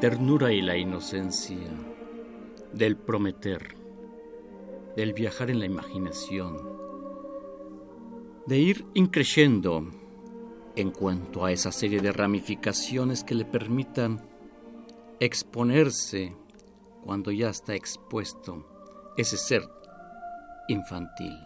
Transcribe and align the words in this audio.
Ternura 0.00 0.52
y 0.52 0.60
la 0.60 0.76
inocencia, 0.76 1.56
del 2.72 2.96
prometer, 2.96 3.76
del 4.94 5.14
viajar 5.14 5.50
en 5.50 5.58
la 5.58 5.64
imaginación, 5.64 6.58
de 8.46 8.58
ir 8.58 8.84
increyendo 8.92 9.90
en 10.76 10.90
cuanto 10.90 11.46
a 11.46 11.52
esa 11.52 11.72
serie 11.72 12.00
de 12.00 12.12
ramificaciones 12.12 13.24
que 13.24 13.34
le 13.34 13.46
permitan 13.46 14.20
exponerse 15.18 16.36
cuando 17.02 17.30
ya 17.30 17.48
está 17.48 17.74
expuesto 17.74 18.66
ese 19.16 19.38
ser 19.38 19.62
infantil. 20.68 21.45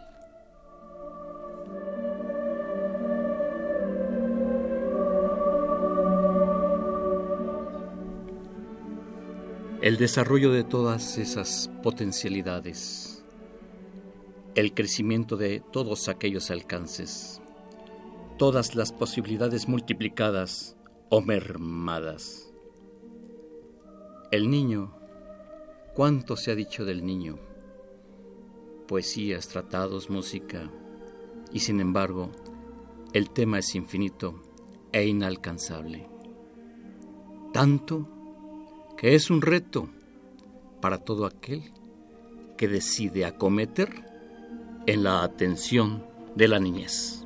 El 9.81 9.97
desarrollo 9.97 10.51
de 10.51 10.63
todas 10.63 11.17
esas 11.17 11.71
potencialidades, 11.81 13.25
el 14.53 14.75
crecimiento 14.75 15.37
de 15.37 15.59
todos 15.59 16.07
aquellos 16.07 16.51
alcances, 16.51 17.41
todas 18.37 18.75
las 18.75 18.91
posibilidades 18.91 19.67
multiplicadas 19.67 20.77
o 21.09 21.21
mermadas. 21.21 22.53
El 24.29 24.51
niño, 24.51 24.93
¿cuánto 25.95 26.37
se 26.37 26.51
ha 26.51 26.55
dicho 26.55 26.85
del 26.85 27.03
niño? 27.03 27.39
Poesías, 28.87 29.47
tratados, 29.47 30.11
música, 30.11 30.69
y 31.51 31.61
sin 31.61 31.79
embargo, 31.79 32.29
el 33.13 33.31
tema 33.31 33.57
es 33.57 33.73
infinito 33.73 34.43
e 34.91 35.07
inalcanzable. 35.07 36.07
Tanto 37.51 38.20
que 39.01 39.15
es 39.15 39.31
un 39.31 39.41
reto 39.41 39.89
para 40.79 40.99
todo 40.99 41.25
aquel 41.25 41.63
que 42.55 42.67
decide 42.67 43.25
acometer 43.25 43.89
en 44.85 45.03
la 45.03 45.23
atención 45.23 46.05
de 46.35 46.47
la 46.47 46.59
niñez. 46.59 47.25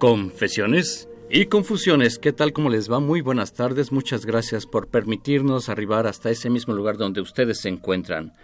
Confesiones 0.00 1.08
y 1.30 1.46
confusiones, 1.46 2.18
¿qué 2.18 2.32
tal 2.32 2.52
como 2.52 2.70
les 2.70 2.90
va? 2.90 2.98
Muy 2.98 3.20
buenas 3.20 3.52
tardes, 3.52 3.92
muchas 3.92 4.26
gracias 4.26 4.66
por 4.66 4.88
permitirnos 4.88 5.68
arribar 5.68 6.08
hasta 6.08 6.30
ese 6.30 6.50
mismo 6.50 6.74
lugar 6.74 6.96
donde 6.96 7.20
ustedes 7.20 7.60
se 7.60 7.68
encuentran. 7.68 8.34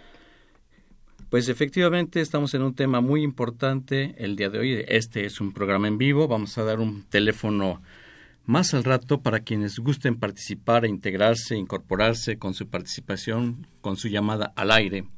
Pues 1.35 1.49
efectivamente 1.49 2.21
estamos 2.21 2.53
en 2.53 2.61
un 2.61 2.75
tema 2.75 3.01
muy 3.01 3.21
importante 3.21 4.15
el 4.19 4.37
día 4.37 4.49
de 4.49 4.57
hoy. 4.57 4.85
Este 4.87 5.25
es 5.25 5.41
un 5.41 5.51
programa 5.51 5.89
en 5.89 5.97
vivo. 5.97 6.29
Vamos 6.29 6.57
a 6.57 6.63
dar 6.63 6.79
un 6.79 7.03
teléfono 7.09 7.81
más 8.45 8.73
al 8.73 8.85
rato 8.85 9.19
para 9.19 9.41
quienes 9.41 9.79
gusten 9.79 10.15
participar 10.15 10.85
e 10.85 10.87
integrarse, 10.87 11.57
incorporarse 11.57 12.37
con 12.37 12.53
su 12.53 12.69
participación, 12.69 13.67
con 13.81 13.97
su 13.97 14.07
llamada 14.07 14.53
al 14.55 14.71
aire. 14.71 15.09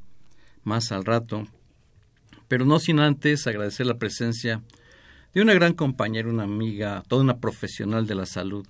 Más 0.64 0.90
al 0.90 1.04
rato. 1.04 1.46
Pero 2.48 2.64
no 2.64 2.80
sin 2.80 2.98
antes 2.98 3.46
agradecer 3.46 3.86
la 3.86 3.98
presencia 3.98 4.60
de 5.34 5.40
una 5.40 5.54
gran 5.54 5.74
compañera, 5.74 6.28
una 6.28 6.42
amiga, 6.42 7.04
toda 7.06 7.22
una 7.22 7.38
profesional 7.38 8.08
de 8.08 8.16
la 8.16 8.26
salud, 8.26 8.66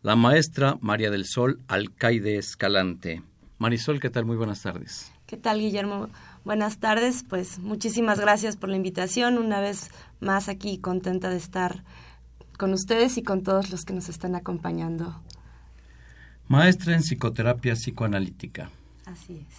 la 0.00 0.16
maestra 0.16 0.78
María 0.80 1.10
del 1.10 1.26
Sol 1.26 1.60
Alcaide 1.68 2.38
Escalante. 2.38 3.22
Marisol, 3.58 4.00
¿qué 4.00 4.08
tal? 4.08 4.24
Muy 4.24 4.36
buenas 4.36 4.62
tardes. 4.62 5.12
¿Qué 5.28 5.36
tal, 5.36 5.58
Guillermo? 5.60 6.08
Buenas 6.48 6.78
tardes, 6.78 7.26
pues 7.28 7.58
muchísimas 7.58 8.18
gracias 8.18 8.56
por 8.56 8.70
la 8.70 8.76
invitación. 8.76 9.36
Una 9.36 9.60
vez 9.60 9.90
más 10.18 10.48
aquí 10.48 10.78
contenta 10.78 11.28
de 11.28 11.36
estar 11.36 11.84
con 12.56 12.72
ustedes 12.72 13.18
y 13.18 13.22
con 13.22 13.42
todos 13.42 13.68
los 13.68 13.84
que 13.84 13.92
nos 13.92 14.08
están 14.08 14.34
acompañando. 14.34 15.20
Maestra 16.46 16.94
en 16.94 17.02
psicoterapia 17.02 17.74
psicoanalítica. 17.74 18.70
Así 19.04 19.44
es. 19.46 19.54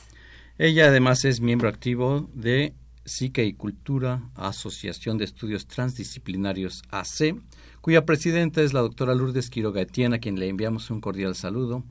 Ella 0.57 0.87
además 0.87 1.25
es 1.25 1.41
miembro 1.41 1.69
activo 1.69 2.27
de 2.33 2.73
Psique 3.05 3.45
y 3.45 3.53
Cultura, 3.53 4.23
Asociación 4.33 5.19
de 5.19 5.25
Estudios 5.25 5.67
Transdisciplinarios 5.67 6.81
AC, 6.89 7.35
cuya 7.81 8.03
presidenta 8.03 8.63
es 8.63 8.73
la 8.73 8.81
doctora 8.81 9.13
Lourdes 9.13 9.51
Quiroga 9.51 9.81
Etienne, 9.81 10.15
a 10.15 10.19
quien 10.19 10.39
le 10.39 10.49
enviamos 10.49 10.89
un 10.89 11.01
cordial 11.01 11.35
saludo. 11.35 11.83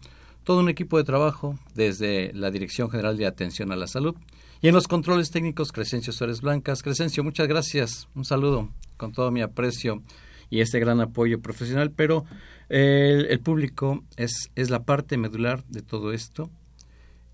Todo 0.43 0.59
un 0.59 0.69
equipo 0.69 0.99
de 0.99 1.05
trabajo 1.05 1.57
desde 1.77 2.33
la 2.33 2.51
Dirección 2.51 2.91
General 2.91 3.17
de 3.17 3.27
Atención 3.27 3.71
a 3.71 3.77
la 3.77 3.87
Salud 3.87 4.17
y 4.61 4.69
en 4.69 4.75
los 4.75 4.89
controles 4.89 5.31
técnicos, 5.31 5.71
Crescencio 5.71 6.13
Suárez 6.13 6.41
Blancas. 6.41 6.83
Crescencio, 6.83 7.23
muchas 7.23 7.47
gracias. 7.47 8.09
Un 8.15 8.25
saludo 8.25 8.69
con 8.97 9.13
todo 9.13 9.31
mi 9.31 9.41
aprecio 9.41 10.03
y 10.51 10.61
este 10.61 10.81
gran 10.81 11.01
apoyo 11.01 11.41
profesional, 11.41 11.93
pero 11.93 12.25
el, 12.69 13.39
público 13.41 14.05
es, 14.17 14.51
es 14.57 14.71
la 14.71 14.83
parte 14.85 15.17
medular 15.17 15.65
de 15.69 15.83
todo 15.83 16.13
esto. 16.13 16.51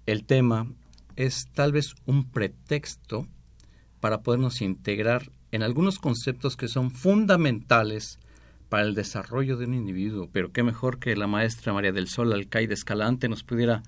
El 0.04 0.24
tema 0.26 0.70
es 1.16 1.46
tal 1.54 1.72
vez 1.72 1.94
un 2.04 2.30
pretexto 2.30 3.26
para 4.00 4.20
podernos 4.20 4.60
integrar 4.60 5.30
en 5.50 5.62
algunos 5.62 5.98
conceptos 5.98 6.56
que 6.56 6.68
son 6.68 6.90
fundamentales 6.90 8.18
para 8.68 8.82
el 8.82 8.94
desarrollo 8.94 9.56
de 9.56 9.64
un 9.64 9.74
individuo, 9.74 10.28
pero 10.30 10.52
qué 10.52 10.62
mejor 10.62 10.98
que 10.98 11.16
la 11.16 11.26
maestra 11.26 11.72
María 11.72 11.92
del 11.92 12.08
Sol 12.08 12.32
Alcaide 12.32 12.74
Escalante 12.74 13.28
nos 13.28 13.44
pudiera 13.44 13.82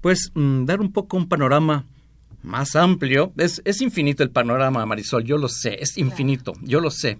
pues 0.00 0.30
mm, 0.34 0.64
dar 0.64 0.80
un 0.80 0.92
poco 0.92 1.16
un 1.16 1.28
panorama 1.28 1.86
más 2.42 2.76
amplio. 2.76 3.32
Es, 3.36 3.62
es 3.64 3.80
infinito 3.80 4.22
el 4.22 4.30
panorama, 4.30 4.84
Marisol, 4.86 5.24
yo 5.24 5.38
lo 5.38 5.48
sé, 5.48 5.78
es 5.80 5.96
infinito, 5.98 6.52
yo 6.62 6.80
lo 6.80 6.90
sé. 6.90 7.18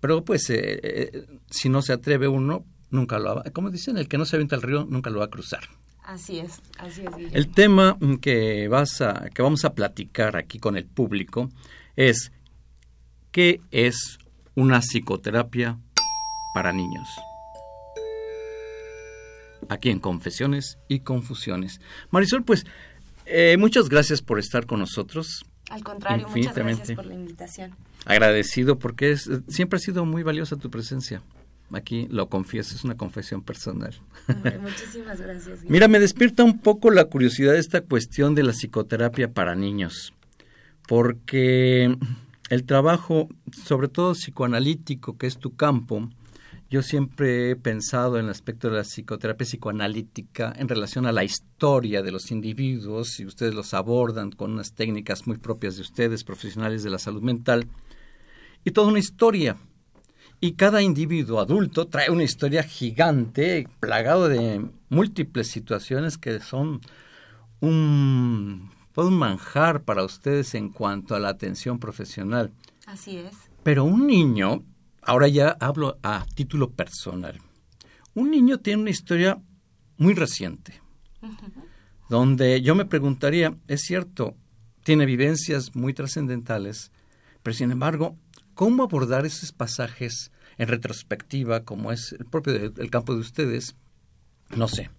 Pero 0.00 0.24
pues 0.24 0.48
eh, 0.50 0.80
eh, 0.82 1.26
si 1.50 1.68
no 1.68 1.82
se 1.82 1.92
atreve 1.92 2.28
uno, 2.28 2.64
nunca 2.90 3.18
lo 3.18 3.36
va, 3.36 3.44
como 3.52 3.70
dicen, 3.70 3.98
el 3.98 4.08
que 4.08 4.18
no 4.18 4.24
se 4.24 4.36
avienta 4.36 4.56
al 4.56 4.62
río 4.62 4.86
nunca 4.88 5.10
lo 5.10 5.18
va 5.18 5.26
a 5.26 5.30
cruzar. 5.30 5.60
Así 6.02 6.38
es, 6.38 6.60
así 6.78 7.02
es. 7.02 7.14
Guillermo. 7.14 7.36
El 7.36 7.48
tema 7.52 7.98
que, 8.20 8.68
vas 8.68 9.00
a, 9.00 9.28
que 9.32 9.42
vamos 9.42 9.64
a 9.64 9.74
platicar 9.74 10.36
aquí 10.36 10.58
con 10.58 10.76
el 10.76 10.86
público 10.86 11.50
es 11.96 12.32
¿qué 13.30 13.60
es 13.70 14.18
una 14.54 14.80
psicoterapia 14.80 15.78
para 16.54 16.72
niños? 16.72 17.08
Aquí 19.68 19.90
en 19.90 20.00
Confesiones 20.00 20.78
y 20.88 21.00
Confusiones. 21.00 21.80
Marisol, 22.10 22.42
pues 22.42 22.66
eh, 23.30 23.56
muchas 23.56 23.88
gracias 23.88 24.22
por 24.22 24.38
estar 24.38 24.66
con 24.66 24.80
nosotros. 24.80 25.44
Al 25.70 25.84
contrario, 25.84 26.28
muchas 26.28 26.54
gracias 26.54 26.92
por 26.92 27.06
la 27.06 27.14
invitación. 27.14 27.76
Agradecido 28.04 28.78
porque 28.78 29.12
es, 29.12 29.30
siempre 29.48 29.76
ha 29.76 29.80
sido 29.80 30.04
muy 30.04 30.22
valiosa 30.22 30.56
tu 30.56 30.70
presencia. 30.70 31.22
aquí 31.72 32.08
lo 32.10 32.28
confieso, 32.28 32.74
es 32.74 32.84
una 32.84 32.96
confesión 32.96 33.42
personal. 33.42 33.94
muchísimas 34.60 35.20
gracias. 35.20 35.60
Mira, 35.68 35.86
me 35.86 36.00
despierta 36.00 36.42
un 36.42 36.58
poco 36.58 36.90
la 36.90 37.04
curiosidad 37.04 37.52
de 37.52 37.60
esta 37.60 37.82
cuestión 37.82 38.34
de 38.34 38.42
la 38.42 38.52
psicoterapia 38.52 39.32
para 39.32 39.54
niños, 39.54 40.12
porque 40.88 41.96
el 42.48 42.64
trabajo, 42.64 43.28
sobre 43.64 43.86
todo 43.86 44.14
psicoanalítico, 44.14 45.16
que 45.16 45.28
es 45.28 45.38
tu 45.38 45.54
campo, 45.54 46.08
yo 46.70 46.82
siempre 46.82 47.50
he 47.50 47.56
pensado 47.56 48.16
en 48.16 48.26
el 48.26 48.30
aspecto 48.30 48.70
de 48.70 48.76
la 48.76 48.84
psicoterapia 48.84 49.44
psicoanalítica 49.44 50.54
en 50.56 50.68
relación 50.68 51.04
a 51.04 51.12
la 51.12 51.24
historia 51.24 52.00
de 52.00 52.12
los 52.12 52.30
individuos, 52.30 53.18
y 53.18 53.26
ustedes 53.26 53.54
los 53.54 53.74
abordan 53.74 54.30
con 54.30 54.52
unas 54.52 54.72
técnicas 54.72 55.26
muy 55.26 55.38
propias 55.38 55.74
de 55.74 55.82
ustedes, 55.82 56.22
profesionales 56.22 56.84
de 56.84 56.90
la 56.90 57.00
salud 57.00 57.22
mental, 57.22 57.66
y 58.64 58.70
toda 58.70 58.86
una 58.86 59.00
historia. 59.00 59.56
Y 60.38 60.52
cada 60.52 60.80
individuo 60.80 61.40
adulto 61.40 61.88
trae 61.88 62.08
una 62.08 62.22
historia 62.22 62.62
gigante, 62.62 63.68
plagado 63.80 64.28
de 64.28 64.64
múltiples 64.88 65.48
situaciones 65.48 66.18
que 66.18 66.38
son 66.38 66.80
un, 67.58 68.70
un 68.94 69.18
manjar 69.18 69.82
para 69.82 70.04
ustedes 70.04 70.54
en 70.54 70.70
cuanto 70.70 71.16
a 71.16 71.18
la 71.18 71.30
atención 71.30 71.80
profesional. 71.80 72.52
Así 72.86 73.16
es. 73.16 73.34
Pero 73.64 73.84
un 73.84 74.06
niño 74.06 74.62
ahora 75.02 75.28
ya 75.28 75.56
hablo 75.60 75.98
a 76.02 76.26
título 76.34 76.70
personal. 76.70 77.40
Un 78.14 78.30
niño 78.30 78.58
tiene 78.58 78.82
una 78.82 78.90
historia 78.90 79.40
muy 79.96 80.14
reciente, 80.14 80.80
donde 82.08 82.62
yo 82.62 82.74
me 82.74 82.84
preguntaría, 82.84 83.56
es 83.68 83.82
cierto, 83.82 84.34
tiene 84.82 85.06
vivencias 85.06 85.76
muy 85.76 85.94
trascendentales, 85.94 86.90
pero 87.42 87.54
sin 87.54 87.70
embargo, 87.70 88.16
¿cómo 88.54 88.82
abordar 88.82 89.26
esos 89.26 89.52
pasajes 89.52 90.32
en 90.58 90.68
retrospectiva, 90.68 91.64
como 91.64 91.92
es 91.92 92.12
el 92.12 92.24
propio 92.26 92.70
del 92.70 92.90
campo 92.90 93.14
de 93.14 93.20
ustedes? 93.20 93.76
No 94.56 94.68
sé, 94.68 94.90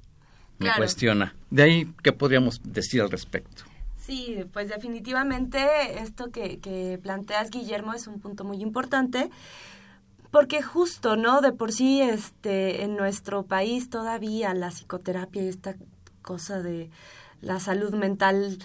me 0.60 0.70
cuestiona. 0.76 1.36
De 1.50 1.64
ahí, 1.64 1.94
¿qué 2.04 2.14
podríamos 2.14 2.62
decir 2.64 3.02
al 3.02 3.12
respecto? 3.12 3.64
Sí, 3.98 4.38
pues 4.52 4.70
definitivamente 4.70 6.02
esto 6.02 6.32
que, 6.32 6.60
que 6.60 7.00
planteas, 7.02 7.52
Guillermo, 7.52 7.94
es 7.94 8.08
un 8.08 8.20
punto 8.20 8.44
muy 8.44 8.62
importante 8.62 9.30
porque 10.32 10.62
justo, 10.62 11.16
¿no? 11.18 11.42
De 11.42 11.52
por 11.52 11.72
sí, 11.72 12.02
este, 12.02 12.84
en 12.84 12.96
nuestro 12.96 13.44
país 13.44 13.90
todavía 13.90 14.54
la 14.54 14.70
psicoterapia 14.70 15.44
y 15.44 15.50
esta 15.50 15.76
cosa 16.22 16.62
de 16.62 16.90
la 17.42 17.60
salud 17.60 17.94
mental 17.94 18.58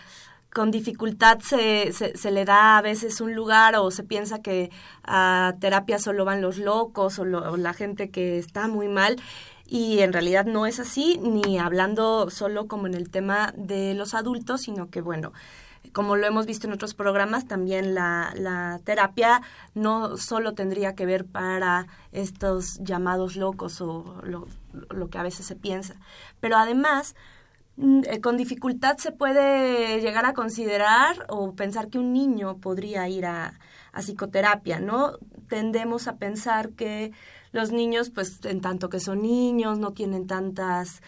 con 0.53 0.71
dificultad 0.71 1.41
se, 1.41 1.93
se, 1.93 2.31
le 2.31 2.45
da 2.47 2.79
a 2.79 2.83
veces 2.83 3.21
un 3.21 3.35
lugar 3.35 3.77
o 3.77 3.91
se 3.91 4.05
piensa 4.05 4.41
que 4.41 4.71
a 5.05 5.55
terapia 5.61 5.99
solo 5.99 6.25
van 6.25 6.41
los 6.41 6.57
locos 6.57 7.19
o, 7.19 7.23
o 7.25 7.57
la 7.59 7.75
gente 7.75 8.11
que 8.11 8.39
está 8.39 8.67
muy 8.67 8.89
mal 8.89 9.17
y 9.67 9.99
en 9.99 10.13
realidad 10.13 10.47
no 10.47 10.67
es 10.67 10.81
así, 10.81 11.19
ni 11.19 11.59
hablando 11.59 12.31
solo 12.31 12.69
como 12.69 12.87
en 12.87 12.95
el 12.95 13.11
tema 13.11 13.53
de 13.57 13.95
los 13.95 14.15
adultos, 14.15 14.63
sino 14.63 14.89
que 14.89 15.03
bueno, 15.03 15.33
como 15.97 16.15
lo 16.15 16.27
hemos 16.27 16.45
visto 16.45 16.67
en 16.67 16.75
otros 16.75 16.93
programas, 16.93 17.49
también 17.49 17.95
la, 17.95 18.81
terapia 18.85 19.41
no 19.73 20.19
solo 20.19 20.53
tendría 20.53 20.95
que 20.95 21.07
ver 21.07 21.25
para 21.25 21.87
estos 22.13 22.79
llamados 22.81 23.35
locos 23.35 23.81
o 23.81 24.21
lo, 24.23 24.47
que 25.09 25.17
a 25.17 25.23
veces 25.23 25.47
se 25.47 25.57
piensa, 25.57 25.95
pero 26.39 26.59
además 26.59 27.17
mm, 27.79 28.03
eh, 28.11 28.21
con 28.21 28.37
dificultad 28.37 28.99
se 28.99 29.11
puede 29.11 30.03
llegar 30.03 30.27
a 30.27 30.35
considerar 30.35 31.25
o 31.31 31.55
pensar 31.55 31.89
que 31.89 31.99
un 31.99 32.13
niño 32.13 32.59
podría 32.59 33.09
ir 33.09 33.25
a, 33.25 33.59
a 33.95 34.01
psicoterapia, 34.03 34.81
¿no? 34.81 35.13
Tendemos 35.49 36.09
a 36.09 36.19
pensar 36.19 36.73
que 36.73 37.13
los 37.53 37.73
niños, 37.73 38.11
pues 38.11 38.45
en 38.45 38.61
tanto 38.61 38.91
que 38.91 39.01
son 39.01 39.23
niños, 39.23 39.79
no 39.79 39.95
tienen 39.95 40.27
tantas 40.27 41.01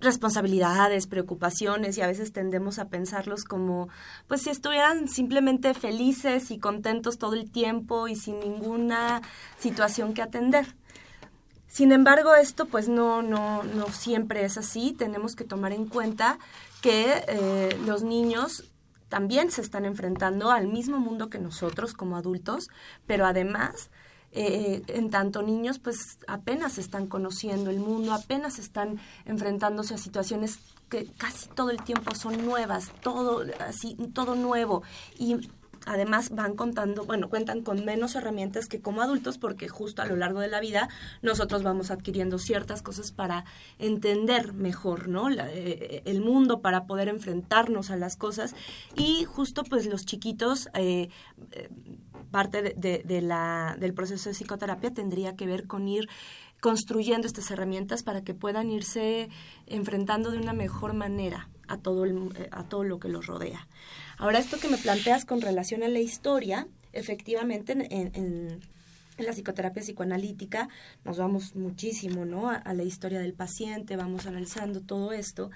responsabilidades, 0.00 1.06
preocupaciones 1.06 1.98
y 1.98 2.02
a 2.02 2.06
veces 2.06 2.32
tendemos 2.32 2.78
a 2.78 2.88
pensarlos 2.88 3.44
como 3.44 3.88
pues 4.28 4.42
si 4.42 4.50
estuvieran 4.50 5.08
simplemente 5.08 5.74
felices 5.74 6.50
y 6.50 6.58
contentos 6.58 7.18
todo 7.18 7.34
el 7.34 7.50
tiempo 7.50 8.08
y 8.08 8.16
sin 8.16 8.40
ninguna 8.40 9.22
situación 9.58 10.14
que 10.14 10.22
atender. 10.22 10.74
Sin 11.68 11.92
embargo, 11.92 12.34
esto 12.34 12.66
pues 12.66 12.88
no, 12.88 13.22
no, 13.22 13.62
no 13.62 13.86
siempre 13.88 14.44
es 14.44 14.58
así. 14.58 14.92
Tenemos 14.92 15.36
que 15.36 15.44
tomar 15.44 15.72
en 15.72 15.86
cuenta 15.86 16.38
que 16.80 17.22
eh, 17.28 17.78
los 17.86 18.02
niños 18.02 18.64
también 19.08 19.50
se 19.50 19.60
están 19.60 19.84
enfrentando 19.84 20.50
al 20.50 20.66
mismo 20.66 20.98
mundo 20.98 21.30
que 21.30 21.38
nosotros 21.38 21.94
como 21.94 22.16
adultos, 22.16 22.70
pero 23.06 23.26
además 23.26 23.90
eh, 24.32 24.82
en 24.88 25.10
tanto 25.10 25.42
niños 25.42 25.78
pues 25.78 26.18
apenas 26.28 26.78
están 26.78 27.06
conociendo 27.06 27.70
el 27.70 27.80
mundo, 27.80 28.12
apenas 28.12 28.58
están 28.58 29.00
enfrentándose 29.24 29.94
a 29.94 29.98
situaciones 29.98 30.58
que 30.88 31.06
casi 31.18 31.48
todo 31.48 31.70
el 31.70 31.82
tiempo 31.82 32.14
son 32.14 32.44
nuevas, 32.44 32.92
todo 33.02 33.44
así, 33.60 33.96
todo 34.14 34.34
nuevo 34.34 34.82
y 35.18 35.36
además 35.86 36.30
van 36.30 36.54
contando, 36.56 37.04
bueno, 37.04 37.28
cuentan 37.28 37.62
con 37.62 37.84
menos 37.84 38.14
herramientas 38.14 38.66
que 38.66 38.80
como 38.80 39.02
adultos 39.02 39.38
porque 39.38 39.68
justo 39.68 40.02
a 40.02 40.06
lo 40.06 40.16
largo 40.16 40.40
de 40.40 40.48
la 40.48 40.60
vida 40.60 40.88
nosotros 41.22 41.62
vamos 41.62 41.90
adquiriendo 41.90 42.38
ciertas 42.38 42.82
cosas 42.82 43.12
para 43.12 43.44
entender 43.78 44.52
mejor, 44.52 45.08
¿no? 45.08 45.30
Eh, 45.30 46.02
el 46.04 46.20
mundo, 46.20 46.60
para 46.60 46.86
poder 46.86 47.08
enfrentarnos 47.08 47.90
a 47.90 47.96
las 47.96 48.16
cosas 48.16 48.54
y 48.94 49.24
justo 49.24 49.64
pues 49.64 49.86
los 49.86 50.04
chiquitos 50.04 50.68
eh, 50.74 51.08
parte 52.30 52.62
de, 52.62 53.22
la, 53.22 53.76
del 53.78 53.94
proceso 53.94 54.28
de 54.30 54.34
psicoterapia 54.34 54.92
tendría 54.92 55.36
que 55.36 55.46
ver 55.46 55.66
con 55.66 55.88
ir 55.88 56.08
construyendo 56.60 57.26
estas 57.26 57.50
herramientas 57.50 58.02
para 58.02 58.22
que 58.22 58.34
puedan 58.34 58.70
irse 58.70 59.28
enfrentando 59.66 60.30
de 60.30 60.38
una 60.38 60.52
mejor 60.52 60.92
manera 60.92 61.48
a 61.68 61.78
todo, 61.78 62.04
eh, 62.06 62.48
a 62.52 62.64
todo 62.64 62.84
lo 62.84 62.98
que 62.98 63.08
los 63.08 63.26
rodea. 63.26 63.66
Ahora, 64.18 64.38
esto 64.38 64.58
que 64.58 64.68
me 64.68 64.76
planteas 64.76 65.24
con 65.24 65.40
relación 65.40 65.82
a 65.82 65.88
la 65.88 66.00
historia, 66.00 66.68
efectivamente, 66.92 67.72
en, 67.72 68.10
en, 68.14 68.60
la 69.18 69.32
psicoterapia 69.32 69.82
psicoanalítica 69.82 70.70
nos 71.04 71.18
vamos 71.18 71.54
muchísimo, 71.54 72.24
¿no? 72.24 72.48
a, 72.48 72.72
la 72.72 72.84
historia 72.84 73.20
del 73.20 73.34
paciente, 73.34 73.96
vamos 73.96 74.26
analizando 74.26 74.80
todo 74.80 75.12
esto, 75.12 75.50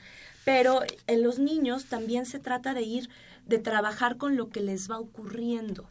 pero 0.45 0.83
en 1.07 1.23
los 1.23 1.39
niños 1.39 1.87
también 1.87 2.27
se 2.27 2.41
trata 2.41 2.75
de 2.75 2.83
ir, 2.83 3.09
de 3.47 3.59
trabajar 3.59 4.19
con 4.19 4.37
lo 4.37 4.51
que 4.51 4.61
les 4.61 4.91
va 4.91 4.99
ocurriendo 4.99 5.89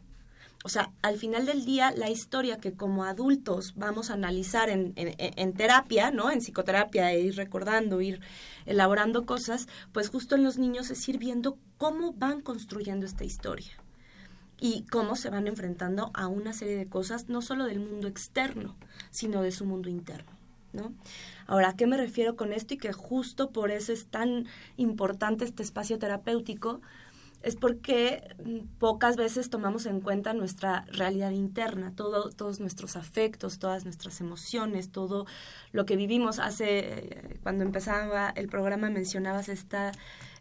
o 0.66 0.70
sea, 0.70 0.90
al 1.02 1.18
final 1.18 1.44
del 1.44 1.66
día, 1.66 1.92
la 1.94 2.08
historia 2.08 2.56
que 2.56 2.72
como 2.72 3.04
adultos 3.04 3.74
vamos 3.76 4.08
a 4.08 4.14
analizar 4.14 4.70
en, 4.70 4.94
en, 4.96 5.52
terapia, 5.52 6.10
¿no? 6.10 6.30
En 6.30 6.38
psicoterapia, 6.38 7.12
e 7.12 7.20
ir 7.20 7.36
recordando, 7.36 8.00
ir 8.00 8.22
elaborando 8.64 9.26
cosas, 9.26 9.68
pues 9.92 10.08
justo 10.08 10.36
en 10.36 10.42
los 10.42 10.56
niños 10.56 10.90
es 10.90 11.06
ir 11.06 11.18
viendo 11.18 11.58
cómo 11.76 12.14
van 12.14 12.40
construyendo 12.40 13.04
esta 13.04 13.24
historia 13.24 13.72
y 14.58 14.86
cómo 14.90 15.16
se 15.16 15.28
van 15.28 15.48
enfrentando 15.48 16.10
a 16.14 16.28
una 16.28 16.54
serie 16.54 16.78
de 16.78 16.88
cosas, 16.88 17.28
no 17.28 17.42
solo 17.42 17.66
del 17.66 17.80
mundo 17.80 18.08
externo, 18.08 18.74
sino 19.10 19.42
de 19.42 19.52
su 19.52 19.66
mundo 19.66 19.90
interno, 19.90 20.32
¿no? 20.72 20.94
Ahora, 21.46 21.68
¿a 21.68 21.76
qué 21.76 21.86
me 21.86 21.98
refiero 21.98 22.36
con 22.36 22.54
esto? 22.54 22.72
Y 22.72 22.78
que 22.78 22.94
justo 22.94 23.50
por 23.50 23.70
eso 23.70 23.92
es 23.92 24.06
tan 24.06 24.46
importante 24.78 25.44
este 25.44 25.62
espacio 25.62 25.98
terapéutico, 25.98 26.80
es 27.44 27.56
porque 27.56 28.34
pocas 28.78 29.16
veces 29.16 29.50
tomamos 29.50 29.84
en 29.84 30.00
cuenta 30.00 30.32
nuestra 30.32 30.86
realidad 30.90 31.30
interna, 31.30 31.92
todo, 31.94 32.30
todos 32.30 32.58
nuestros 32.58 32.96
afectos, 32.96 33.58
todas 33.58 33.84
nuestras 33.84 34.22
emociones, 34.22 34.90
todo 34.90 35.26
lo 35.70 35.84
que 35.84 35.96
vivimos. 35.96 36.38
Hace, 36.38 36.78
eh, 36.78 37.38
cuando 37.42 37.62
empezaba 37.62 38.30
el 38.30 38.48
programa 38.48 38.88
mencionabas 38.88 39.50
esta, 39.50 39.92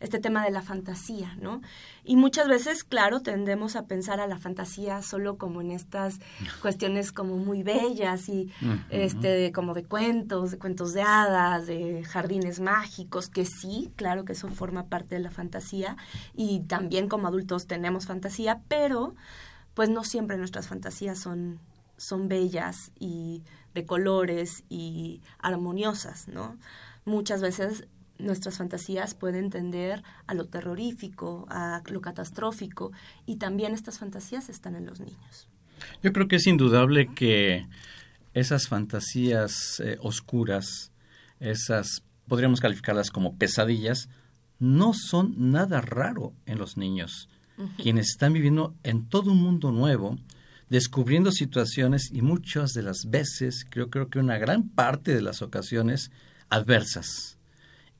este 0.03 0.19
tema 0.19 0.43
de 0.43 0.51
la 0.51 0.61
fantasía, 0.61 1.33
¿no? 1.39 1.61
Y 2.03 2.17
muchas 2.17 2.49
veces, 2.49 2.83
claro, 2.83 3.21
tendemos 3.21 3.77
a 3.77 3.87
pensar 3.87 4.19
a 4.19 4.27
la 4.27 4.37
fantasía 4.37 5.01
solo 5.01 5.37
como 5.37 5.61
en 5.61 5.71
estas 5.71 6.19
cuestiones 6.61 7.13
como 7.13 7.37
muy 7.37 7.63
bellas 7.63 8.27
y 8.27 8.51
este 8.89 9.53
como 9.53 9.73
de 9.73 9.85
cuentos, 9.85 10.51
de 10.51 10.59
cuentos 10.59 10.93
de 10.93 11.03
hadas, 11.03 11.67
de 11.67 12.03
jardines 12.03 12.59
mágicos, 12.59 13.29
que 13.29 13.45
sí, 13.45 13.93
claro 13.95 14.25
que 14.25 14.33
eso 14.33 14.49
forma 14.49 14.87
parte 14.87 15.15
de 15.15 15.21
la 15.21 15.31
fantasía 15.31 15.95
y 16.35 16.59
también 16.61 17.07
como 17.07 17.27
adultos 17.27 17.65
tenemos 17.65 18.05
fantasía, 18.05 18.61
pero 18.67 19.15
pues 19.73 19.89
no 19.89 20.03
siempre 20.03 20.37
nuestras 20.37 20.67
fantasías 20.67 21.17
son 21.17 21.59
son 21.95 22.27
bellas 22.27 22.91
y 22.99 23.43
de 23.73 23.85
colores 23.85 24.65
y 24.67 25.21
armoniosas, 25.39 26.27
¿no? 26.27 26.57
Muchas 27.05 27.41
veces 27.41 27.87
nuestras 28.19 28.57
fantasías 28.57 29.15
pueden 29.15 29.49
tender 29.49 30.03
a 30.27 30.33
lo 30.33 30.45
terrorífico, 30.45 31.45
a 31.49 31.81
lo 31.89 32.01
catastrófico, 32.01 32.91
y 33.25 33.37
también 33.37 33.73
estas 33.73 33.99
fantasías 33.99 34.49
están 34.49 34.75
en 34.75 34.85
los 34.85 34.99
niños. 34.99 35.47
Yo 36.01 36.13
creo 36.13 36.27
que 36.27 36.37
es 36.37 36.47
indudable 36.47 37.07
que 37.13 37.67
esas 38.33 38.67
fantasías 38.67 39.81
eh, 39.83 39.97
oscuras, 40.01 40.91
esas 41.39 42.03
podríamos 42.27 42.59
calificarlas 42.59 43.11
como 43.11 43.35
pesadillas, 43.37 44.09
no 44.59 44.93
son 44.93 45.51
nada 45.51 45.81
raro 45.81 46.33
en 46.45 46.57
los 46.57 46.77
niños, 46.77 47.27
quienes 47.77 48.09
están 48.09 48.33
viviendo 48.33 48.73
en 48.83 49.07
todo 49.07 49.31
un 49.31 49.41
mundo 49.41 49.71
nuevo, 49.71 50.17
descubriendo 50.69 51.31
situaciones 51.31 52.09
y 52.11 52.21
muchas 52.21 52.71
de 52.73 52.81
las 52.81 53.05
veces, 53.09 53.65
creo, 53.69 53.89
creo 53.89 54.09
que 54.09 54.19
una 54.19 54.37
gran 54.37 54.69
parte 54.69 55.13
de 55.13 55.21
las 55.21 55.41
ocasiones, 55.41 56.11
adversas. 56.49 57.32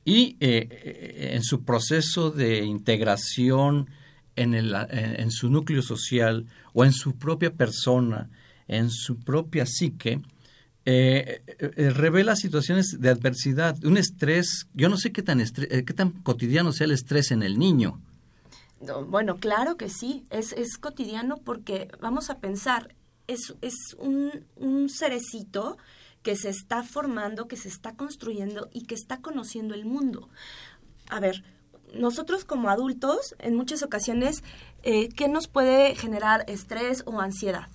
Y 0.06 0.36
eh, 0.40 0.68
eh, 0.70 1.30
en 1.36 1.44
su 1.44 1.64
proceso 1.64 2.32
de 2.32 2.64
integración 2.64 3.90
en, 4.36 4.54
el, 4.54 4.76
en, 4.90 5.32
su 5.32 5.50
núcleo 5.50 5.82
social 5.82 6.48
o 6.74 6.84
en 6.84 6.92
su 6.92 7.16
propia 7.18 7.54
persona, 7.54 8.30
en 8.68 8.90
su 8.90 9.20
propia 9.20 9.66
psique, 9.66 10.22
eh, 10.86 11.42
revela 11.96 12.36
situaciones 12.36 12.98
de 13.00 13.10
adversidad, 13.10 13.82
un 13.86 13.98
estrés, 13.98 14.68
yo 14.74 14.90
no 14.90 14.98
sé 14.98 15.12
qué 15.12 15.22
tan, 15.22 15.42
qué 15.42 15.94
tan 15.94 16.12
cotidiano 16.12 16.74
sea 16.74 16.86
el 16.86 16.92
estrés 16.92 17.32
en 17.32 17.44
el 17.44 17.58
niño. 17.58 18.02
Bueno, 19.08 19.38
claro 19.38 19.78
que 19.78 19.88
sí, 19.88 20.26
es, 20.30 20.52
es 20.52 20.78
cotidiano 20.78 21.38
porque 21.38 21.88
vamos 22.02 22.30
a 22.30 22.40
pensar, 22.40 22.96
es, 23.28 23.54
es 23.62 23.76
un, 23.98 24.46
un 24.58 24.90
cerecito 24.90 25.78
que 26.24 26.36
se 26.36 26.50
está 26.50 26.84
formando, 26.84 27.48
que 27.48 27.58
se 27.58 27.68
está 27.68 27.96
construyendo 27.96 28.70
y 28.74 28.86
que 28.86 28.96
está 28.96 29.22
conociendo 29.22 29.76
el 29.76 29.86
mundo. 29.86 30.30
A 31.10 31.20
ver, 31.20 31.44
nosotros 31.94 32.46
como 32.46 32.70
adultos, 32.70 33.36
en 33.40 33.56
muchas 33.56 33.84
ocasiones, 33.84 34.44
eh, 34.82 35.10
¿qué 35.10 35.28
nos 35.28 35.48
puede 35.48 35.96
generar 35.96 36.44
estrés 36.48 37.04
o 37.06 37.20
ansiedad? 37.20 37.68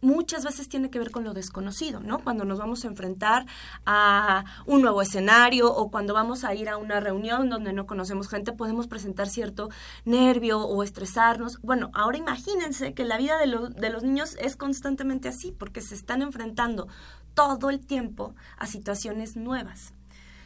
Muchas 0.00 0.44
veces 0.44 0.68
tiene 0.68 0.90
que 0.90 0.98
ver 0.98 1.10
con 1.10 1.24
lo 1.24 1.34
desconocido, 1.34 2.00
¿no? 2.00 2.18
Cuando 2.20 2.44
nos 2.44 2.58
vamos 2.58 2.84
a 2.84 2.88
enfrentar 2.88 3.46
a 3.86 4.44
un 4.66 4.82
nuevo 4.82 5.02
escenario 5.02 5.72
o 5.72 5.90
cuando 5.90 6.14
vamos 6.14 6.44
a 6.44 6.54
ir 6.54 6.68
a 6.68 6.76
una 6.76 7.00
reunión 7.00 7.48
donde 7.48 7.72
no 7.72 7.86
conocemos 7.86 8.28
gente, 8.28 8.52
podemos 8.52 8.86
presentar 8.86 9.28
cierto 9.28 9.68
nervio 10.04 10.60
o 10.60 10.82
estresarnos. 10.82 11.60
Bueno, 11.62 11.90
ahora 11.94 12.18
imagínense 12.18 12.94
que 12.94 13.04
la 13.04 13.18
vida 13.18 13.38
de, 13.38 13.46
de 13.46 13.90
los 13.90 14.02
niños 14.02 14.36
es 14.40 14.56
constantemente 14.56 15.28
así, 15.28 15.52
porque 15.52 15.80
se 15.80 15.94
están 15.94 16.22
enfrentando 16.22 16.88
todo 17.34 17.70
el 17.70 17.80
tiempo 17.86 18.34
a 18.58 18.66
situaciones 18.66 19.36
nuevas. 19.36 19.94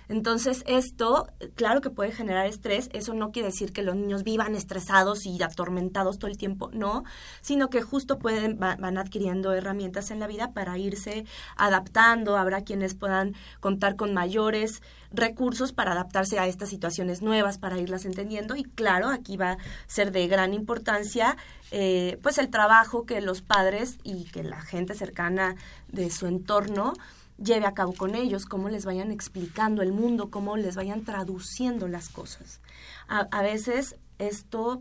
Entonces, 0.08 0.62
esto, 0.66 1.28
claro 1.54 1.80
que 1.80 1.90
puede 1.90 2.12
generar 2.12 2.46
estrés, 2.46 2.90
eso 2.92 3.14
no 3.14 3.30
quiere 3.30 3.49
decir 3.49 3.73
que 3.73 3.82
los 3.82 3.96
niños 3.96 4.25
vivan 4.25 4.54
estresados 4.54 5.26
y 5.26 5.42
atormentados 5.42 6.18
todo 6.18 6.30
el 6.30 6.37
tiempo, 6.37 6.70
no, 6.73 7.04
sino 7.40 7.70
que 7.70 7.82
justo 7.82 8.18
pueden, 8.18 8.58
van 8.58 8.99
adquiriendo 8.99 9.52
herramientas 9.52 10.11
en 10.11 10.20
la 10.20 10.26
vida 10.26 10.52
para 10.52 10.78
irse 10.78 11.25
adaptando, 11.56 12.37
habrá 12.37 12.62
quienes 12.62 12.94
puedan 12.94 13.34
contar 13.61 13.96
con 13.96 14.12
mayores 14.12 14.82
recursos 15.11 15.73
para 15.73 15.92
adaptarse 15.92 16.38
a 16.38 16.46
estas 16.46 16.68
situaciones 16.68 17.23
nuevas, 17.23 17.58
para 17.58 17.78
irlas 17.78 18.04
entendiendo. 18.04 18.56
Y 18.56 18.64
claro, 18.64 19.08
aquí 19.08 19.37
va 19.37 19.52
a 19.52 19.58
ser 19.87 20.12
de 20.12 20.26
gran 20.26 20.54
importancia 20.54 21.37
eh, 21.70 22.18
pues 22.23 22.38
el 22.38 22.50
trabajo 22.50 23.04
que 23.04 23.20
los 23.20 23.42
padres 23.42 23.99
y 24.02 24.25
que 24.25 24.42
la 24.42 24.61
gente 24.61 24.94
cercana 24.94 25.56
de 25.88 26.11
su 26.11 26.26
entorno 26.26 26.92
lleve 27.38 27.66
a 27.66 27.74
cabo 27.74 27.92
con 27.94 28.14
ellos, 28.14 28.46
cómo 28.46 28.68
les 28.68 28.84
vayan 28.84 29.10
explicando 29.10 29.82
el 29.82 29.92
mundo, 29.92 30.30
cómo 30.30 30.56
les 30.56 30.76
vayan 30.76 31.04
traduciendo 31.04 31.88
las 31.88 32.08
cosas. 32.08 32.60
A, 33.08 33.42
veces 33.42 33.96
esto 34.18 34.80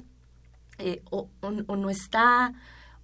eh, 0.77 1.01
o, 1.09 1.29
no 1.41 1.89
está 1.89 2.53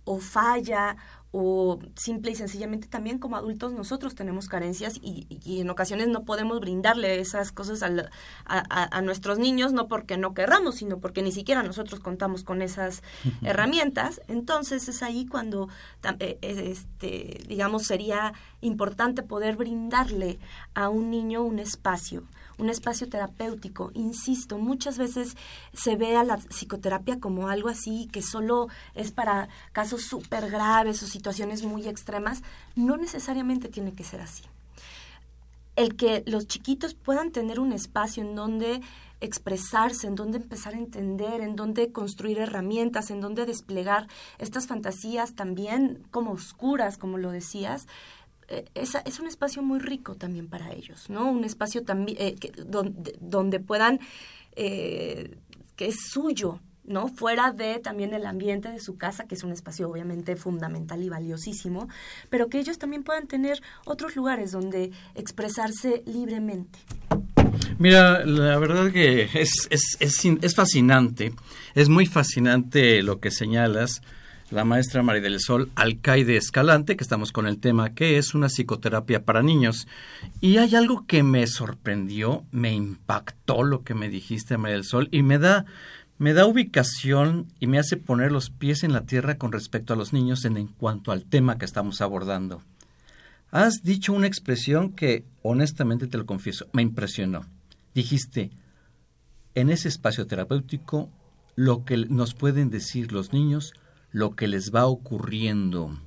o 0.05 0.19
falla 0.19 0.97
o 1.31 1.79
simple 1.95 2.31
y 2.31 2.35
sencillamente 2.35 2.87
también 2.87 3.19
como 3.19 3.35
adultos 3.35 3.73
nosotros 3.73 4.15
tenemos 4.15 4.47
carencias 4.47 4.99
y, 5.01 5.27
en 5.59 5.69
ocasiones 5.69 6.07
no 6.07 6.23
podemos 6.23 6.59
brindarle 6.59 7.19
esas 7.19 7.51
cosas 7.51 7.83
a, 7.83 9.01
nuestros 9.01 9.37
niños, 9.37 9.71
no 9.71 9.87
porque 9.87 10.17
no 10.17 10.33
querramos, 10.33 10.75
sino 10.75 10.99
porque 10.99 11.21
ni 11.21 11.31
siquiera 11.31 11.63
nosotros 11.63 11.99
contamos 11.99 12.43
con 12.43 12.61
esas 12.61 13.03
herramientas. 13.41 14.21
Entonces 14.27 14.89
es 14.89 15.03
ahí 15.03 15.25
cuando, 15.25 15.69
eh, 16.19 16.37
este, 16.41 17.43
digamos, 17.47 17.83
sería 17.83 18.33
importante 18.61 19.23
poder 19.23 19.55
brindarle 19.55 20.39
a 20.73 20.89
un 20.89 21.09
niño 21.09 21.43
un 21.43 21.59
espacio 21.59 22.23
un 22.59 22.69
espacio 22.69 23.07
terapéutico. 23.09 23.91
Insisto, 23.93 24.57
muchas 24.57 24.97
veces 24.97 25.35
se 25.73 25.95
ve 25.95 26.15
a 26.15 26.23
la 26.23 26.37
psicoterapia 26.37 27.19
como 27.19 27.49
algo 27.49 27.69
así 27.69 28.07
que 28.11 28.21
solo 28.21 28.67
es 28.95 29.11
para 29.11 29.49
casos 29.71 30.03
súper 30.03 30.49
graves 30.49 31.01
o 31.01 31.07
situaciones 31.07 31.63
muy 31.63 31.87
extremas. 31.87 32.43
No 32.75 32.97
necesariamente 32.97 33.69
tiene 33.69 33.93
que 33.93 34.03
ser 34.03 34.21
así. 34.21 34.43
El 35.75 35.95
que 35.95 36.23
los 36.25 36.47
chiquitos 36.47 36.93
puedan 36.93 37.31
tener 37.31 37.59
un 37.59 37.71
espacio 37.71 38.23
en 38.23 38.35
donde 38.35 38.81
expresarse, 39.21 40.07
en 40.07 40.15
donde 40.15 40.37
empezar 40.37 40.73
a 40.73 40.77
entender, 40.77 41.41
en 41.41 41.55
donde 41.55 41.91
construir 41.91 42.39
herramientas, 42.39 43.11
en 43.11 43.21
donde 43.21 43.45
desplegar 43.45 44.07
estas 44.37 44.67
fantasías 44.67 45.35
también 45.35 46.03
como 46.11 46.31
oscuras, 46.31 46.97
como 46.97 47.17
lo 47.17 47.31
decías, 47.31 47.87
es, 48.73 48.95
es, 49.05 49.19
un 49.19 49.27
espacio 49.27 49.61
muy 49.61 49.79
rico 49.79 50.15
también 50.15 50.47
para 50.47 50.71
ellos, 50.73 51.09
¿no? 51.09 51.29
Un 51.31 51.43
espacio 51.43 51.83
también 51.83 52.17
eh, 52.19 52.35
donde, 52.65 53.15
donde, 53.19 53.59
puedan, 53.59 53.99
eh, 54.55 55.37
que 55.75 55.87
es 55.87 55.95
suyo, 56.11 56.59
¿no? 56.83 57.07
Fuera 57.07 57.51
de 57.51 57.79
también 57.79 58.13
el 58.13 58.25
ambiente 58.25 58.69
de 58.69 58.79
su 58.79 58.97
casa, 58.97 59.27
que 59.27 59.35
es 59.35 59.43
un 59.43 59.51
espacio 59.51 59.89
obviamente 59.89 60.35
fundamental 60.35 61.01
y 61.03 61.09
valiosísimo, 61.09 61.87
pero 62.29 62.47
que 62.47 62.59
ellos 62.59 62.79
también 62.79 63.03
puedan 63.03 63.27
tener 63.27 63.61
otros 63.85 64.15
lugares 64.15 64.51
donde 64.51 64.91
expresarse 65.15 66.01
libremente. 66.05 66.79
Mira, 67.77 68.25
la 68.25 68.57
verdad 68.57 68.91
que 68.91 69.29
es, 69.33 69.67
es, 69.69 69.97
es, 69.99 70.25
es 70.25 70.55
fascinante, 70.55 71.33
es 71.75 71.87
muy 71.87 72.05
fascinante 72.05 73.03
lo 73.03 73.19
que 73.19 73.31
señalas 73.31 74.01
la 74.51 74.65
maestra 74.65 75.03
María 75.03 75.21
del 75.21 75.39
Sol 75.39 75.71
Alcaide 75.75 76.35
Escalante, 76.35 76.97
que 76.97 77.03
estamos 77.03 77.31
con 77.31 77.45
el 77.45 77.59
tema 77.59 77.93
que 77.93 78.17
es 78.17 78.33
una 78.33 78.49
psicoterapia 78.49 79.23
para 79.23 79.43
niños. 79.43 79.87
Y 80.41 80.57
hay 80.57 80.75
algo 80.75 81.05
que 81.05 81.21
me 81.21 81.45
sorprendió, 81.45 82.43
me 82.51 82.73
impactó 82.73 83.63
lo 83.63 83.83
que 83.83 83.93
me 83.93 84.09
dijiste, 84.09 84.57
María 84.57 84.75
del 84.77 84.85
Sol, 84.85 85.07
y 85.11 85.21
me 85.21 85.37
da, 85.37 85.65
me 86.17 86.33
da 86.33 86.47
ubicación 86.47 87.47
y 87.59 87.67
me 87.67 87.77
hace 87.77 87.97
poner 87.97 88.31
los 88.31 88.49
pies 88.49 88.83
en 88.83 88.93
la 88.93 89.05
tierra 89.05 89.37
con 89.37 89.51
respecto 89.51 89.93
a 89.93 89.97
los 89.97 90.13
niños 90.13 90.45
en, 90.45 90.57
en 90.57 90.67
cuanto 90.67 91.11
al 91.11 91.25
tema 91.25 91.57
que 91.57 91.65
estamos 91.65 92.01
abordando. 92.01 92.63
Has 93.51 93.83
dicho 93.83 94.13
una 94.13 94.27
expresión 94.27 94.93
que, 94.93 95.25
honestamente 95.43 96.07
te 96.07 96.17
lo 96.17 96.25
confieso, 96.25 96.67
me 96.73 96.81
impresionó. 96.81 97.45
Dijiste, 97.93 98.51
en 99.53 99.69
ese 99.69 99.89
espacio 99.89 100.25
terapéutico, 100.25 101.09
lo 101.55 101.83
que 101.83 101.97
nos 101.97 102.33
pueden 102.33 102.69
decir 102.69 103.11
los 103.11 103.33
niños 103.33 103.73
lo 104.11 104.35
que 104.35 104.47
les 104.47 104.71
va 104.73 104.85
ocurriendo. 104.85 105.99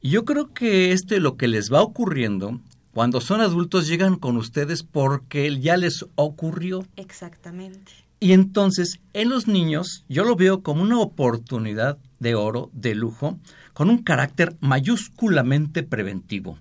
Y 0.00 0.10
yo 0.10 0.24
creo 0.24 0.52
que 0.52 0.92
este 0.92 1.20
lo 1.20 1.36
que 1.36 1.48
les 1.48 1.72
va 1.72 1.82
ocurriendo, 1.82 2.60
cuando 2.92 3.20
son 3.20 3.40
adultos 3.40 3.86
llegan 3.86 4.16
con 4.16 4.36
ustedes 4.36 4.82
porque 4.82 5.60
ya 5.60 5.76
les 5.76 6.04
ocurrió. 6.16 6.86
Exactamente. 6.96 7.92
Y 8.20 8.34
entonces, 8.34 9.00
en 9.14 9.30
los 9.30 9.48
niños, 9.48 10.04
yo 10.08 10.24
lo 10.24 10.36
veo 10.36 10.62
como 10.62 10.82
una 10.82 11.00
oportunidad 11.00 11.98
de 12.20 12.36
oro, 12.36 12.70
de 12.72 12.94
lujo, 12.94 13.40
con 13.72 13.90
un 13.90 14.02
carácter 14.02 14.56
mayúsculamente 14.60 15.82
preventivo. 15.82 16.56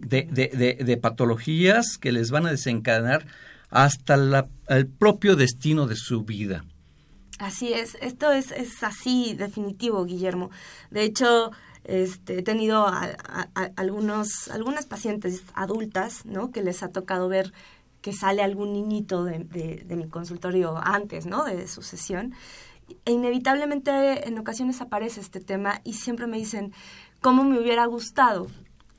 De, 0.00 0.28
de, 0.30 0.76
de, 0.84 0.96
patologías 0.98 1.96
que 1.98 2.12
les 2.12 2.30
van 2.30 2.46
a 2.46 2.50
desencadenar 2.50 3.26
hasta 3.70 4.46
el 4.68 4.86
propio 4.86 5.36
destino 5.36 5.86
de 5.86 5.96
su 5.96 6.22
vida. 6.22 6.64
Así 7.38 7.72
es, 7.72 7.96
esto 8.00 8.30
es, 8.30 8.52
es 8.52 8.82
así 8.82 9.34
definitivo, 9.34 10.04
Guillermo. 10.04 10.50
De 10.90 11.02
hecho, 11.02 11.50
este, 11.84 12.38
he 12.38 12.42
tenido 12.42 12.86
algunos, 13.76 14.48
algunas 14.48 14.86
pacientes 14.86 15.42
adultas, 15.54 16.24
¿no? 16.24 16.50
Que 16.50 16.62
les 16.62 16.82
ha 16.82 16.88
tocado 16.88 17.28
ver 17.28 17.52
que 18.00 18.12
sale 18.12 18.42
algún 18.42 18.72
niñito 18.72 19.24
de, 19.24 19.38
de, 19.44 19.96
mi 19.96 20.08
consultorio 20.08 20.76
antes, 20.76 21.26
¿no? 21.26 21.44
De 21.44 21.66
su 21.68 21.82
sesión. 21.82 22.34
E 23.04 23.12
inevitablemente 23.12 24.28
en 24.28 24.38
ocasiones 24.38 24.80
aparece 24.80 25.20
este 25.20 25.40
tema 25.40 25.80
y 25.84 25.94
siempre 25.94 26.26
me 26.26 26.36
dicen, 26.36 26.72
¿cómo 27.20 27.44
me 27.44 27.58
hubiera 27.58 27.86
gustado 27.86 28.46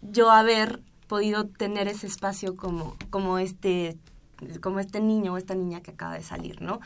yo 0.01 0.31
haber 0.31 0.81
podido 1.07 1.47
tener 1.47 1.87
ese 1.87 2.07
espacio 2.07 2.55
como, 2.55 2.97
como 3.11 3.37
este 3.37 3.97
como 4.61 4.79
este 4.79 4.99
niño 4.99 5.33
o 5.33 5.37
esta 5.37 5.55
niña 5.55 5.81
que 5.81 5.91
acaba 5.91 6.15
de 6.15 6.23
salir, 6.23 6.61
¿no? 6.61 6.79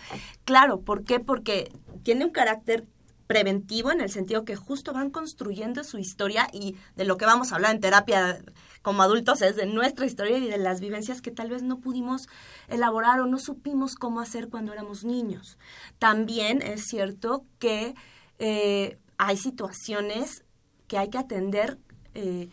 Claro, 0.46 0.82
¿por 0.82 1.04
qué? 1.04 1.20
Porque 1.20 1.72
tiene 2.04 2.26
un 2.26 2.32
carácter 2.32 2.86
preventivo 3.30 3.92
en 3.92 4.02
el 4.02 4.10
sentido 4.10 4.44
que 4.44 4.56
justo 4.56 4.92
van 4.92 5.12
construyendo 5.12 5.84
su 5.84 6.00
historia 6.00 6.48
y 6.52 6.76
de 6.96 7.06
lo 7.06 7.18
que 7.18 7.28
vamos 7.28 7.52
a 7.52 7.56
hablar 7.56 7.76
en 7.76 7.80
terapia 7.80 8.42
como 8.82 9.04
adultos 9.04 9.44
es 9.44 9.56
de 9.56 9.68
nuestra 9.68 10.08
historia 10.08 10.40
y 10.40 10.50
de 10.50 10.58
las 10.58 10.80
vivencias 10.80 11.22
que 11.22 11.30
tal 11.30 11.52
vez 11.52 11.62
no 11.62 11.80
pudimos 11.80 12.28
elaborar 12.70 13.20
o 13.20 13.28
no 13.28 13.38
supimos 13.38 13.94
cómo 13.94 14.20
hacer 14.20 14.50
cuando 14.50 14.74
éramos 14.74 15.04
niños. 15.04 15.60
También 16.00 16.64
es 16.64 16.86
cierto 16.86 17.46
que 17.60 17.94
eh, 18.40 18.98
hay 19.20 19.38
situaciones 19.38 20.44
que 20.88 20.98
hay 20.98 21.12
que 21.12 21.20
atender 21.20 21.78
eh, 22.16 22.50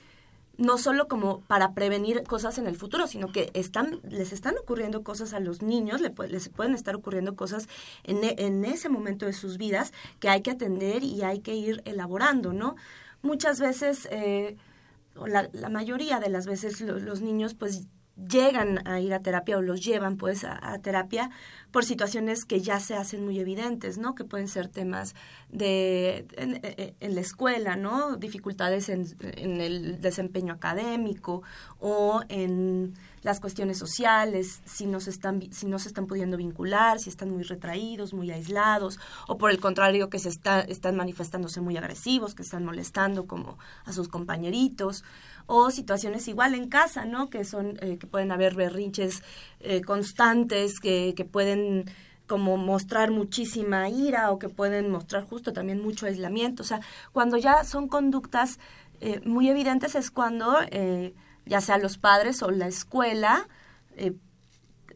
no 0.59 0.79
solo 0.79 1.09
como 1.09 1.41
para 1.43 1.75
prevenir 1.75 2.23
cosas 2.23 2.59
en 2.59 2.67
el 2.67 2.77
futuro, 2.77 3.07
sino 3.07 3.31
que 3.33 3.51
están, 3.55 4.01
les 4.09 4.33
están 4.33 4.57
ocurriendo 4.59 5.03
cosas 5.03 5.35
a 5.35 5.41
los 5.41 5.63
niños, 5.63 6.01
les 6.01 6.49
pueden 6.49 6.75
estar 6.75 6.97
ocurriendo 6.97 7.37
cosas 7.37 7.69
en, 8.05 8.25
e, 8.25 8.37
en 8.39 8.65
ese 8.65 8.89
momento 8.89 9.27
de 9.27 9.33
sus 9.33 9.59
vidas 9.59 9.93
que 10.19 10.29
hay 10.29 10.41
que 10.41 10.51
atender 10.51 11.03
y 11.03 11.23
hay 11.23 11.41
que 11.41 11.55
ir 11.55 11.83
elaborando, 11.85 12.53
¿no? 12.53 12.77
muchas 13.23 13.61
veces, 13.61 14.09
eh, 14.11 14.57
la, 15.27 15.49
la, 15.53 15.69
mayoría 15.69 16.21
de 16.21 16.31
las 16.31 16.47
veces 16.47 16.81
los 16.81 17.21
niños 17.21 17.55
pues 17.55 17.87
llegan 18.17 18.87
a 18.89 19.01
ir 19.01 19.13
a 19.13 19.21
terapia 19.21 19.59
o 19.59 19.63
los 19.63 19.85
llevan 19.85 20.17
pues 20.17 20.45
a, 20.45 20.79
terapia 20.79 21.31
por 21.71 21.85
situaciones 21.85 22.45
que 22.45 22.61
ya 22.61 22.81
se 22.81 22.95
hacen 22.95 23.25
muy 23.25 23.39
evidentes, 23.39 23.99
¿no? 23.99 24.15
Que 24.15 24.25
pueden 24.25 24.49
ser 24.49 24.69
temas 24.69 25.15
de 25.51 26.27
en, 26.37 27.15
la 27.15 27.21
escuela, 27.21 27.77
¿no? 27.77 28.17
Dificultades 28.17 28.89
en, 28.89 29.07
el 29.61 30.01
desempeño 30.01 30.55
académico 30.55 31.43
o 31.79 32.23
en 32.29 32.95
las 33.23 33.41
cuestiones 33.41 33.79
sociales, 33.79 34.61
si 34.65 34.87
no 34.87 35.01
se 35.01 35.11
están 35.11 35.53
si 35.53 35.67
no 35.67 35.79
se 35.79 35.89
están 35.89 36.07
pudiendo 36.07 36.37
vincular, 36.37 36.99
si 36.99 37.11
están 37.11 37.31
muy 37.31 37.43
retraídos, 37.43 38.15
muy 38.15 38.31
aislados 38.31 38.99
o 39.27 39.37
por 39.37 39.51
el 39.51 39.59
contrario 39.59 40.09
que 40.09 40.19
se 40.19 40.29
está, 40.29 40.61
están 40.61 40.97
manifestándose 40.97 41.61
muy 41.61 41.77
agresivos, 41.77 42.35
que 42.35 42.43
están 42.43 42.65
molestando 42.65 43.27
como 43.27 43.59
a 43.85 43.93
sus 43.93 44.09
compañeritos 44.09 45.05
o 45.47 45.71
situaciones 45.71 46.29
igual 46.29 46.55
en 46.55 46.69
casa, 46.69 47.05
¿no? 47.05 47.31
Que 47.31 47.45
son, 47.45 47.79
eh, 47.81 47.99
que 47.99 48.07
pueden 48.07 48.33
haber 48.33 48.55
berrinches 48.55 49.23
eh, 49.61 49.81
constantes, 49.83 50.81
que, 50.81 51.15
que 51.17 51.25
pueden 51.25 51.85
como 52.27 52.57
mostrar 52.57 53.11
muchísima 53.11 53.89
ira 53.89 54.31
o 54.33 54.39
que 54.39 54.49
pueden 54.49 54.91
mostrar 54.91 55.25
justo 55.25 55.53
también 55.53 55.81
mucho 55.81 56.07
aislamiento. 56.07 56.63
O 56.63 56.67
sea, 56.67 56.81
cuando 57.13 57.37
ya 57.37 57.65
son 57.65 57.89
conductas 57.89 58.59
eh, 59.01 59.21
muy 59.25 59.49
evidentes 59.49 59.95
es 59.95 60.11
cuando 60.11 60.57
ya 61.45 61.61
sea 61.61 61.79
los 61.79 61.99
padres 61.99 62.43
o 62.43 62.51
la 62.51 62.67
escuela 62.67 63.47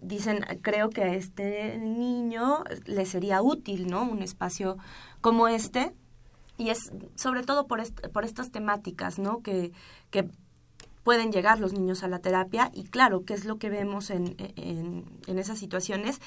dicen, 0.00 0.44
creo 0.62 0.90
que 0.90 1.02
a 1.02 1.14
este 1.14 1.78
niño 1.78 2.64
le 2.86 3.06
sería 3.06 3.42
útil, 3.42 3.86
¿no? 3.88 4.02
Un 4.02 4.22
espacio 4.22 4.78
como 5.20 5.48
este 5.48 5.92
y 6.56 6.70
es 6.70 6.92
sobre 7.14 7.42
todo 7.42 7.66
por, 7.66 7.82
por 8.12 8.24
estas 8.24 8.50
temáticas, 8.50 9.18
¿no? 9.18 9.42
Que, 9.42 9.72
que 10.10 10.28
pueden 11.02 11.32
llegar 11.32 11.60
los 11.60 11.72
niños 11.72 12.02
a 12.02 12.08
la 12.08 12.20
terapia 12.20 12.70
y 12.74 12.84
claro, 12.84 13.24
¿qué 13.24 13.34
es 13.34 13.44
lo 13.44 13.58
que 13.58 13.70
vemos 13.70 14.10
en, 14.10 14.36
en, 14.56 15.04
en 15.26 15.38
esas 15.38 15.58
situaciones? 15.58 16.20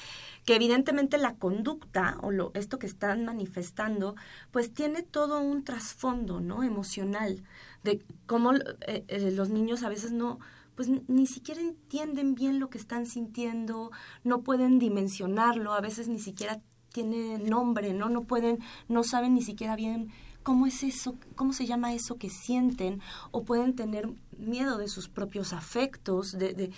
Que 0.44 0.56
evidentemente 0.56 1.18
la 1.18 1.36
conducta 1.36 2.18
o 2.22 2.30
lo, 2.30 2.50
esto 2.54 2.78
que 2.78 2.86
están 2.86 3.24
manifestando, 3.24 4.16
pues 4.50 4.72
tiene 4.72 5.02
todo 5.02 5.40
un 5.40 5.64
trasfondo, 5.64 6.40
¿no? 6.40 6.62
Emocional, 6.62 7.42
de 7.82 8.04
cómo 8.26 8.54
eh, 8.54 9.04
eh, 9.08 9.30
los 9.30 9.50
niños 9.50 9.82
a 9.82 9.88
veces 9.88 10.12
no, 10.12 10.38
pues 10.74 10.88
ni 11.08 11.26
siquiera 11.26 11.60
entienden 11.60 12.34
bien 12.34 12.58
lo 12.58 12.68
que 12.68 12.78
están 12.78 13.06
sintiendo, 13.06 13.90
no 14.24 14.42
pueden 14.42 14.78
dimensionarlo, 14.78 15.72
a 15.72 15.80
veces 15.80 16.08
ni 16.08 16.18
siquiera 16.18 16.60
tiene 16.92 17.38
nombre, 17.38 17.92
¿no? 17.92 18.08
No 18.08 18.24
pueden, 18.24 18.60
no 18.88 19.02
saben 19.02 19.34
ni 19.34 19.42
siquiera 19.42 19.76
bien 19.76 20.10
cómo 20.44 20.66
es 20.66 20.84
eso, 20.84 21.16
cómo 21.34 21.52
se 21.52 21.66
llama 21.66 21.94
eso 21.94 22.16
que 22.16 22.30
sienten, 22.30 23.00
o 23.32 23.42
pueden 23.42 23.74
tener 23.74 24.08
miedo 24.38 24.78
de 24.78 24.86
sus 24.86 25.08
propios 25.08 25.52
afectos, 25.52 26.32
de, 26.32 26.54
de 26.54 26.70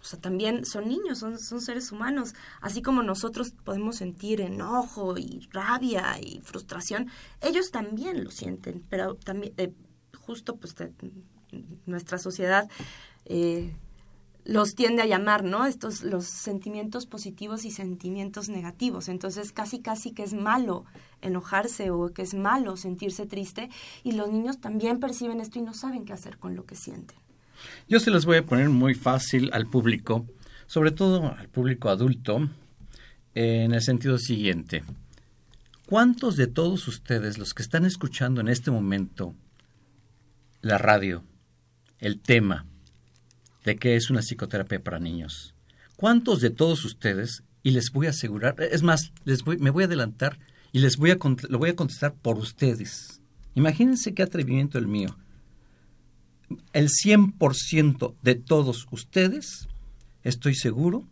o 0.00 0.04
sea, 0.04 0.20
también 0.20 0.64
son 0.64 0.88
niños, 0.88 1.18
son, 1.18 1.38
son 1.38 1.60
seres 1.60 1.90
humanos, 1.90 2.34
así 2.60 2.82
como 2.82 3.02
nosotros 3.02 3.52
podemos 3.64 3.96
sentir 3.96 4.40
enojo 4.40 5.16
y 5.16 5.48
rabia 5.52 6.18
y 6.20 6.40
frustración, 6.42 7.08
ellos 7.40 7.70
también 7.70 8.22
lo 8.22 8.30
sienten, 8.30 8.84
pero 8.88 9.14
también, 9.14 9.54
eh, 9.56 9.72
justo 10.26 10.56
pues 10.56 10.74
nuestra 11.86 12.18
sociedad 12.18 12.68
eh, 13.24 13.74
los 14.44 14.74
tiende 14.74 15.02
a 15.02 15.06
llamar, 15.06 15.44
¿no? 15.44 15.66
Estos, 15.66 16.02
los 16.02 16.24
sentimientos 16.24 17.06
positivos 17.06 17.64
y 17.64 17.70
sentimientos 17.70 18.48
negativos. 18.48 19.08
Entonces, 19.08 19.52
casi, 19.52 19.80
casi 19.80 20.12
que 20.12 20.24
es 20.24 20.34
malo 20.34 20.84
enojarse 21.20 21.90
o 21.90 22.12
que 22.12 22.22
es 22.22 22.34
malo 22.34 22.76
sentirse 22.76 23.26
triste. 23.26 23.70
Y 24.02 24.12
los 24.12 24.30
niños 24.30 24.60
también 24.60 24.98
perciben 24.98 25.40
esto 25.40 25.58
y 25.58 25.62
no 25.62 25.74
saben 25.74 26.04
qué 26.04 26.12
hacer 26.12 26.38
con 26.38 26.56
lo 26.56 26.64
que 26.64 26.74
sienten. 26.74 27.18
Yo 27.88 28.00
se 28.00 28.10
los 28.10 28.26
voy 28.26 28.38
a 28.38 28.46
poner 28.46 28.68
muy 28.68 28.94
fácil 28.94 29.50
al 29.52 29.66
público, 29.68 30.26
sobre 30.66 30.90
todo 30.90 31.34
al 31.36 31.48
público 31.48 31.88
adulto, 31.88 32.48
en 33.34 33.72
el 33.72 33.80
sentido 33.80 34.18
siguiente. 34.18 34.82
¿Cuántos 35.86 36.36
de 36.36 36.48
todos 36.48 36.88
ustedes, 36.88 37.38
los 37.38 37.54
que 37.54 37.62
están 37.62 37.84
escuchando 37.84 38.40
en 38.40 38.48
este 38.48 38.70
momento 38.70 39.34
la 40.60 40.78
radio, 40.78 41.22
el 41.98 42.20
tema, 42.20 42.66
de 43.64 43.76
qué 43.76 43.96
es 43.96 44.10
una 44.10 44.20
psicoterapia 44.20 44.82
para 44.82 44.98
niños. 44.98 45.54
¿Cuántos 45.96 46.40
de 46.40 46.50
todos 46.50 46.84
ustedes, 46.84 47.42
y 47.62 47.70
les 47.70 47.90
voy 47.92 48.06
a 48.06 48.10
asegurar, 48.10 48.56
es 48.60 48.82
más, 48.82 49.12
les 49.24 49.44
voy, 49.44 49.58
me 49.58 49.70
voy 49.70 49.84
a 49.84 49.86
adelantar 49.86 50.38
y 50.72 50.80
les 50.80 50.96
voy 50.96 51.10
a, 51.10 51.18
lo 51.48 51.58
voy 51.58 51.70
a 51.70 51.76
contestar 51.76 52.14
por 52.14 52.38
ustedes. 52.38 53.20
Imagínense 53.54 54.14
qué 54.14 54.22
atrevimiento 54.22 54.78
el 54.78 54.88
mío. 54.88 55.16
El 56.72 56.88
100% 56.88 58.14
de 58.22 58.34
todos 58.34 58.86
ustedes, 58.90 59.68
estoy 60.22 60.54
seguro, 60.54 61.06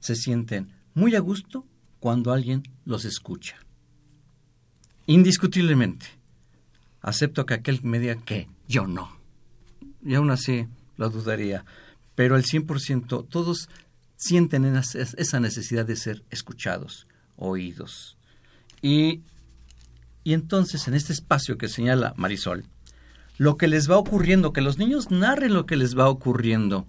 se 0.00 0.14
sienten 0.14 0.72
muy 0.94 1.14
a 1.14 1.20
gusto 1.20 1.66
cuando 1.98 2.32
alguien 2.32 2.62
los 2.84 3.04
escucha. 3.04 3.56
Indiscutiblemente. 5.06 6.06
Acepto 7.00 7.46
que 7.46 7.54
aquel 7.54 7.80
me 7.82 7.98
diga 7.98 8.16
que 8.16 8.48
yo 8.68 8.86
no. 8.86 9.16
Y 10.04 10.14
aún 10.14 10.30
así 10.30 10.66
lo 10.96 11.10
dudaría 11.10 11.64
pero 12.16 12.36
el 12.36 12.44
100% 12.44 13.28
todos 13.28 13.68
sienten 14.16 14.64
esa 14.74 15.38
necesidad 15.38 15.86
de 15.86 15.94
ser 15.94 16.24
escuchados, 16.30 17.06
oídos. 17.36 18.16
Y, 18.82 19.22
y 20.24 20.32
entonces 20.32 20.88
en 20.88 20.94
este 20.94 21.12
espacio 21.12 21.58
que 21.58 21.68
señala 21.68 22.14
Marisol, 22.16 22.64
lo 23.38 23.56
que 23.56 23.68
les 23.68 23.88
va 23.88 23.98
ocurriendo, 23.98 24.52
que 24.52 24.62
los 24.62 24.78
niños 24.78 25.10
narren 25.10 25.54
lo 25.54 25.66
que 25.66 25.76
les 25.76 25.96
va 25.96 26.08
ocurriendo. 26.08 26.86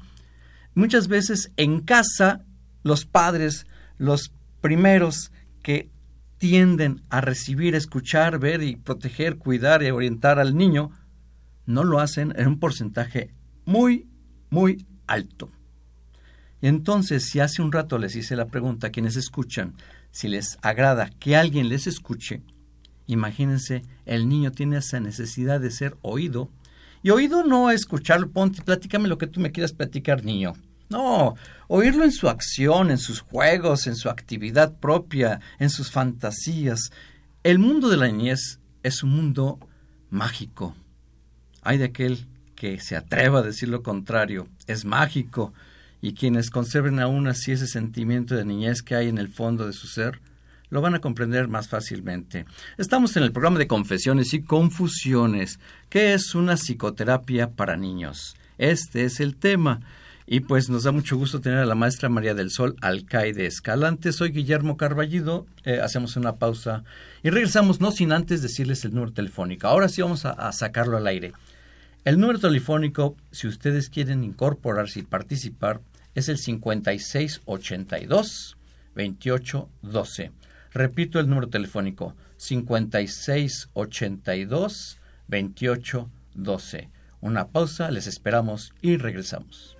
Muchas 0.73 1.09
veces 1.09 1.51
en 1.57 1.81
casa 1.81 2.45
los 2.83 3.05
padres, 3.05 3.67
los 3.97 4.31
primeros 4.61 5.31
que 5.61 5.89
tienden 6.37 7.03
a 7.09 7.19
recibir, 7.19 7.75
escuchar, 7.75 8.39
ver 8.39 8.63
y 8.63 8.77
proteger, 8.77 9.37
cuidar 9.37 9.83
y 9.83 9.91
orientar 9.91 10.39
al 10.39 10.55
niño, 10.55 10.91
no 11.65 11.83
lo 11.83 11.99
hacen 11.99 12.33
en 12.37 12.47
un 12.47 12.59
porcentaje 12.59 13.33
muy, 13.65 14.07
muy 14.49 14.85
alto. 15.07 15.49
Y 16.61 16.67
entonces, 16.67 17.25
si 17.25 17.39
hace 17.39 17.61
un 17.61 17.71
rato 17.71 17.97
les 17.97 18.15
hice 18.15 18.35
la 18.35 18.47
pregunta 18.47 18.87
a 18.87 18.89
quienes 18.91 19.15
escuchan, 19.15 19.73
si 20.11 20.27
les 20.27 20.57
agrada 20.61 21.09
que 21.19 21.35
alguien 21.35 21.69
les 21.69 21.87
escuche, 21.87 22.41
imagínense, 23.05 23.83
el 24.05 24.27
niño 24.27 24.51
tiene 24.51 24.77
esa 24.77 24.99
necesidad 24.99 25.59
de 25.59 25.71
ser 25.71 25.97
oído. 26.01 26.49
Y 27.03 27.11
oído 27.11 27.43
no 27.43 27.69
escucharlo, 27.69 28.31
ponte, 28.31 28.63
platícame 28.63 29.07
lo 29.07 29.17
que 29.17 29.27
tú 29.27 29.39
me 29.39 29.51
quieras 29.51 29.73
platicar, 29.73 30.23
niño. 30.23 30.53
No, 30.89 31.35
oírlo 31.67 32.03
en 32.05 32.11
su 32.11 32.29
acción, 32.29 32.91
en 32.91 32.97
sus 32.97 33.19
juegos, 33.19 33.87
en 33.87 33.95
su 33.95 34.09
actividad 34.09 34.77
propia, 34.77 35.41
en 35.59 35.69
sus 35.69 35.91
fantasías. 35.91 36.91
El 37.43 37.59
mundo 37.59 37.89
de 37.89 37.97
la 37.97 38.07
niñez 38.07 38.59
es 38.83 39.03
un 39.03 39.11
mundo 39.11 39.59
mágico. 40.09 40.75
Hay 41.61 41.77
de 41.77 41.85
aquel 41.85 42.25
que 42.57 42.81
se 42.81 42.97
atreva 42.97 43.39
a 43.39 43.43
decir 43.43 43.69
lo 43.69 43.83
contrario, 43.83 44.47
es 44.65 44.83
mágico, 44.83 45.53
y 46.01 46.13
quienes 46.13 46.49
conserven 46.49 46.99
aún 46.99 47.27
así 47.27 47.51
ese 47.53 47.67
sentimiento 47.67 48.35
de 48.35 48.45
niñez 48.45 48.81
que 48.81 48.95
hay 48.95 49.07
en 49.07 49.19
el 49.19 49.29
fondo 49.29 49.65
de 49.65 49.73
su 49.73 49.87
ser, 49.87 50.19
lo 50.69 50.81
van 50.81 50.95
a 50.95 50.99
comprender 50.99 51.47
más 51.47 51.69
fácilmente. 51.69 52.45
Estamos 52.77 53.15
en 53.15 53.23
el 53.23 53.31
programa 53.31 53.59
de 53.59 53.67
confesiones 53.67 54.33
y 54.33 54.41
confusiones, 54.41 55.59
que 55.89 56.13
es 56.13 56.35
una 56.35 56.57
psicoterapia 56.57 57.51
para 57.51 57.77
niños. 57.77 58.35
Este 58.57 59.05
es 59.05 59.21
el 59.21 59.35
tema. 59.35 59.79
Y 60.29 60.41
pues 60.41 60.67
nos 60.69 60.83
da 60.83 60.91
mucho 60.91 61.15
gusto 61.15 61.39
tener 61.39 61.59
a 61.59 61.65
la 61.65 61.75
maestra 61.75 62.09
María 62.09 62.33
del 62.33 62.51
Sol 62.51 62.75
Alcaide 62.81 63.45
Escalante. 63.45 64.11
Soy 64.11 64.31
Guillermo 64.31 64.75
Carballido. 64.75 65.47
Eh, 65.63 65.79
hacemos 65.81 66.17
una 66.17 66.35
pausa 66.35 66.83
y 67.23 67.29
regresamos, 67.29 67.79
no 67.79 67.91
sin 67.91 68.11
antes 68.11 68.41
decirles 68.41 68.83
el 68.83 68.93
número 68.93 69.13
telefónico. 69.13 69.67
Ahora 69.67 69.87
sí 69.87 70.01
vamos 70.01 70.25
a 70.25 70.51
sacarlo 70.51 70.97
al 70.97 71.07
aire. 71.07 71.31
El 72.07 72.19
número 72.21 72.39
telefónico, 72.39 73.17
si 73.31 73.47
ustedes 73.47 73.89
quieren 73.89 74.23
incorporarse 74.23 75.01
y 75.01 75.03
participar, 75.03 75.81
es 76.15 76.29
el 76.29 76.37
5682 76.37 78.55
2812. 78.95 80.31
Repito 80.71 81.19
el 81.19 81.27
número 81.27 81.49
telefónico, 81.49 82.15
5682 82.37 84.99
2812. 85.27 86.89
Una 87.19 87.49
pausa, 87.49 87.91
les 87.91 88.07
esperamos 88.07 88.73
y 88.81 88.95
regresamos. 88.95 89.76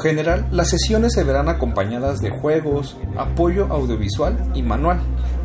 General, 0.00 0.46
las 0.50 0.70
sesiones 0.70 1.12
se 1.12 1.24
verán 1.24 1.48
acompañadas 1.48 2.20
de 2.20 2.30
juegos, 2.30 2.96
apoyo 3.16 3.66
audiovisual 3.70 4.36
y 4.54 4.62
manual. 4.62 5.00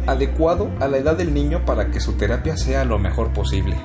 adecuado 0.08 0.70
a 0.80 0.88
la 0.88 0.98
edad 0.98 1.15
del 1.18 1.34
niño 1.34 1.65
para 1.65 1.89
que 1.89 2.00
su 2.00 2.13
terapia 2.13 2.58
sea 2.58 2.86
lo 2.86 3.00
mejor 3.00 3.34
posible. 3.34 3.76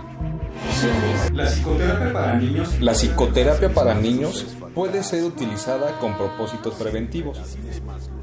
La 1.32 1.46
psicoterapia 1.46 2.12
para 2.12 2.34
niños. 2.36 2.80
La 2.80 2.92
psicoterapia 2.92 3.68
para 3.72 3.94
niños 3.94 4.46
puede 4.74 5.02
ser 5.02 5.24
utilizada 5.24 5.98
con 5.98 6.16
propósitos 6.16 6.74
preventivos 6.74 7.38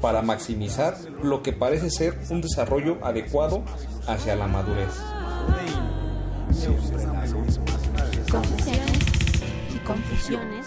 para 0.00 0.22
maximizar 0.22 0.96
lo 1.22 1.42
que 1.42 1.52
parece 1.52 1.90
ser 1.90 2.18
un 2.30 2.40
desarrollo 2.40 2.98
adecuado 3.02 3.62
hacia 4.06 4.36
la 4.36 4.46
madurez. 4.46 4.94
Confesiones 8.30 9.04
y 9.74 9.78
confusiones. 9.78 10.66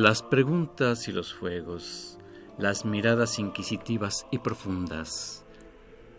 Las 0.00 0.22
preguntas 0.22 1.08
y 1.08 1.12
los 1.12 1.34
fuegos, 1.34 2.18
las 2.56 2.84
miradas 2.84 3.40
inquisitivas 3.40 4.28
y 4.30 4.38
profundas, 4.38 5.44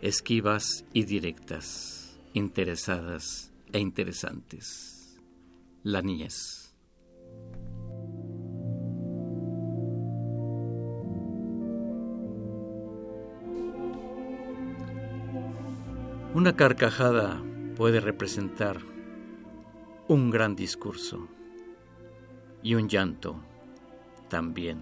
esquivas 0.02 0.84
y 0.92 1.04
directas, 1.04 2.20
interesadas 2.34 3.54
e 3.72 3.78
interesantes. 3.78 5.18
La 5.82 6.02
niñez. 6.02 6.74
Una 16.34 16.54
carcajada 16.54 17.42
puede 17.76 18.00
representar 18.00 18.76
un 20.06 20.28
gran 20.28 20.54
discurso 20.54 21.28
y 22.62 22.74
un 22.74 22.86
llanto 22.86 23.40
también. 24.30 24.78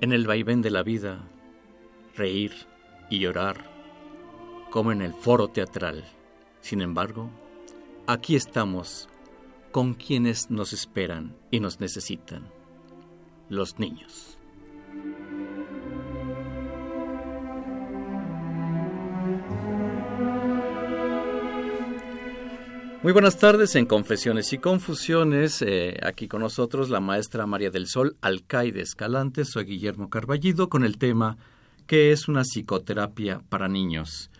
En 0.00 0.14
el 0.14 0.26
vaivén 0.26 0.62
de 0.62 0.70
la 0.70 0.82
vida, 0.82 1.28
reír 2.16 2.52
y 3.10 3.18
llorar, 3.18 3.70
como 4.70 4.92
en 4.92 5.02
el 5.02 5.12
foro 5.12 5.48
teatral. 5.48 6.04
Sin 6.62 6.80
embargo, 6.80 7.28
aquí 8.06 8.34
estamos 8.34 9.10
con 9.72 9.92
quienes 9.92 10.50
nos 10.50 10.72
esperan 10.72 11.36
y 11.50 11.60
nos 11.60 11.80
necesitan, 11.80 12.50
los 13.50 13.78
niños. 13.78 14.39
Muy 23.02 23.14
buenas 23.14 23.38
tardes 23.38 23.76
en 23.76 23.86
Confesiones 23.86 24.52
y 24.52 24.58
Confusiones. 24.58 25.62
Eh, 25.62 25.98
aquí 26.02 26.28
con 26.28 26.42
nosotros 26.42 26.90
la 26.90 27.00
maestra 27.00 27.46
María 27.46 27.70
del 27.70 27.86
Sol 27.86 28.18
Alcaide 28.20 28.82
Escalante. 28.82 29.46
Soy 29.46 29.64
Guillermo 29.64 30.10
Carballido 30.10 30.68
con 30.68 30.84
el 30.84 30.98
tema 30.98 31.38
¿Qué 31.86 32.12
es 32.12 32.28
una 32.28 32.44
psicoterapia 32.44 33.40
para 33.48 33.68
niños? 33.68 34.30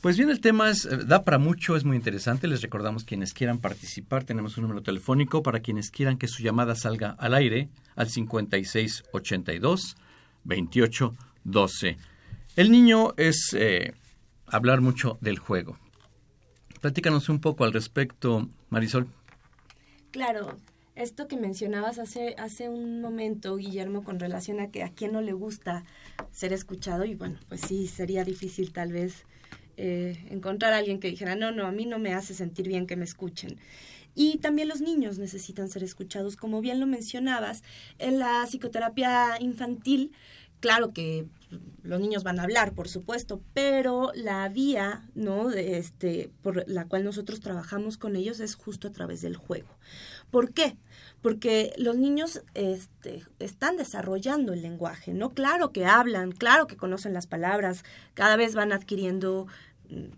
Pues 0.00 0.16
bien, 0.16 0.30
el 0.30 0.40
tema 0.40 0.70
es, 0.70 0.86
eh, 0.86 0.96
da 1.06 1.24
para 1.24 1.36
mucho, 1.36 1.76
es 1.76 1.84
muy 1.84 1.94
interesante. 1.94 2.48
Les 2.48 2.62
recordamos 2.62 3.04
quienes 3.04 3.34
quieran 3.34 3.58
participar, 3.58 4.24
tenemos 4.24 4.56
un 4.56 4.62
número 4.62 4.82
telefónico 4.82 5.42
para 5.42 5.60
quienes 5.60 5.90
quieran 5.90 6.16
que 6.16 6.26
su 6.26 6.42
llamada 6.42 6.76
salga 6.76 7.10
al 7.18 7.34
aire 7.34 7.68
al 7.96 8.08
5682 8.08 9.96
2812. 10.44 11.98
El 12.56 12.70
niño 12.70 13.12
es 13.18 13.54
eh, 13.54 13.92
hablar 14.46 14.80
mucho 14.80 15.18
del 15.20 15.38
juego. 15.38 15.76
Platícanos 16.80 17.28
un 17.28 17.40
poco 17.40 17.64
al 17.64 17.72
respecto, 17.72 18.48
Marisol. 18.70 19.06
Claro, 20.10 20.56
esto 20.96 21.28
que 21.28 21.36
mencionabas 21.36 21.98
hace, 21.98 22.34
hace 22.38 22.68
un 22.68 23.00
momento, 23.00 23.56
Guillermo, 23.56 24.02
con 24.02 24.18
relación 24.18 24.60
a 24.60 24.70
que 24.70 24.82
a 24.82 24.88
quién 24.90 25.12
no 25.12 25.20
le 25.20 25.32
gusta 25.32 25.84
ser 26.32 26.52
escuchado, 26.52 27.04
y 27.04 27.14
bueno, 27.14 27.38
pues 27.48 27.60
sí, 27.60 27.86
sería 27.86 28.24
difícil 28.24 28.72
tal 28.72 28.92
vez 28.92 29.24
eh, 29.76 30.26
encontrar 30.30 30.72
a 30.72 30.78
alguien 30.78 31.00
que 31.00 31.08
dijera, 31.08 31.36
no, 31.36 31.52
no, 31.52 31.66
a 31.66 31.72
mí 31.72 31.86
no 31.86 31.98
me 31.98 32.12
hace 32.12 32.34
sentir 32.34 32.66
bien 32.68 32.86
que 32.86 32.96
me 32.96 33.04
escuchen. 33.04 33.58
Y 34.14 34.38
también 34.38 34.68
los 34.68 34.80
niños 34.80 35.18
necesitan 35.18 35.68
ser 35.68 35.84
escuchados, 35.84 36.36
como 36.36 36.60
bien 36.60 36.80
lo 36.80 36.86
mencionabas, 36.86 37.62
en 37.98 38.18
la 38.18 38.44
psicoterapia 38.46 39.40
infantil 39.40 40.12
Claro 40.60 40.92
que 40.92 41.26
los 41.82 42.00
niños 42.00 42.22
van 42.22 42.38
a 42.38 42.44
hablar, 42.44 42.74
por 42.74 42.88
supuesto, 42.88 43.42
pero 43.54 44.12
la 44.14 44.48
vía, 44.48 45.08
¿no? 45.14 45.50
Este, 45.50 46.30
por 46.42 46.68
la 46.68 46.86
cual 46.86 47.04
nosotros 47.04 47.40
trabajamos 47.40 47.96
con 47.96 48.14
ellos 48.14 48.40
es 48.40 48.54
justo 48.54 48.88
a 48.88 48.92
través 48.92 49.22
del 49.22 49.36
juego. 49.36 49.68
¿Por 50.30 50.52
qué? 50.52 50.76
Porque 51.22 51.72
los 51.76 51.96
niños 51.96 52.42
este, 52.54 53.24
están 53.38 53.76
desarrollando 53.76 54.52
el 54.52 54.62
lenguaje, 54.62 55.12
¿no? 55.12 55.30
Claro 55.30 55.72
que 55.72 55.86
hablan, 55.86 56.32
claro 56.32 56.66
que 56.66 56.76
conocen 56.76 57.14
las 57.14 57.26
palabras, 57.26 57.84
cada 58.14 58.36
vez 58.36 58.54
van 58.54 58.72
adquiriendo 58.72 59.46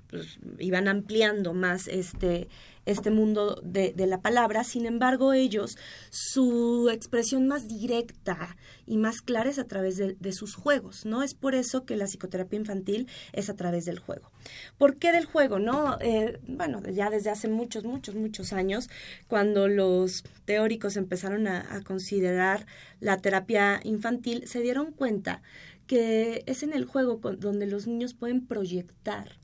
pues, 0.08 0.38
y 0.58 0.70
van 0.70 0.88
ampliando 0.88 1.54
más 1.54 1.88
este, 1.88 2.48
este 2.86 3.10
mundo 3.10 3.60
de, 3.62 3.94
la 4.06 4.20
palabra. 4.20 4.64
Sin 4.64 4.86
embargo, 4.86 5.32
ellos, 5.32 5.76
su 6.10 6.90
expresión 6.90 7.46
más 7.46 7.68
directa 7.68 8.56
y 8.86 8.96
más 8.96 9.22
clara 9.22 9.50
es 9.50 9.58
a 9.58 9.66
través 9.66 9.96
de, 9.96 10.32
sus 10.32 10.54
juegos, 10.54 11.04
¿no? 11.04 11.22
Es 11.22 11.34
por 11.34 11.54
eso 11.54 11.84
que 11.84 11.96
la 11.96 12.06
psicoterapia 12.06 12.58
infantil 12.58 13.06
es 13.32 13.50
a 13.50 13.54
través 13.54 13.84
del 13.84 13.98
juego. 13.98 14.30
¿Por 14.78 14.96
qué 14.96 15.12
del 15.12 15.26
juego, 15.26 15.58
no? 15.58 15.98
Eh, 16.00 16.40
bueno, 16.46 16.82
ya 16.82 17.10
desde 17.10 17.30
hace 17.30 17.48
muchos, 17.48 17.84
muchos, 17.84 18.14
muchos 18.14 18.52
años, 18.52 18.88
cuando 19.28 19.68
los 19.68 20.24
teóricos 20.44 20.96
empezaron 20.96 21.46
a 21.46 21.82
considerar 21.84 22.66
la 23.00 23.18
terapia 23.18 23.80
infantil, 23.84 24.46
se 24.46 24.60
dieron 24.60 24.92
cuenta 24.92 25.42
que 25.86 26.42
es 26.46 26.62
en 26.62 26.72
el 26.72 26.84
juego 26.84 27.20
donde 27.36 27.66
los 27.66 27.86
niños 27.86 28.14
pueden 28.14 28.46
proyectar 28.46 29.41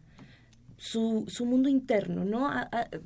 su, 0.78 1.24
su 1.28 1.44
mundo 1.44 1.68
interno, 1.68 2.24
¿no? 2.24 2.50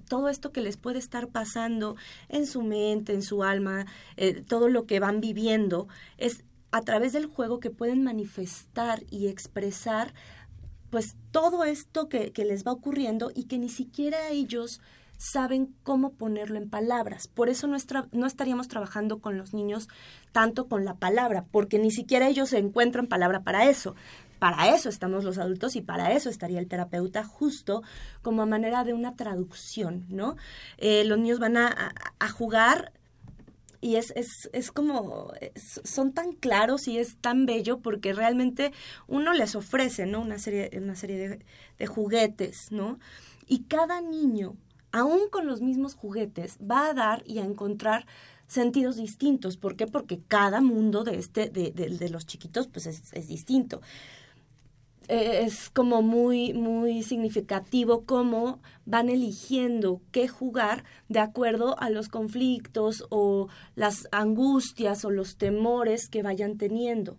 todo 0.08 0.28
esto 0.28 0.52
que 0.52 0.60
les 0.60 0.76
puede 0.76 0.98
estar 0.98 1.28
pasando 1.28 1.96
en 2.28 2.46
su 2.46 2.62
mente, 2.62 3.14
en 3.14 3.22
su 3.22 3.42
alma, 3.42 3.86
eh, 4.16 4.42
todo 4.46 4.68
lo 4.68 4.86
que 4.86 5.00
van 5.00 5.20
viviendo, 5.20 5.88
es 6.18 6.44
a 6.70 6.82
través 6.82 7.12
del 7.12 7.26
juego 7.26 7.60
que 7.60 7.70
pueden 7.70 8.04
manifestar 8.04 9.02
y 9.10 9.26
expresar 9.26 10.14
pues 10.90 11.16
todo 11.30 11.64
esto 11.64 12.08
que, 12.08 12.32
que 12.32 12.44
les 12.44 12.66
va 12.66 12.72
ocurriendo 12.72 13.32
y 13.34 13.44
que 13.44 13.58
ni 13.58 13.70
siquiera 13.70 14.28
ellos 14.28 14.80
saben 15.22 15.72
cómo 15.84 16.14
ponerlo 16.14 16.58
en 16.58 16.68
palabras. 16.68 17.28
Por 17.28 17.48
eso 17.48 17.68
no, 17.68 17.76
no, 18.10 18.26
estaríamos 18.26 18.66
trabajando 18.66 19.20
con 19.20 19.38
los 19.38 19.54
niños 19.54 19.88
tanto 20.32 20.66
con 20.66 20.84
la 20.84 20.94
palabra, 20.94 21.44
porque 21.52 21.78
ni 21.78 21.92
siquiera 21.92 22.28
ellos 22.28 22.52
encuentran 22.52 23.06
palabra 23.06 23.42
para 23.44 23.68
eso. 23.70 23.94
Para 24.42 24.74
eso 24.74 24.88
estamos 24.88 25.22
los 25.22 25.38
adultos 25.38 25.76
y 25.76 25.82
para 25.82 26.10
eso 26.14 26.28
estaría 26.28 26.58
el 26.58 26.66
terapeuta 26.66 27.22
justo 27.22 27.84
como 28.22 28.44
manera 28.44 28.82
de 28.82 28.92
una 28.92 29.14
traducción, 29.14 30.04
¿no? 30.08 30.34
Eh, 30.78 31.04
los 31.04 31.16
niños 31.16 31.38
van 31.38 31.56
a, 31.56 31.94
jugar 32.34 32.92
y 33.80 33.94
es, 33.94 34.12
es, 34.16 34.50
es 34.52 34.72
como, 34.72 35.32
son 35.54 36.12
tan 36.12 36.32
claros 36.32 36.88
y 36.88 36.98
es 36.98 37.18
tan 37.18 37.46
bello 37.46 37.78
porque 37.82 38.12
realmente 38.14 38.72
uno 39.06 39.32
les 39.32 39.54
ofrece, 39.54 40.06
¿no? 40.06 40.20
Una 40.20 40.40
serie, 40.40 40.70
una 40.76 40.96
serie 40.96 41.28
de, 41.28 41.46
de 41.78 41.86
juguetes, 41.86 42.72
¿no? 42.72 42.98
Y 43.46 43.66
cada 43.66 44.00
niño, 44.00 44.56
aún 44.90 45.28
con 45.30 45.46
los 45.46 45.60
mismos 45.60 45.94
juguetes, 45.94 46.58
va 46.58 46.88
a 46.88 46.94
dar 46.94 47.22
y 47.26 47.38
a 47.38 47.44
encontrar 47.44 48.06
sentidos 48.48 48.96
distintos. 48.96 49.56
¿Por 49.56 49.76
qué? 49.76 49.86
Porque 49.86 50.20
cada 50.26 50.60
mundo 50.60 51.04
de 51.04 51.16
este, 51.16 51.48
de, 51.48 51.70
de, 51.70 51.90
de 51.90 52.08
los 52.08 52.26
chiquitos, 52.26 52.66
pues 52.66 52.86
es, 52.86 53.12
es 53.12 53.28
distinto 53.28 53.80
eh, 55.08 55.42
es 55.44 55.70
como 55.70 56.02
muy, 56.02 56.52
muy 56.52 57.02
significativo 57.02 58.04
cómo 58.04 58.60
van 58.84 59.08
eligiendo 59.08 60.00
qué 60.10 60.28
jugar 60.28 60.84
de 61.08 61.20
acuerdo 61.20 61.78
a 61.80 61.90
los 61.90 62.08
conflictos 62.08 63.04
o 63.10 63.48
las 63.74 64.08
angustias 64.12 65.04
o 65.04 65.10
los 65.10 65.36
temores 65.36 66.08
que 66.08 66.22
vayan 66.22 66.56
teniendo. 66.58 67.16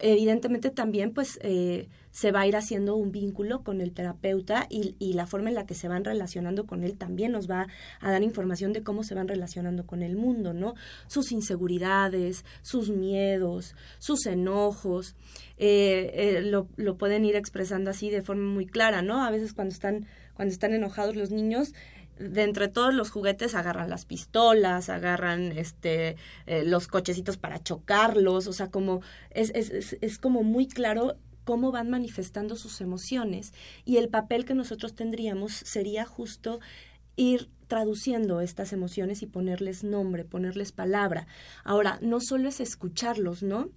Evidentemente 0.00 0.70
también, 0.70 1.12
pues, 1.12 1.38
eh, 1.42 1.88
se 2.10 2.32
va 2.32 2.40
a 2.40 2.46
ir 2.46 2.56
haciendo 2.56 2.96
un 2.96 3.12
vínculo 3.12 3.62
con 3.62 3.80
el 3.80 3.92
terapeuta 3.92 4.66
y, 4.68 4.96
y, 4.98 5.14
la 5.14 5.26
forma 5.26 5.48
en 5.48 5.54
la 5.54 5.66
que 5.66 5.74
se 5.74 5.88
van 5.88 6.04
relacionando 6.04 6.66
con 6.66 6.84
él 6.84 6.96
también 6.96 7.32
nos 7.32 7.48
va 7.48 7.66
a 8.00 8.10
dar 8.10 8.22
información 8.22 8.72
de 8.72 8.82
cómo 8.82 9.02
se 9.02 9.14
van 9.14 9.28
relacionando 9.28 9.86
con 9.86 10.02
el 10.02 10.16
mundo, 10.16 10.52
¿no? 10.52 10.74
Sus 11.06 11.32
inseguridades, 11.32 12.44
sus 12.62 12.90
miedos, 12.90 13.74
sus 13.98 14.26
enojos, 14.26 15.16
eh, 15.58 16.10
eh, 16.14 16.42
lo, 16.42 16.68
lo 16.76 16.96
pueden 16.96 17.24
ir 17.24 17.36
expresando 17.36 17.90
así 17.90 18.10
de 18.10 18.22
forma 18.22 18.50
muy 18.52 18.66
clara, 18.66 19.02
¿no? 19.02 19.24
A 19.24 19.30
veces 19.30 19.52
cuando 19.52 19.72
están, 19.72 20.06
cuando 20.34 20.52
están 20.52 20.72
enojados 20.72 21.16
los 21.16 21.30
niños, 21.30 21.72
de 22.18 22.42
entre 22.42 22.68
todos 22.68 22.94
los 22.94 23.10
juguetes 23.10 23.54
agarran 23.54 23.90
las 23.90 24.04
pistolas, 24.04 24.88
agarran 24.88 25.52
este 25.52 26.16
eh, 26.46 26.64
los 26.64 26.88
cochecitos 26.88 27.36
para 27.36 27.62
chocarlos, 27.62 28.46
o 28.46 28.52
sea, 28.52 28.70
como 28.70 29.02
es, 29.30 29.50
es, 29.54 29.96
es 30.00 30.18
como 30.18 30.42
muy 30.42 30.66
claro 30.66 31.16
cómo 31.44 31.72
van 31.72 31.90
manifestando 31.90 32.56
sus 32.56 32.80
emociones 32.80 33.52
y 33.84 33.96
el 33.96 34.08
papel 34.08 34.44
que 34.44 34.54
nosotros 34.54 34.94
tendríamos 34.94 35.52
sería 35.52 36.04
justo 36.04 36.60
ir 37.16 37.48
traduciendo 37.68 38.40
estas 38.40 38.72
emociones 38.72 39.22
y 39.22 39.26
ponerles 39.26 39.84
nombre, 39.84 40.24
ponerles 40.24 40.72
palabra. 40.72 41.26
Ahora, 41.64 41.98
no 42.02 42.20
solo 42.20 42.48
es 42.48 42.60
escucharlos, 42.60 43.42
¿no? 43.42 43.70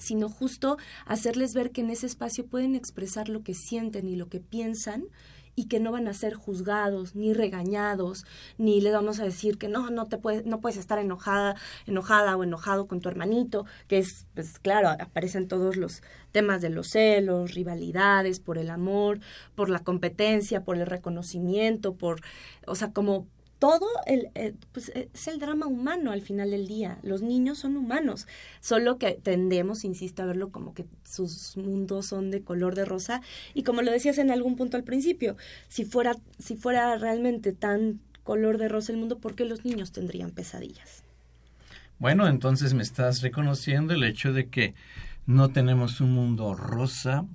sino 0.00 0.28
justo 0.28 0.78
hacerles 1.04 1.54
ver 1.54 1.70
que 1.70 1.82
en 1.82 1.90
ese 1.90 2.06
espacio 2.06 2.46
pueden 2.46 2.74
expresar 2.74 3.28
lo 3.28 3.42
que 3.42 3.54
sienten 3.54 4.08
y 4.08 4.16
lo 4.16 4.28
que 4.28 4.40
piensan 4.40 5.04
y 5.54 5.66
que 5.66 5.80
no 5.80 5.92
van 5.92 6.08
a 6.08 6.14
ser 6.14 6.34
juzgados 6.34 7.14
ni 7.14 7.32
regañados 7.32 8.24
ni 8.58 8.80
le 8.80 8.92
vamos 8.92 9.20
a 9.20 9.24
decir 9.24 9.58
que 9.58 9.68
no 9.68 9.90
no 9.90 10.06
te 10.06 10.18
puedes 10.18 10.46
no 10.46 10.60
puedes 10.60 10.78
estar 10.78 10.98
enojada 10.98 11.56
enojada 11.86 12.36
o 12.36 12.44
enojado 12.44 12.86
con 12.86 13.00
tu 13.00 13.08
hermanito 13.08 13.66
que 13.88 13.98
es 13.98 14.26
pues 14.34 14.58
claro 14.58 14.88
aparecen 14.88 15.48
todos 15.48 15.76
los 15.76 16.02
temas 16.32 16.60
de 16.60 16.70
los 16.70 16.88
celos 16.88 17.54
rivalidades 17.54 18.40
por 18.40 18.58
el 18.58 18.70
amor 18.70 19.20
por 19.54 19.70
la 19.70 19.80
competencia 19.80 20.64
por 20.64 20.76
el 20.76 20.86
reconocimiento 20.86 21.94
por 21.94 22.20
o 22.66 22.74
sea 22.74 22.92
como 22.92 23.26
todo 23.60 23.86
el, 24.06 24.30
pues 24.72 24.90
es 24.94 25.28
el 25.28 25.38
drama 25.38 25.66
humano 25.66 26.10
al 26.10 26.22
final 26.22 26.50
del 26.50 26.66
día. 26.66 26.98
Los 27.02 27.20
niños 27.20 27.58
son 27.58 27.76
humanos, 27.76 28.26
solo 28.60 28.98
que 28.98 29.12
tendemos, 29.12 29.84
insisto, 29.84 30.22
a 30.22 30.26
verlo 30.26 30.50
como 30.50 30.72
que 30.72 30.86
sus 31.04 31.56
mundos 31.58 32.06
son 32.06 32.30
de 32.30 32.42
color 32.42 32.74
de 32.74 32.86
rosa. 32.86 33.20
Y 33.52 33.62
como 33.62 33.82
lo 33.82 33.92
decías 33.92 34.16
en 34.16 34.30
algún 34.30 34.56
punto 34.56 34.78
al 34.78 34.82
principio, 34.82 35.36
si 35.68 35.84
fuera, 35.84 36.16
si 36.38 36.56
fuera 36.56 36.96
realmente 36.96 37.52
tan 37.52 38.00
color 38.24 38.56
de 38.56 38.68
rosa 38.68 38.92
el 38.92 38.98
mundo, 38.98 39.18
¿por 39.18 39.34
qué 39.34 39.44
los 39.44 39.64
niños 39.64 39.92
tendrían 39.92 40.30
pesadillas? 40.30 41.04
Bueno, 41.98 42.28
entonces 42.28 42.72
me 42.72 42.82
estás 42.82 43.20
reconociendo 43.20 43.92
el 43.92 44.04
hecho 44.04 44.32
de 44.32 44.48
que 44.48 44.74
no 45.26 45.50
tenemos 45.50 46.00
un 46.00 46.12
mundo 46.12 46.54
rosa, 46.54 47.26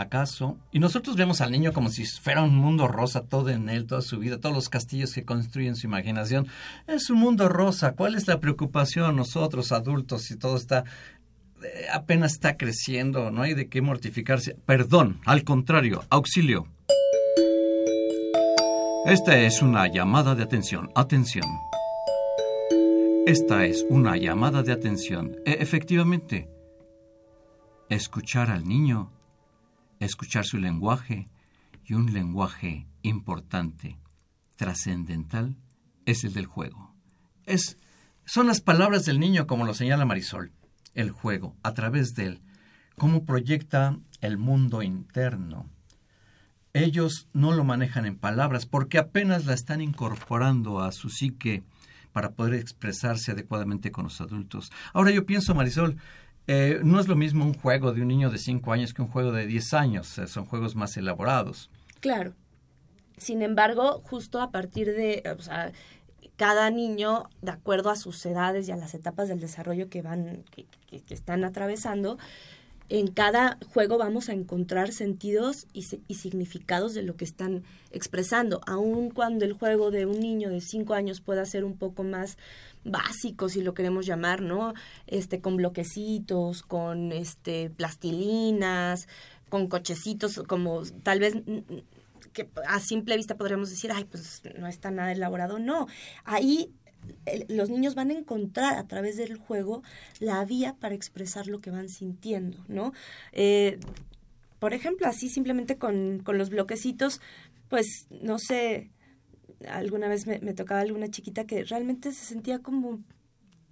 acaso, 0.00 0.58
y 0.72 0.78
nosotros 0.78 1.16
vemos 1.16 1.40
al 1.40 1.52
niño 1.52 1.72
como 1.72 1.90
si 1.90 2.04
fuera 2.04 2.42
un 2.42 2.56
mundo 2.56 2.88
rosa, 2.88 3.22
todo 3.22 3.50
en 3.50 3.68
él, 3.68 3.86
toda 3.86 4.02
su 4.02 4.18
vida, 4.18 4.38
todos 4.38 4.54
los 4.54 4.68
castillos 4.68 5.12
que 5.12 5.24
construyen 5.24 5.76
su 5.76 5.86
imaginación. 5.86 6.48
Es 6.86 7.10
un 7.10 7.18
mundo 7.18 7.48
rosa. 7.48 7.92
¿Cuál 7.92 8.14
es 8.14 8.26
la 8.26 8.40
preocupación 8.40 9.16
nosotros 9.16 9.72
adultos 9.72 10.22
si 10.22 10.36
todo 10.36 10.56
está 10.56 10.84
eh, 11.62 11.86
apenas 11.92 12.32
está 12.32 12.56
creciendo, 12.56 13.30
no 13.30 13.42
hay 13.42 13.54
de 13.54 13.68
qué 13.68 13.82
mortificarse? 13.82 14.56
Perdón, 14.66 15.20
al 15.26 15.44
contrario, 15.44 16.04
auxilio. 16.08 16.66
Esta 19.06 19.38
es 19.38 19.62
una 19.62 19.86
llamada 19.86 20.34
de 20.34 20.42
atención. 20.42 20.90
Atención. 20.94 21.44
Esta 23.26 23.64
es 23.66 23.84
una 23.88 24.16
llamada 24.16 24.62
de 24.62 24.72
atención. 24.72 25.36
E 25.44 25.58
efectivamente, 25.60 26.48
escuchar 27.88 28.50
al 28.50 28.66
niño 28.66 29.10
escuchar 30.00 30.44
su 30.44 30.58
lenguaje 30.58 31.28
y 31.84 31.94
un 31.94 32.12
lenguaje 32.12 32.86
importante, 33.02 33.98
trascendental, 34.56 35.56
es 36.06 36.24
el 36.24 36.32
del 36.32 36.46
juego. 36.46 36.94
Es, 37.44 37.76
son 38.24 38.46
las 38.46 38.60
palabras 38.60 39.04
del 39.04 39.20
niño, 39.20 39.46
como 39.46 39.64
lo 39.64 39.74
señala 39.74 40.04
Marisol, 40.04 40.52
el 40.94 41.10
juego, 41.10 41.56
a 41.62 41.74
través 41.74 42.14
de 42.14 42.26
él, 42.26 42.42
cómo 42.96 43.24
proyecta 43.24 43.98
el 44.20 44.38
mundo 44.38 44.82
interno. 44.82 45.68
Ellos 46.72 47.28
no 47.32 47.52
lo 47.52 47.64
manejan 47.64 48.06
en 48.06 48.16
palabras 48.16 48.66
porque 48.66 48.98
apenas 48.98 49.46
la 49.46 49.54
están 49.54 49.80
incorporando 49.80 50.80
a 50.80 50.92
su 50.92 51.10
psique 51.10 51.64
para 52.12 52.32
poder 52.32 52.54
expresarse 52.54 53.32
adecuadamente 53.32 53.90
con 53.90 54.04
los 54.04 54.20
adultos. 54.20 54.70
Ahora 54.92 55.10
yo 55.10 55.26
pienso, 55.26 55.54
Marisol, 55.54 55.96
eh, 56.52 56.80
no 56.82 56.98
es 56.98 57.06
lo 57.06 57.14
mismo 57.14 57.44
un 57.44 57.54
juego 57.54 57.92
de 57.92 58.02
un 58.02 58.08
niño 58.08 58.28
de 58.28 58.36
5 58.36 58.72
años 58.72 58.92
que 58.92 59.02
un 59.02 59.06
juego 59.06 59.30
de 59.30 59.46
10 59.46 59.72
años, 59.72 60.20
son 60.26 60.46
juegos 60.46 60.74
más 60.74 60.96
elaborados. 60.96 61.70
Claro. 62.00 62.34
Sin 63.18 63.42
embargo, 63.42 64.02
justo 64.04 64.40
a 64.40 64.50
partir 64.50 64.88
de, 64.88 65.22
o 65.38 65.40
sea, 65.40 65.70
cada 66.34 66.68
niño, 66.70 67.28
de 67.40 67.52
acuerdo 67.52 67.88
a 67.88 67.94
sus 67.94 68.26
edades 68.26 68.66
y 68.66 68.72
a 68.72 68.76
las 68.76 68.94
etapas 68.94 69.28
del 69.28 69.38
desarrollo 69.38 69.88
que 69.88 70.02
van, 70.02 70.42
que, 70.50 70.66
están 71.08 71.44
atravesando, 71.44 72.18
en 72.88 73.06
cada 73.06 73.56
juego 73.72 73.96
vamos 73.96 74.28
a 74.28 74.32
encontrar 74.32 74.90
sentidos 74.90 75.68
y, 75.72 75.86
y, 76.08 76.14
significados 76.16 76.94
de 76.94 77.04
lo 77.04 77.14
que 77.14 77.26
están 77.26 77.62
expresando, 77.92 78.60
aun 78.66 79.10
cuando 79.10 79.44
el 79.44 79.52
juego 79.52 79.92
de 79.92 80.04
un 80.04 80.18
niño 80.18 80.50
de 80.50 80.60
cinco 80.60 80.94
años 80.94 81.20
pueda 81.20 81.44
ser 81.44 81.64
un 81.64 81.78
poco 81.78 82.02
más 82.02 82.38
básico, 82.84 83.48
si 83.48 83.62
lo 83.62 83.74
queremos 83.74 84.06
llamar, 84.06 84.42
¿no? 84.42 84.74
Este, 85.06 85.40
con 85.40 85.56
bloquecitos, 85.56 86.62
con 86.62 87.12
este, 87.12 87.70
plastilinas, 87.70 89.08
con 89.48 89.68
cochecitos, 89.68 90.42
como 90.46 90.82
tal 91.02 91.20
vez 91.20 91.34
que 92.32 92.48
a 92.66 92.80
simple 92.80 93.16
vista 93.16 93.36
podríamos 93.36 93.70
decir, 93.70 93.90
ay, 93.92 94.04
pues 94.04 94.42
no 94.58 94.66
está 94.66 94.90
nada 94.90 95.12
elaborado. 95.12 95.58
No, 95.58 95.88
ahí 96.24 96.72
los 97.48 97.70
niños 97.70 97.94
van 97.94 98.10
a 98.10 98.14
encontrar 98.14 98.76
a 98.76 98.86
través 98.86 99.16
del 99.16 99.36
juego 99.36 99.82
la 100.18 100.44
vía 100.44 100.76
para 100.78 100.94
expresar 100.94 101.46
lo 101.46 101.60
que 101.60 101.70
van 101.70 101.88
sintiendo, 101.88 102.64
¿no? 102.68 102.92
Eh, 103.32 103.78
por 104.58 104.74
ejemplo, 104.74 105.06
así 105.06 105.28
simplemente 105.28 105.76
con, 105.78 106.20
con, 106.20 106.36
los 106.36 106.50
bloquecitos, 106.50 107.20
pues 107.68 108.06
no 108.10 108.38
sé, 108.38 108.90
alguna 109.68 110.08
vez 110.08 110.26
me, 110.26 110.38
tocaba 110.54 110.80
alguna 110.80 111.10
chiquita 111.10 111.46
que 111.46 111.64
realmente 111.64 112.12
se 112.12 112.24
sentía 112.24 112.60
como 112.60 113.00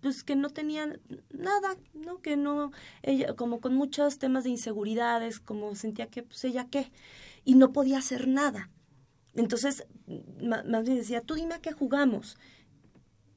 pues 0.01 0.23
que 0.23 0.37
no 0.37 0.51
tenía 0.51 0.99
nada, 1.31 1.77
¿no? 1.93 2.23
Que 2.23 2.37
no, 2.37 2.71
ella, 3.03 3.35
como 3.35 3.61
con 3.61 3.75
muchos 3.75 4.19
temas 4.19 4.45
de 4.45 4.51
inseguridades, 4.51 5.41
como 5.41 5.75
sentía 5.75 6.07
que, 6.07 6.23
pues 6.23 6.45
ella 6.45 6.69
qué, 6.71 6.93
y 7.45 7.57
no 7.57 7.73
podía 7.73 7.99
hacer 7.99 8.29
nada. 8.29 8.71
Entonces, 9.35 9.87
más 10.41 10.85
bien 10.85 10.99
decía, 10.99 11.21
tú 11.23 11.35
dime 11.35 11.55
a 11.55 11.61
qué 11.61 11.73
jugamos. 11.73 12.37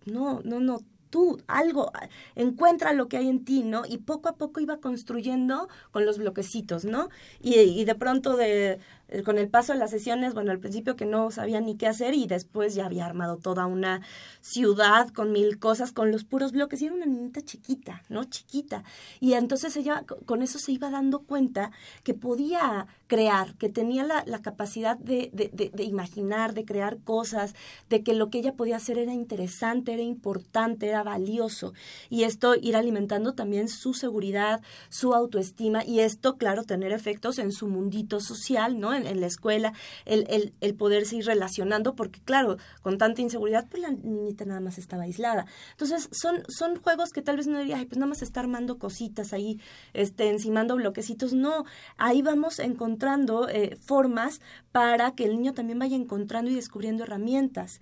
No, 0.06 0.42
no, 0.44 0.60
no, 0.60 0.82
tú, 1.12 1.40
algo, 1.46 1.92
encuentra 2.36 2.94
lo 2.94 3.08
que 3.08 3.18
hay 3.18 3.30
en 3.30 3.46
ti, 3.46 3.62
¿no? 3.64 3.84
Y 3.88 4.00
poco 4.00 4.30
a 4.30 4.38
poco 4.38 4.60
iba 4.60 4.80
construyendo 4.80 5.70
con 5.92 6.06
los 6.06 6.18
bloquecitos, 6.18 6.86
¿no? 6.86 7.10
Y, 7.40 7.84
de 7.86 7.96
pronto 7.96 8.36
de, 8.36 8.80
con 9.24 9.38
el 9.38 9.50
paso 9.50 9.74
de 9.74 9.80
las 9.80 9.92
sesiones, 9.92 10.34
bueno, 10.34 10.52
al 10.52 10.60
principio 10.60 10.96
que 10.96 11.06
no 11.06 11.32
sabía 11.32 11.60
ni 11.60 11.76
qué 11.76 11.88
hacer 11.88 12.14
y 12.14 12.28
después 12.28 12.76
ya 12.76 12.86
había 12.86 13.06
armado 13.06 13.38
toda 13.38 13.66
una 13.66 14.02
ciudad 14.42 15.10
con 15.10 15.32
mil 15.32 15.60
cosas, 15.60 15.92
con 15.92 16.12
los 16.12 16.24
puros 16.24 16.52
bloques 16.52 16.82
y 16.82 16.86
era 16.86 16.96
una 16.96 17.06
niñita 17.06 17.42
chiquita, 17.42 18.04
¿no? 18.10 18.24
Chiquita. 18.24 18.84
Y 19.20 19.34
entonces 19.34 19.76
ella 19.76 20.06
con 20.26 20.42
eso 20.42 20.60
se 20.60 20.72
iba 20.72 20.90
dando 20.90 21.20
cuenta 21.20 21.72
que 22.04 22.14
podía 22.14 22.88
crear, 23.08 23.56
que 23.56 23.70
tenía 23.70 24.04
la, 24.04 24.42
capacidad 24.42 24.98
de, 24.98 25.30
de, 25.34 25.50
de, 25.54 25.70
de, 25.70 25.84
imaginar, 25.84 26.54
de 26.54 26.64
crear 26.64 26.98
cosas, 27.00 27.54
de 27.90 28.04
que 28.04 28.14
lo 28.14 28.30
que 28.30 28.40
ella 28.40 28.54
podía 28.54 28.78
hacer 28.78 28.98
era 28.98 29.14
interesante, 29.14 29.94
era 29.94 30.02
importante, 30.02 30.88
era 30.88 31.04
valioso. 31.04 31.74
Y 32.10 32.24
esto 32.24 32.56
ir 32.56 32.78
alimentando 32.78 33.34
también 33.34 33.68
su 33.68 33.94
seguridad, 33.94 34.62
su 34.90 35.14
autoestima 35.14 35.84
y 35.84 36.00
esto, 36.00 36.38
claro, 36.38 36.64
tener 36.64 36.94
efectos 36.94 37.38
en 37.38 37.52
su 37.52 37.68
mundito 37.68 38.22
social, 38.22 38.80
¿no? 38.80 38.94
En, 39.06 39.22
la 39.22 39.28
escuela, 39.28 39.74
el, 40.06 40.26
el, 40.30 40.54
el, 40.62 40.76
poderse 40.76 41.18
ir 41.18 41.26
relacionando, 41.26 41.96
porque 41.96 42.22
claro, 42.22 42.58
con 42.82 42.98
tanta 42.98 43.22
inseguridad, 43.22 43.68
pues 43.70 43.82
la 43.82 43.92
niñita 43.92 44.46
nada 44.46 44.60
más 44.60 44.78
estaba 44.78 45.04
aislada. 45.04 45.46
Entonces, 45.72 46.10
son, 46.12 46.44
son 46.48 46.82
juegos 46.82 47.12
que 47.12 47.22
tal 47.22 47.38
vez 47.38 47.48
no 47.48 47.60
diría, 47.60 47.78
pues 47.78 47.98
nada 47.98 48.08
más 48.08 48.22
está 48.22 48.40
armando 48.40 48.78
cositas 48.78 49.34
ahí, 49.34 49.60
este, 49.94 50.30
encimando 50.30 50.76
bloquecitos. 50.76 51.34
No, 51.34 51.66
ahí 51.98 52.22
vamos 52.22 52.60
encontrando 52.60 53.50
eh, 53.50 53.78
formas 53.82 54.42
para 54.72 55.16
que 55.16 55.26
el 55.26 55.32
niño 55.32 55.54
también 55.54 55.80
vaya 55.80 55.96
encontrando 55.96 56.52
y 56.52 56.56
descubriendo 56.56 57.04
herramientas. 57.04 57.82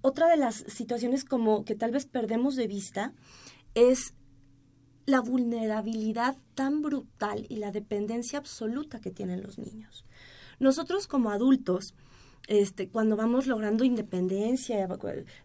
Otra 0.00 0.28
de 0.28 0.36
las 0.36 0.56
situaciones 0.56 1.24
como 1.24 1.64
que 1.64 1.74
tal 1.74 1.90
vez 1.90 2.06
perdemos 2.06 2.56
de 2.56 2.66
vista 2.66 3.12
es 3.74 4.14
la 5.06 5.20
vulnerabilidad 5.20 6.36
tan 6.54 6.80
brutal 6.80 7.46
y 7.48 7.56
la 7.56 7.70
dependencia 7.70 8.38
absoluta 8.38 9.00
que 9.00 9.10
tienen 9.10 9.42
los 9.42 9.58
niños. 9.58 10.04
Nosotros 10.58 11.06
como 11.06 11.30
adultos, 11.30 11.94
este, 12.46 12.88
cuando 12.88 13.16
vamos 13.16 13.46
logrando 13.46 13.84
independencia, 13.84 14.86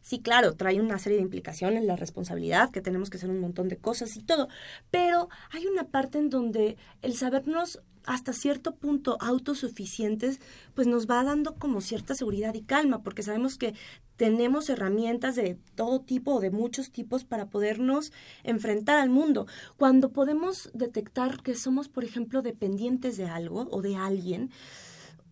sí, 0.02 0.20
claro, 0.20 0.56
trae 0.56 0.82
una 0.82 1.00
serie 1.00 1.18
de 1.18 1.24
implicaciones, 1.24 1.86
la 1.86 1.96
responsabilidad, 1.96 2.72
que 2.72 2.82
tenemos 2.82 3.10
que 3.10 3.18
hacer 3.18 3.30
un 3.30 3.40
montón 3.40 3.70
de 3.70 3.78
cosas 3.78 4.18
y 4.18 4.22
todo, 4.22 4.50
pero 4.92 5.30
hay 5.52 5.66
una 5.68 5.86
parte 5.86 6.18
en 6.18 6.30
donde 6.30 6.78
el 7.02 7.16
sabernos 7.16 7.82
hasta 8.06 8.34
cierto 8.34 8.76
punto 8.76 9.18
autosuficientes, 9.22 10.40
pues 10.74 10.88
nos 10.88 11.08
va 11.08 11.24
dando 11.24 11.56
como 11.56 11.80
cierta 11.80 12.16
seguridad 12.16 12.54
y 12.54 12.64
calma, 12.64 13.04
porque 13.04 13.24
sabemos 13.24 13.58
que 13.58 13.76
tenemos 14.16 14.70
herramientas 14.70 15.36
de 15.36 15.58
todo 15.76 16.02
tipo 16.02 16.34
o 16.34 16.40
de 16.40 16.50
muchos 16.50 16.92
tipos 16.92 17.24
para 17.24 17.46
podernos 17.46 18.12
enfrentar 18.44 19.00
al 19.00 19.10
mundo. 19.10 19.48
Cuando 19.78 20.12
podemos 20.12 20.70
detectar 20.74 21.42
que 21.42 21.56
somos, 21.56 21.88
por 21.88 22.04
ejemplo, 22.04 22.42
dependientes 22.42 23.16
de 23.16 23.26
algo 23.26 23.68
o 23.72 23.82
de 23.82 23.96
alguien, 23.96 24.50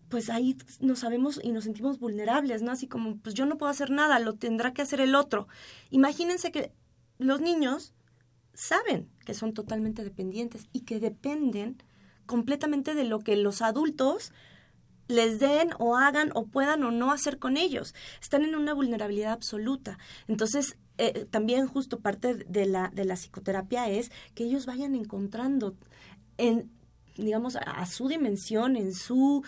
pues 0.08 0.30
ahí 0.30 0.56
nos 0.80 1.00
sabemos 1.00 1.40
y 1.42 1.52
nos 1.52 1.64
sentimos 1.64 1.98
vulnerables, 1.98 2.62
¿no? 2.62 2.72
Así 2.72 2.86
como, 2.86 3.18
pues 3.18 3.34
yo 3.34 3.46
no 3.46 3.58
puedo 3.58 3.70
hacer 3.70 3.90
nada, 3.90 4.18
lo 4.18 4.34
tendrá 4.34 4.72
que 4.72 4.82
hacer 4.82 5.00
el 5.00 5.14
otro. 5.14 5.48
Imagínense 5.90 6.50
que 6.50 6.72
los 7.18 7.40
niños 7.40 7.94
saben 8.54 9.08
que 9.24 9.34
son 9.34 9.54
totalmente 9.54 10.02
dependientes 10.04 10.66
y 10.72 10.80
que 10.80 11.00
dependen 11.00 11.82
completamente 12.26 12.94
de 12.94 13.04
lo 13.04 13.20
que 13.20 13.36
los 13.36 13.62
adultos 13.62 14.32
les 15.08 15.38
den 15.38 15.70
o 15.78 15.96
hagan 15.96 16.30
o 16.34 16.46
puedan 16.46 16.82
o 16.84 16.90
no 16.90 17.10
hacer 17.12 17.38
con 17.38 17.56
ellos. 17.56 17.94
Están 18.20 18.44
en 18.44 18.54
una 18.54 18.74
vulnerabilidad 18.74 19.32
absoluta. 19.32 19.98
Entonces, 20.26 20.76
eh, 20.98 21.26
también 21.30 21.66
justo 21.66 22.00
parte 22.00 22.34
de 22.34 22.66
la, 22.66 22.90
de 22.94 23.04
la 23.04 23.14
psicoterapia 23.14 23.88
es 23.88 24.10
que 24.34 24.44
ellos 24.44 24.66
vayan 24.66 24.94
encontrando 24.94 25.76
en 26.36 26.70
digamos, 27.18 27.56
a, 27.56 27.84
su 27.86 28.08
dimensión, 28.08 28.76
en 28.76 28.94
su 28.94 29.42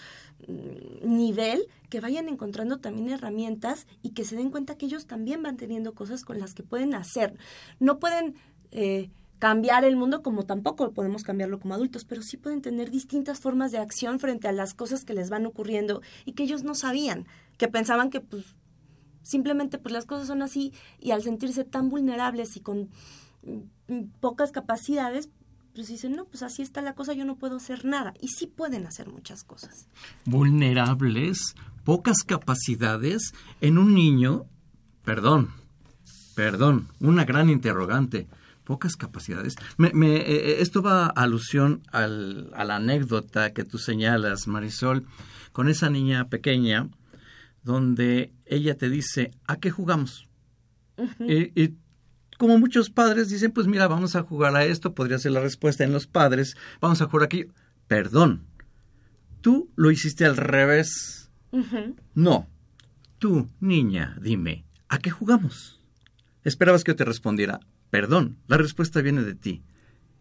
mm, 0.46 1.16
nivel, 1.16 1.66
que 1.88 2.00
vayan 2.00 2.28
encontrando 2.28 2.78
también 2.78 3.08
herramientas 3.08 3.86
y 4.02 4.10
que 4.10 4.24
se 4.24 4.36
den 4.36 4.50
cuenta 4.50 4.76
que 4.76 4.86
ellos 4.86 5.06
también 5.06 5.42
van 5.42 5.56
teniendo 5.56 5.94
cosas 5.94 6.24
con 6.24 6.38
las 6.38 6.52
que 6.52 6.62
pueden 6.62 6.94
hacer. 6.94 7.38
No 7.78 7.98
pueden 7.98 8.34
eh, 8.70 9.10
cambiar 9.38 9.84
el 9.84 9.96
mundo 9.96 10.22
como 10.22 10.44
tampoco 10.44 10.92
podemos 10.92 11.22
cambiarlo 11.22 11.58
como 11.58 11.74
adultos, 11.74 12.04
pero 12.04 12.22
sí 12.22 12.36
pueden 12.36 12.60
tener 12.60 12.90
distintas 12.90 13.40
formas 13.40 13.72
de 13.72 13.78
acción 13.78 14.20
frente 14.20 14.48
a 14.48 14.52
las 14.52 14.74
cosas 14.74 15.04
que 15.04 15.14
les 15.14 15.30
van 15.30 15.46
ocurriendo 15.46 16.02
y 16.26 16.32
que 16.32 16.42
ellos 16.42 16.62
no 16.62 16.74
sabían, 16.74 17.26
que 17.56 17.66
pensaban 17.66 18.10
que 18.10 18.20
pues 18.20 18.44
simplemente 19.22 19.78
pues 19.78 19.92
las 19.92 20.04
cosas 20.04 20.26
son 20.26 20.42
así 20.42 20.72
y 20.98 21.12
al 21.12 21.22
sentirse 21.22 21.64
tan 21.64 21.88
vulnerables 21.88 22.56
y 22.56 22.60
con 22.60 22.90
mm, 23.42 24.02
pocas 24.20 24.52
capacidades, 24.52 25.30
pues 25.74 25.88
dicen, 25.88 26.12
no, 26.12 26.24
pues 26.24 26.42
así 26.42 26.62
está 26.62 26.82
la 26.82 26.94
cosa, 26.94 27.12
yo 27.12 27.24
no 27.24 27.36
puedo 27.36 27.56
hacer 27.56 27.84
nada. 27.84 28.14
Y 28.20 28.28
sí 28.28 28.46
pueden 28.46 28.86
hacer 28.86 29.08
muchas 29.08 29.44
cosas. 29.44 29.86
Vulnerables, 30.24 31.54
pocas 31.84 32.22
capacidades 32.24 33.32
en 33.60 33.78
un 33.78 33.94
niño, 33.94 34.46
perdón, 35.04 35.50
perdón, 36.34 36.88
una 37.00 37.24
gran 37.24 37.50
interrogante 37.50 38.28
pocas 38.70 38.94
capacidades. 38.94 39.56
Me, 39.78 39.88
eh, 39.88 40.20
eh, 40.20 40.56
esto 40.60 40.80
va 40.80 41.06
a 41.06 41.08
alusión 41.08 41.82
al, 41.90 42.52
a 42.54 42.64
la 42.64 42.76
anécdota 42.76 43.52
que 43.52 43.64
tú 43.64 43.78
señalas, 43.78 44.46
Marisol, 44.46 45.06
con 45.50 45.68
esa 45.68 45.90
niña 45.90 46.28
pequeña, 46.28 46.88
donde 47.64 48.32
ella 48.46 48.76
te 48.78 48.88
dice, 48.88 49.32
¿a 49.48 49.56
qué 49.56 49.72
jugamos? 49.72 50.28
y, 51.18 51.74
como 52.40 52.56
muchos 52.56 52.88
padres 52.88 53.28
dicen, 53.28 53.52
pues 53.52 53.66
mira, 53.66 53.86
vamos 53.86 54.16
a 54.16 54.22
jugar 54.22 54.56
a 54.56 54.64
esto, 54.64 54.94
podría 54.94 55.18
ser 55.18 55.32
la 55.32 55.42
respuesta 55.42 55.84
en 55.84 55.92
los 55.92 56.06
padres, 56.06 56.56
vamos 56.80 57.02
a 57.02 57.04
jugar 57.04 57.26
aquí. 57.26 57.48
Perdón, 57.86 58.46
tú 59.42 59.68
lo 59.76 59.90
hiciste 59.90 60.24
al 60.24 60.38
revés. 60.38 61.30
No, 62.14 62.48
tú, 63.18 63.50
niña, 63.60 64.16
dime, 64.22 64.64
¿a 64.88 64.96
qué 64.96 65.10
jugamos? 65.10 65.82
Esperabas 66.42 66.82
que 66.82 66.92
yo 66.92 66.96
te 66.96 67.04
respondiera, 67.04 67.60
Perdón, 67.90 68.38
la 68.46 68.56
respuesta 68.56 69.02
viene 69.02 69.22
de 69.22 69.34
ti. 69.34 69.62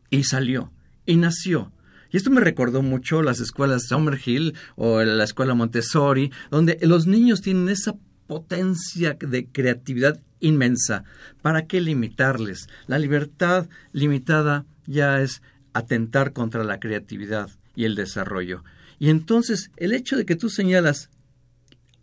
Y 0.10 0.26
salió, 0.26 0.74
y 1.06 1.16
nació. 1.16 1.72
Y 2.12 2.18
esto 2.18 2.32
me 2.32 2.42
recordó 2.42 2.82
mucho 2.82 3.22
las 3.22 3.40
escuelas 3.40 3.88
Summerhill 3.88 4.56
o 4.76 5.02
la 5.02 5.24
escuela 5.24 5.54
Montessori, 5.54 6.34
donde 6.52 6.78
los 6.82 7.08
niños 7.08 7.40
tienen 7.40 7.70
esa 7.70 7.96
potencia 8.28 9.14
de 9.14 9.48
creatividad 9.48 10.20
inmensa. 10.40 11.04
¿Para 11.42 11.68
qué 11.68 11.82
limitarles? 11.82 12.68
La 12.88 13.00
libertad 13.00 13.68
limitada 13.92 14.66
ya 14.86 15.22
es 15.22 15.42
atentar 15.74 16.34
contra 16.34 16.64
la 16.64 16.80
creatividad 16.80 17.50
y 17.76 17.86
el 17.86 17.96
desarrollo. 17.96 18.64
Y 19.00 19.10
entonces 19.10 19.72
el 19.78 19.94
hecho 19.94 20.18
de 20.18 20.26
que 20.26 20.36
tú 20.36 20.50
señalas, 20.50 21.10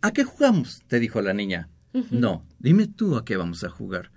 ¿a 0.01 0.11
qué 0.11 0.23
jugamos? 0.23 0.81
te 0.87 0.99
dijo 0.99 1.21
la 1.21 1.33
niña. 1.33 1.69
No, 2.11 2.45
dime 2.59 2.85
tú 2.85 3.15
a 3.15 3.25
qué 3.25 3.37
vamos 3.37 3.63
a 3.63 3.69
jugar 3.69 4.11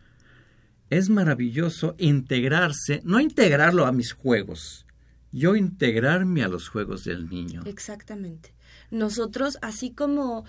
es 0.90 1.08
maravilloso 1.08 1.94
integrarse, 1.98 3.00
no 3.04 3.20
integrarlo 3.20 3.86
a 3.86 3.92
mis 3.92 4.12
juegos, 4.12 4.86
yo 5.32 5.54
integrarme 5.54 6.42
a 6.42 6.48
los 6.48 6.68
juegos 6.68 7.04
del 7.04 7.30
niño. 7.30 7.62
Exactamente. 7.64 8.52
Nosotros, 8.90 9.58
así 9.62 9.92
como 9.92 10.44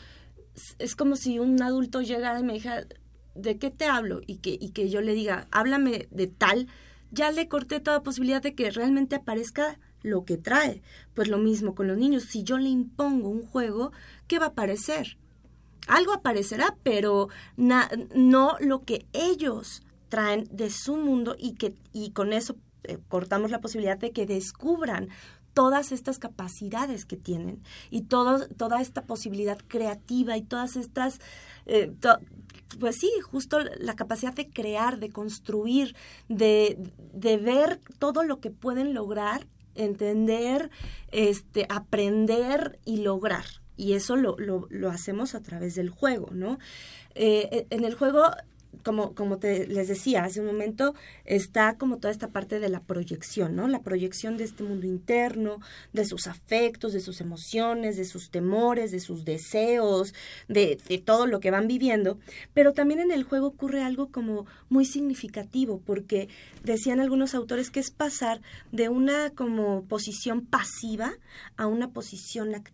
es 0.79 0.95
como 0.95 1.15
si 1.15 1.39
un 1.39 1.61
adulto 1.61 2.01
llegara 2.01 2.39
y 2.39 2.43
me 2.43 2.53
dijera, 2.53 2.85
¿de 3.35 3.57
qué 3.57 3.71
te 3.71 3.85
hablo? 3.85 4.21
Y 4.25 4.37
que, 4.37 4.57
y 4.59 4.69
que 4.71 4.89
yo 4.89 5.01
le 5.01 5.13
diga, 5.13 5.47
háblame 5.51 6.07
de 6.11 6.27
tal, 6.27 6.67
ya 7.11 7.31
le 7.31 7.47
corté 7.47 7.79
toda 7.79 8.03
posibilidad 8.03 8.41
de 8.41 8.55
que 8.55 8.71
realmente 8.71 9.15
aparezca 9.15 9.79
lo 10.01 10.25
que 10.25 10.37
trae. 10.37 10.81
Pues 11.13 11.27
lo 11.27 11.37
mismo 11.37 11.75
con 11.75 11.87
los 11.87 11.97
niños, 11.97 12.23
si 12.23 12.43
yo 12.43 12.57
le 12.57 12.69
impongo 12.69 13.29
un 13.29 13.43
juego, 13.43 13.91
¿qué 14.27 14.39
va 14.39 14.45
a 14.45 14.49
aparecer? 14.49 15.17
Algo 15.87 16.13
aparecerá, 16.13 16.75
pero 16.83 17.29
no 17.57 18.55
lo 18.59 18.83
que 18.83 19.05
ellos 19.13 19.83
traen 20.09 20.47
de 20.51 20.69
su 20.69 20.97
mundo 20.97 21.35
y 21.39 21.53
que 21.55 21.73
y 21.93 22.11
con 22.11 22.33
eso 22.33 22.57
eh, 22.83 22.97
cortamos 23.07 23.49
la 23.49 23.61
posibilidad 23.61 23.97
de 23.97 24.11
que 24.11 24.25
descubran 24.25 25.09
todas 25.53 25.91
estas 25.91 26.19
capacidades 26.19 27.05
que 27.05 27.17
tienen 27.17 27.61
y 27.89 28.01
todo, 28.01 28.47
toda 28.47 28.81
esta 28.81 29.03
posibilidad 29.03 29.57
creativa 29.67 30.37
y 30.37 30.41
todas 30.41 30.75
estas, 30.75 31.19
eh, 31.65 31.93
pues 32.79 32.97
sí, 32.97 33.11
justo 33.23 33.59
la 33.59 33.95
capacidad 33.95 34.33
de 34.33 34.49
crear, 34.49 34.99
de 34.99 35.09
construir, 35.09 35.95
de, 36.29 36.77
de 37.13 37.37
ver 37.37 37.79
todo 37.99 38.23
lo 38.23 38.39
que 38.39 38.51
pueden 38.51 38.93
lograr, 38.93 39.47
entender, 39.75 40.69
este, 41.11 41.65
aprender 41.69 42.79
y 42.85 42.97
lograr. 42.97 43.45
Y 43.77 43.93
eso 43.93 44.15
lo, 44.15 44.35
lo, 44.37 44.89
hacemos 44.89 45.33
a 45.33 45.41
través 45.41 45.75
del 45.75 45.89
juego, 45.89 46.29
¿no? 46.31 46.59
Eh, 47.15 47.65
en 47.69 47.83
el 47.83 47.95
juego 47.95 48.23
como, 48.83 49.13
como 49.13 49.37
te 49.37 49.67
les 49.67 49.87
decía 49.87 50.23
hace 50.23 50.39
un 50.39 50.47
momento, 50.47 50.95
está 51.25 51.77
como 51.77 51.97
toda 51.97 52.11
esta 52.11 52.29
parte 52.29 52.59
de 52.59 52.69
la 52.69 52.81
proyección, 52.81 53.55
¿no? 53.55 53.67
La 53.67 53.81
proyección 53.81 54.37
de 54.37 54.45
este 54.45 54.63
mundo 54.63 54.87
interno, 54.87 55.59
de 55.93 56.05
sus 56.05 56.27
afectos, 56.27 56.93
de 56.93 56.99
sus 56.99 57.21
emociones, 57.21 57.97
de 57.97 58.05
sus 58.05 58.29
temores, 58.31 58.91
de 58.91 58.99
sus 58.99 59.25
deseos, 59.25 60.13
de, 60.47 60.77
de 60.87 60.97
todo 60.97 61.27
lo 61.27 61.39
que 61.39 61.51
van 61.51 61.67
viviendo. 61.67 62.17
Pero 62.53 62.73
también 62.73 62.99
en 62.99 63.11
el 63.11 63.23
juego 63.23 63.47
ocurre 63.47 63.83
algo 63.83 64.07
como 64.11 64.45
muy 64.69 64.85
significativo, 64.85 65.81
porque 65.85 66.29
decían 66.63 66.99
algunos 66.99 67.35
autores 67.35 67.69
que 67.69 67.79
es 67.79 67.91
pasar 67.91 68.41
de 68.71 68.89
una 68.89 69.31
como 69.31 69.83
posición 69.85 70.45
pasiva 70.45 71.13
a 71.57 71.67
una 71.67 71.91
posición 71.91 72.55
activa, 72.55 72.71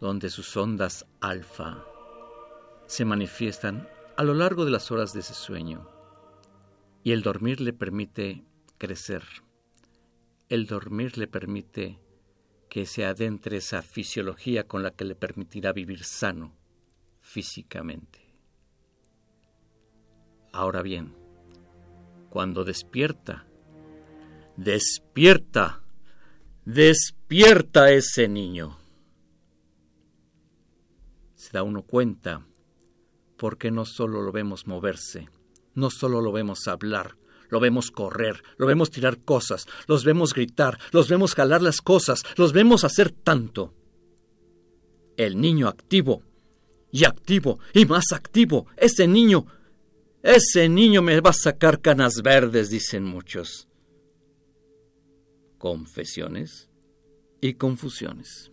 donde 0.00 0.30
sus 0.30 0.56
ondas 0.56 1.04
alfa 1.20 1.84
se 2.86 3.04
manifiestan 3.04 3.86
a 4.16 4.22
lo 4.22 4.32
largo 4.32 4.64
de 4.64 4.70
las 4.70 4.90
horas 4.90 5.12
de 5.12 5.20
ese 5.20 5.34
sueño. 5.34 5.86
Y 7.02 7.12
el 7.12 7.20
dormir 7.20 7.60
le 7.60 7.74
permite 7.74 8.42
crecer. 8.78 9.22
El 10.48 10.64
dormir 10.66 11.18
le 11.18 11.26
permite 11.26 11.98
que 12.74 12.86
se 12.86 13.04
adentre 13.04 13.58
esa 13.58 13.82
fisiología 13.82 14.66
con 14.66 14.82
la 14.82 14.90
que 14.90 15.04
le 15.04 15.14
permitirá 15.14 15.72
vivir 15.72 16.02
sano 16.02 16.56
físicamente. 17.20 18.18
Ahora 20.52 20.82
bien, 20.82 21.14
cuando 22.30 22.64
despierta, 22.64 23.46
despierta, 24.56 25.84
despierta 26.64 27.92
ese 27.92 28.26
niño. 28.26 28.76
Se 31.36 31.52
da 31.52 31.62
uno 31.62 31.82
cuenta 31.82 32.44
porque 33.36 33.70
no 33.70 33.84
solo 33.84 34.20
lo 34.20 34.32
vemos 34.32 34.66
moverse, 34.66 35.28
no 35.76 35.90
solo 35.90 36.20
lo 36.20 36.32
vemos 36.32 36.66
hablar, 36.66 37.16
lo 37.54 37.60
vemos 37.60 37.92
correr, 37.92 38.42
lo 38.56 38.66
vemos 38.66 38.90
tirar 38.90 39.18
cosas, 39.18 39.68
los 39.86 40.04
vemos 40.04 40.34
gritar, 40.34 40.76
los 40.90 41.08
vemos 41.08 41.36
jalar 41.36 41.62
las 41.62 41.80
cosas, 41.80 42.24
los 42.36 42.52
vemos 42.52 42.82
hacer 42.82 43.12
tanto. 43.12 43.72
El 45.16 45.40
niño 45.40 45.68
activo, 45.68 46.24
y 46.90 47.04
activo, 47.04 47.60
y 47.72 47.86
más 47.86 48.06
activo, 48.10 48.66
ese 48.76 49.06
niño, 49.06 49.46
ese 50.20 50.68
niño 50.68 51.00
me 51.00 51.20
va 51.20 51.30
a 51.30 51.32
sacar 51.32 51.80
canas 51.80 52.22
verdes, 52.24 52.70
dicen 52.70 53.04
muchos. 53.04 53.68
Confesiones 55.56 56.68
y 57.40 57.54
confusiones. 57.54 58.50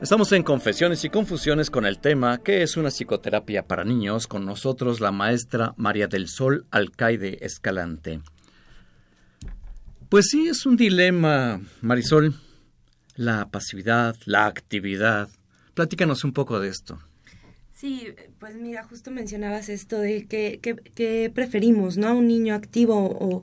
Estamos 0.00 0.30
en 0.30 0.44
Confesiones 0.44 1.04
y 1.04 1.10
Confusiones 1.10 1.70
con 1.70 1.84
el 1.84 1.98
tema 1.98 2.38
¿Qué 2.38 2.62
es 2.62 2.76
una 2.76 2.92
psicoterapia 2.92 3.66
para 3.66 3.82
niños? 3.82 4.28
Con 4.28 4.46
nosotros 4.46 5.00
la 5.00 5.10
maestra 5.10 5.74
María 5.76 6.06
del 6.06 6.28
Sol 6.28 6.66
Alcaide 6.70 7.44
Escalante. 7.44 8.20
Pues 10.08 10.28
sí, 10.30 10.46
es 10.46 10.66
un 10.66 10.76
dilema, 10.76 11.60
Marisol. 11.80 12.36
La 13.16 13.50
pasividad, 13.50 14.14
la 14.24 14.46
actividad. 14.46 15.30
Platícanos 15.74 16.22
un 16.22 16.32
poco 16.32 16.60
de 16.60 16.68
esto. 16.68 17.00
Sí, 17.80 18.08
pues 18.40 18.56
mira, 18.56 18.82
justo 18.82 19.12
mencionabas 19.12 19.68
esto 19.68 20.00
de 20.00 20.26
que, 20.26 20.58
que, 20.60 21.30
preferimos, 21.32 21.96
¿no? 21.96 22.18
Un 22.18 22.26
niño 22.26 22.56
activo 22.56 22.96
o 22.96 23.42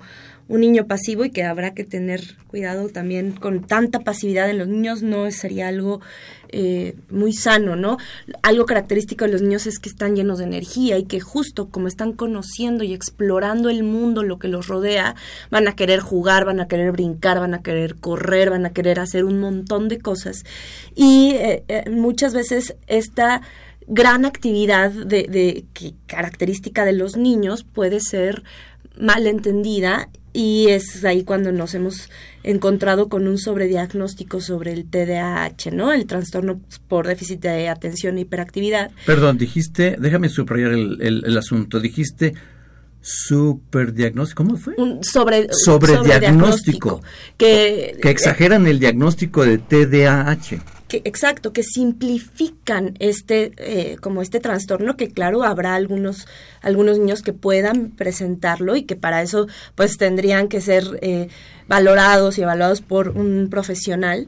un 0.49 0.59
niño 0.59 0.87
pasivo 0.87 1.23
y 1.23 1.29
que 1.29 1.45
habrá 1.45 1.73
que 1.73 1.85
tener 1.85 2.35
cuidado 2.47 2.89
también 2.89 3.31
con 3.31 3.65
tanta 3.65 4.01
pasividad 4.01 4.49
en 4.49 4.57
los 4.57 4.67
niños, 4.67 5.03
no 5.03 5.31
sería 5.31 5.69
algo 5.69 6.01
eh, 6.49 6.95
muy 7.09 7.31
sano, 7.31 7.77
¿no? 7.77 7.97
Algo 8.41 8.65
característico 8.65 9.23
de 9.23 9.31
los 9.31 9.41
niños 9.41 9.67
es 9.67 9.79
que 9.79 9.87
están 9.87 10.17
llenos 10.17 10.39
de 10.39 10.43
energía 10.43 10.97
y 10.97 11.05
que 11.05 11.21
justo 11.21 11.69
como 11.69 11.87
están 11.87 12.11
conociendo 12.11 12.83
y 12.83 12.93
explorando 12.93 13.69
el 13.69 13.83
mundo, 13.83 14.21
lo 14.21 14.37
que 14.37 14.49
los 14.49 14.67
rodea, 14.67 15.15
van 15.49 15.69
a 15.69 15.77
querer 15.77 16.01
jugar, 16.01 16.43
van 16.43 16.59
a 16.59 16.67
querer 16.67 16.91
brincar, 16.91 17.39
van 17.39 17.53
a 17.53 17.63
querer 17.63 17.95
correr, 17.95 18.49
van 18.49 18.65
a 18.65 18.73
querer 18.73 18.99
hacer 18.99 19.23
un 19.23 19.39
montón 19.39 19.87
de 19.87 19.99
cosas. 19.99 20.43
Y 20.93 21.31
eh, 21.35 21.63
eh, 21.69 21.89
muchas 21.89 22.33
veces 22.33 22.75
esta 22.87 23.41
gran 23.87 24.25
actividad 24.25 24.91
de, 24.91 25.23
de 25.23 25.65
que 25.73 25.93
característica 26.07 26.85
de 26.85 26.93
los 26.93 27.17
niños 27.17 27.63
puede 27.63 27.99
ser 27.99 28.43
mal 28.97 29.27
entendida 29.27 30.09
y 30.35 30.67
es 30.67 31.05
ahí 31.05 31.23
cuando 31.23 31.53
nos 31.53 31.73
hemos 31.75 32.09
encontrado 32.43 33.07
con 33.07 33.27
un 33.27 33.37
sobrediagnóstico 33.37 34.41
sobre 34.41 34.73
el 34.73 34.85
TDAH, 34.85 35.71
¿no? 35.71 35.93
El 35.93 36.05
trastorno 36.05 36.59
por 36.89 37.07
déficit 37.07 37.39
de 37.41 37.69
atención 37.69 38.17
e 38.17 38.21
hiperactividad. 38.21 38.91
Perdón, 39.05 39.37
dijiste, 39.37 39.95
déjame 39.97 40.27
subrayar 40.27 40.73
el, 40.73 41.01
el, 41.01 41.37
asunto, 41.37 41.79
dijiste 41.79 42.33
superdiagnóstico, 43.01 44.43
¿cómo 44.43 44.57
fue? 44.57 44.73
Un 44.77 45.03
sobre, 45.03 45.47
sobrediagnóstico. 45.53 47.01
que, 47.37 47.97
que 48.01 48.09
exageran 48.09 48.67
el 48.67 48.79
diagnóstico 48.79 49.45
de 49.45 49.59
TDAH 49.59 50.74
que 50.87 51.01
exacto 51.03 51.51
que 51.51 51.63
simplifican 51.63 52.95
este 52.99 53.53
eh, 53.57 53.97
como 53.97 54.21
este 54.21 54.39
trastorno 54.39 54.95
que 54.97 55.09
claro 55.09 55.43
habrá 55.43 55.75
algunos 55.75 56.27
algunos 56.61 56.99
niños 56.99 57.21
que 57.21 57.33
puedan 57.33 57.89
presentarlo 57.91 58.75
y 58.75 58.83
que 58.83 58.95
para 58.95 59.21
eso 59.21 59.47
pues 59.73 59.97
tendrían 59.97 60.47
que 60.47 60.61
ser 60.61 60.99
eh, 61.01 61.29
valorados 61.67 62.37
y 62.37 62.43
evaluados 62.43 62.81
por 62.81 63.09
un 63.09 63.49
profesional 63.49 64.27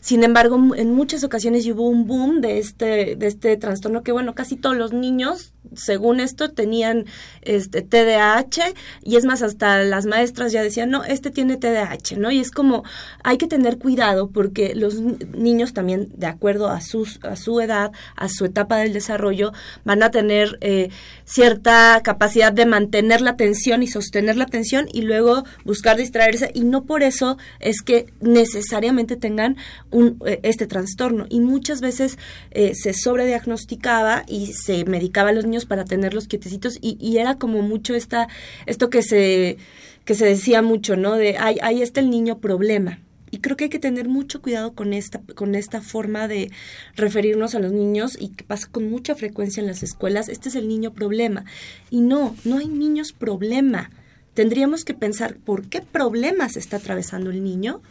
sin 0.00 0.24
embargo, 0.24 0.74
en 0.74 0.94
muchas 0.94 1.24
ocasiones 1.24 1.66
hubo 1.66 1.88
un 1.88 2.06
boom 2.06 2.40
de 2.40 2.58
este, 2.58 3.16
de 3.16 3.26
este 3.26 3.56
trastorno 3.58 4.02
que, 4.02 4.12
bueno, 4.12 4.34
casi 4.34 4.56
todos 4.56 4.76
los 4.76 4.92
niños, 4.94 5.52
según 5.74 6.20
esto, 6.20 6.50
tenían 6.50 7.04
este 7.42 7.82
TDAH 7.82 8.72
y 9.02 9.16
es 9.16 9.26
más, 9.26 9.42
hasta 9.42 9.82
las 9.84 10.06
maestras 10.06 10.52
ya 10.52 10.62
decían, 10.62 10.90
no, 10.90 11.04
este 11.04 11.30
tiene 11.30 11.58
TDAH, 11.58 12.16
¿no? 12.16 12.30
Y 12.30 12.40
es 12.40 12.50
como, 12.50 12.82
hay 13.22 13.36
que 13.36 13.46
tener 13.46 13.78
cuidado 13.78 14.30
porque 14.30 14.74
los 14.74 15.00
niños 15.00 15.74
también, 15.74 16.08
de 16.16 16.26
acuerdo 16.26 16.68
a, 16.68 16.80
sus, 16.80 17.22
a 17.22 17.36
su 17.36 17.60
edad, 17.60 17.92
a 18.16 18.28
su 18.28 18.46
etapa 18.46 18.78
del 18.78 18.94
desarrollo, 18.94 19.52
van 19.84 20.02
a 20.02 20.10
tener 20.10 20.58
eh, 20.62 20.88
cierta 21.24 22.00
capacidad 22.02 22.52
de 22.52 22.64
mantener 22.64 23.20
la 23.20 23.32
atención 23.32 23.82
y 23.82 23.86
sostener 23.86 24.36
la 24.36 24.44
atención 24.44 24.88
y 24.92 25.02
luego 25.02 25.44
buscar 25.64 25.98
distraerse 25.98 26.50
y 26.54 26.64
no 26.64 26.84
por 26.84 27.02
eso 27.02 27.36
es 27.58 27.82
que 27.82 28.06
necesariamente 28.20 29.16
tengan 29.16 29.56
un, 29.90 30.18
eh, 30.26 30.40
este 30.42 30.66
trastorno. 30.66 31.26
Y 31.28 31.40
muchas 31.40 31.80
veces 31.80 32.18
eh, 32.50 32.74
se 32.74 32.92
sobrediagnosticaba 32.92 34.24
y 34.26 34.52
se 34.52 34.84
medicaba 34.84 35.30
a 35.30 35.32
los 35.32 35.44
niños 35.44 35.66
para 35.66 35.84
tenerlos 35.84 36.28
quietecitos. 36.28 36.78
Y, 36.80 36.96
y, 37.00 37.18
era 37.18 37.36
como 37.36 37.62
mucho 37.62 37.94
esta 37.94 38.28
esto 38.66 38.90
que 38.90 39.02
se 39.02 39.58
que 40.04 40.14
se 40.14 40.24
decía 40.24 40.62
mucho 40.62 40.96
no 40.96 41.14
de 41.14 41.36
ahí, 41.38 41.58
ahí 41.62 41.82
está 41.82 42.00
el 42.00 42.10
niño 42.10 42.38
problema 42.38 43.00
y 43.30 43.38
creo 43.38 43.56
que 43.56 43.64
hay 43.64 43.70
que 43.70 43.78
tener 43.78 44.08
mucho 44.08 44.42
cuidado 44.42 44.74
con 44.74 44.92
esta 44.92 45.20
con 45.34 45.54
esta 45.54 45.80
forma 45.80 46.26
de 46.28 46.50
referirnos 46.96 47.54
a 47.54 47.60
los 47.60 47.72
niños 47.72 48.16
y 48.18 48.30
que 48.30 48.44
pasa 48.44 48.68
con 48.70 48.90
mucha 48.90 49.14
frecuencia 49.14 49.60
en 49.60 49.66
las 49.66 49.82
escuelas. 49.82 50.28
Este 50.28 50.48
es 50.48 50.56
el 50.56 50.68
niño 50.68 50.92
problema. 50.92 51.44
Y 51.90 52.00
no 52.00 52.34
no 52.44 52.58
hay 52.58 52.68
niños 52.68 53.12
problema. 53.12 53.90
Tendríamos 54.34 54.84
que 54.84 54.94
pensar 54.94 55.36
por 55.36 55.68
qué 55.68 55.80
problemas 55.80 56.56
está 56.56 56.78
atravesando 56.78 57.30
el 57.30 57.42
niño 57.44 57.82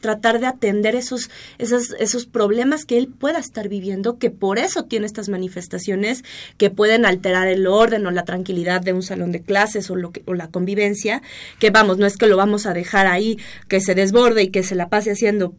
tratar 0.00 0.40
de 0.40 0.46
atender 0.46 0.94
esos, 0.94 1.30
esos, 1.58 1.94
esos 1.98 2.26
problemas 2.26 2.84
que 2.84 2.98
él 2.98 3.08
pueda 3.08 3.38
estar 3.38 3.68
viviendo, 3.68 4.18
que 4.18 4.30
por 4.30 4.58
eso 4.58 4.84
tiene 4.84 5.06
estas 5.06 5.28
manifestaciones 5.28 6.24
que 6.56 6.70
pueden 6.70 7.06
alterar 7.06 7.48
el 7.48 7.66
orden 7.66 8.06
o 8.06 8.10
la 8.10 8.24
tranquilidad 8.24 8.80
de 8.80 8.92
un 8.92 9.02
salón 9.02 9.32
de 9.32 9.42
clases 9.42 9.90
o, 9.90 9.96
lo 9.96 10.12
que, 10.12 10.22
o 10.26 10.34
la 10.34 10.48
convivencia, 10.48 11.22
que 11.58 11.70
vamos, 11.70 11.98
no 11.98 12.06
es 12.06 12.16
que 12.16 12.26
lo 12.26 12.36
vamos 12.36 12.66
a 12.66 12.74
dejar 12.74 13.06
ahí, 13.06 13.38
que 13.68 13.80
se 13.80 13.94
desborde 13.94 14.42
y 14.42 14.50
que 14.50 14.62
se 14.62 14.74
la 14.74 14.88
pase 14.88 15.10
haciendo 15.10 15.54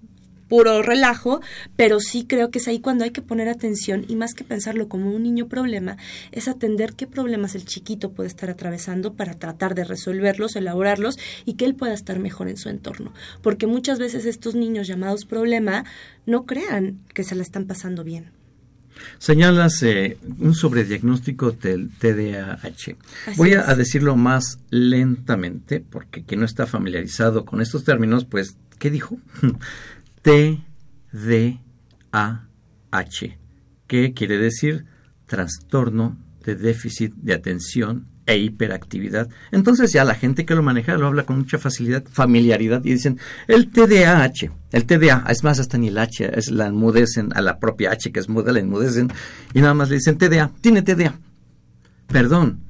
puro 0.50 0.82
relajo, 0.82 1.40
pero 1.78 2.00
sí 2.00 2.26
creo 2.28 2.52
que 2.52 2.60
es 2.60 2.68
ahí 2.68 2.80
cuando 2.80 3.06
hay 3.06 3.12
que 3.12 3.22
poner 3.22 3.48
atención 3.48 4.04
y 4.10 4.16
más 4.16 4.34
que 4.34 4.44
pensarlo 4.44 4.90
como 4.90 5.12
un 5.12 5.24
niño 5.24 5.48
problema, 5.48 5.96
es 6.32 6.48
atender 6.48 6.94
qué 6.94 7.08
problemas 7.08 7.56
el 7.56 7.66
chiquito 7.66 8.12
puede 8.12 8.28
estar 8.28 8.50
atravesando 8.50 9.14
para 9.14 9.36
tratar 9.36 9.76
de 9.76 9.86
resolverlos, 9.86 10.56
elaborarlos 10.56 11.18
y 11.46 11.54
que 11.54 11.66
él 11.66 11.76
pueda 11.76 11.94
estar 11.94 12.20
mejor 12.20 12.50
en 12.50 12.58
su 12.58 12.70
entorno. 12.70 13.14
Porque 13.42 13.68
muchas 13.68 14.00
veces 14.00 14.26
estos 14.26 14.56
niños 14.56 14.88
llamados 14.88 15.26
problema 15.26 15.86
no 16.26 16.46
crean 16.46 17.00
que 17.14 17.24
se 17.24 17.36
la 17.36 17.44
están 17.44 17.66
pasando 17.66 18.04
bien. 18.04 18.32
Señalas 19.18 19.82
eh, 19.84 20.18
un 20.40 20.54
sobrediagnóstico 20.54 21.52
del 21.52 21.90
TDAH. 21.90 22.98
Voy 23.38 23.54
a, 23.54 23.70
a, 23.70 23.76
decirlo 23.76 24.18
más 24.18 24.60
lentamente, 24.72 25.80
porque 25.80 26.24
quien 26.24 26.42
no 26.42 26.46
está 26.46 26.66
familiarizado 26.66 27.46
con 27.46 27.62
estos 27.62 27.86
términos, 27.86 28.26
pues, 28.26 28.58
¿qué 28.78 28.90
dijo? 28.90 29.18
TDAH, 30.30 31.58
que 33.88 34.14
quiere 34.14 34.38
decir 34.38 34.86
trastorno 35.26 36.20
de 36.46 36.54
déficit 36.56 37.16
de 37.16 37.34
atención 37.34 38.08
e 38.28 38.38
hiperactividad. 38.38 39.28
Entonces 39.52 39.92
ya 39.92 40.04
la 40.04 40.14
gente 40.14 40.46
que 40.46 40.54
lo 40.54 40.62
maneja 40.62 40.98
lo 40.98 41.08
habla 41.08 41.26
con 41.26 41.40
mucha 41.40 41.58
facilidad, 41.58 42.04
familiaridad 42.12 42.86
y 42.86 42.92
dicen 42.92 43.20
el 43.48 43.72
TDAH, 43.72 44.52
el 44.72 44.86
TDA, 44.86 45.26
es 45.30 45.44
más 45.44 45.60
hasta 45.60 45.80
ni 45.80 45.88
el 45.88 45.98
H, 45.98 46.30
es 46.38 46.52
la 46.52 46.68
enmudecen 46.68 47.32
a 47.34 47.42
la 47.42 47.58
propia 47.58 47.90
H 47.92 48.12
que 48.12 48.20
es 48.20 48.30
muda, 48.30 48.52
la 48.52 48.60
enmudecen 48.60 49.12
y 49.56 49.62
nada 49.62 49.74
más 49.74 49.90
le 49.90 49.96
dicen 49.96 50.20
TDA, 50.20 50.52
tiene 50.62 50.84
TDA. 50.84 51.20
Perdón, 52.06 52.66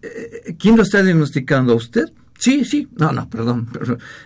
eh, 0.00 0.56
¿quién 0.58 0.78
lo 0.78 0.82
está 0.82 1.02
diagnosticando 1.02 1.74
a 1.74 1.76
usted? 1.76 2.10
Sí, 2.38 2.64
sí, 2.64 2.88
no, 2.96 3.12
no, 3.12 3.28
perdón, 3.28 3.68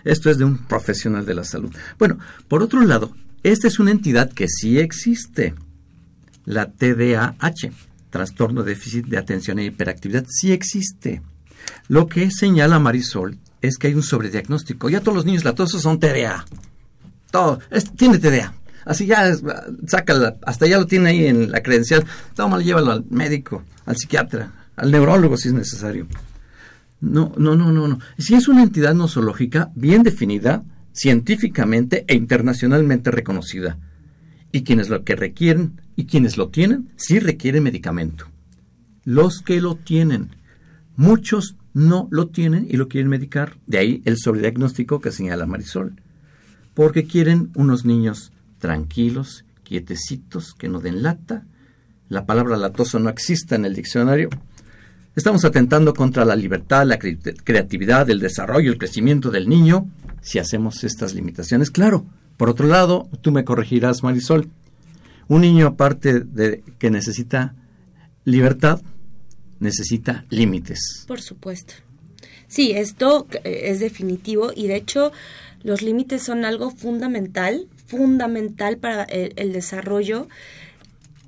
esto 0.03 0.29
es 0.29 0.37
de 0.37 0.45
un 0.45 0.57
profesional 0.57 1.25
de 1.25 1.35
la 1.35 1.43
salud. 1.43 1.73
Bueno, 1.97 2.17
por 2.47 2.63
otro 2.63 2.81
lado, 2.81 3.15
esta 3.43 3.67
es 3.67 3.79
una 3.79 3.91
entidad 3.91 4.31
que 4.31 4.47
sí 4.47 4.79
existe, 4.79 5.53
la 6.45 6.71
TDAH, 6.71 7.71
trastorno 8.09 8.63
de 8.63 8.71
déficit 8.71 9.05
de 9.05 9.17
atención 9.17 9.59
e 9.59 9.65
hiperactividad, 9.65 10.25
sí 10.27 10.51
existe. 10.51 11.21
Lo 11.87 12.07
que 12.07 12.31
señala 12.31 12.79
Marisol 12.79 13.37
es 13.61 13.77
que 13.77 13.87
hay 13.87 13.93
un 13.93 14.03
sobrediagnóstico. 14.03 14.89
Ya 14.89 15.01
todos 15.01 15.15
los 15.15 15.25
niños 15.25 15.43
latosos 15.43 15.81
son 15.81 15.99
TDA. 15.99 16.45
Todo, 17.31 17.59
tiene 17.97 18.17
TDA. 18.17 18.53
Así 18.85 19.05
ya, 19.05 19.31
sácala, 19.87 20.37
hasta 20.43 20.65
ya 20.65 20.79
lo 20.79 20.87
tiene 20.87 21.09
ahí 21.09 21.27
en 21.27 21.51
la 21.51 21.61
credencial. 21.61 22.05
Tómalo, 22.33 22.63
llévalo 22.63 22.91
al 22.91 23.05
médico, 23.09 23.63
al 23.85 23.97
psiquiatra, 23.97 24.51
al 24.75 24.91
neurólogo 24.91 25.37
si 25.37 25.49
es 25.49 25.53
necesario. 25.53 26.07
No, 27.01 27.33
no, 27.37 27.55
no, 27.55 27.71
no, 27.71 27.87
no. 27.87 27.99
Si 28.17 28.35
es 28.35 28.47
una 28.47 28.63
entidad 28.63 28.93
nosológica 28.93 29.71
bien 29.75 30.03
definida, 30.03 30.63
científicamente 30.93 32.03
e 32.07 32.15
internacionalmente 32.15 33.11
reconocida. 33.11 33.77
Y 34.51 34.63
quienes 34.63 34.89
lo 34.89 35.03
que 35.03 35.15
requieren 35.15 35.81
y 35.95 36.05
quienes 36.05 36.37
lo 36.37 36.49
tienen, 36.49 36.89
sí 36.97 37.19
requieren 37.19 37.63
medicamento. 37.63 38.25
Los 39.05 39.41
que 39.41 39.61
lo 39.61 39.75
tienen, 39.75 40.35
muchos 40.95 41.55
no 41.73 42.07
lo 42.11 42.27
tienen 42.27 42.67
y 42.69 42.77
lo 42.77 42.87
quieren 42.87 43.09
medicar. 43.09 43.57
De 43.67 43.77
ahí 43.77 44.01
el 44.05 44.17
sobrediagnóstico 44.17 44.99
que 44.99 45.11
señala 45.11 45.45
Marisol. 45.45 46.01
Porque 46.73 47.05
quieren 47.05 47.51
unos 47.55 47.85
niños 47.85 48.31
tranquilos, 48.57 49.45
quietecitos, 49.63 50.53
que 50.53 50.67
no 50.67 50.79
den 50.79 51.03
lata. 51.03 51.45
La 52.09 52.25
palabra 52.25 52.57
latoso 52.57 52.99
no 52.99 53.09
existe 53.09 53.55
en 53.55 53.65
el 53.65 53.75
diccionario 53.75 54.29
Estamos 55.15 55.43
atentando 55.43 55.93
contra 55.93 56.23
la 56.23 56.35
libertad, 56.35 56.85
la 56.85 56.97
creatividad, 56.97 58.09
el 58.09 58.19
desarrollo, 58.19 58.71
el 58.71 58.77
crecimiento 58.77 59.31
del 59.31 59.49
niño 59.49 59.87
si 60.21 60.39
hacemos 60.39 60.83
estas 60.83 61.13
limitaciones. 61.13 61.71
Claro, 61.71 62.05
por 62.37 62.49
otro 62.49 62.67
lado, 62.67 63.09
tú 63.21 63.31
me 63.31 63.43
corregirás, 63.43 64.03
Marisol, 64.03 64.49
un 65.27 65.41
niño 65.41 65.67
aparte 65.67 66.19
de 66.19 66.63
que 66.77 66.89
necesita 66.89 67.55
libertad, 68.25 68.81
necesita 69.59 70.25
límites. 70.29 71.05
Por 71.07 71.21
supuesto. 71.21 71.73
Sí, 72.47 72.71
esto 72.71 73.27
eh, 73.43 73.61
es 73.65 73.79
definitivo 73.79 74.51
y 74.55 74.67
de 74.67 74.75
hecho 74.75 75.11
los 75.61 75.81
límites 75.81 76.23
son 76.23 76.45
algo 76.45 76.71
fundamental, 76.71 77.67
fundamental 77.85 78.77
para 78.77 79.03
el 79.03 79.51
desarrollo 79.51 80.27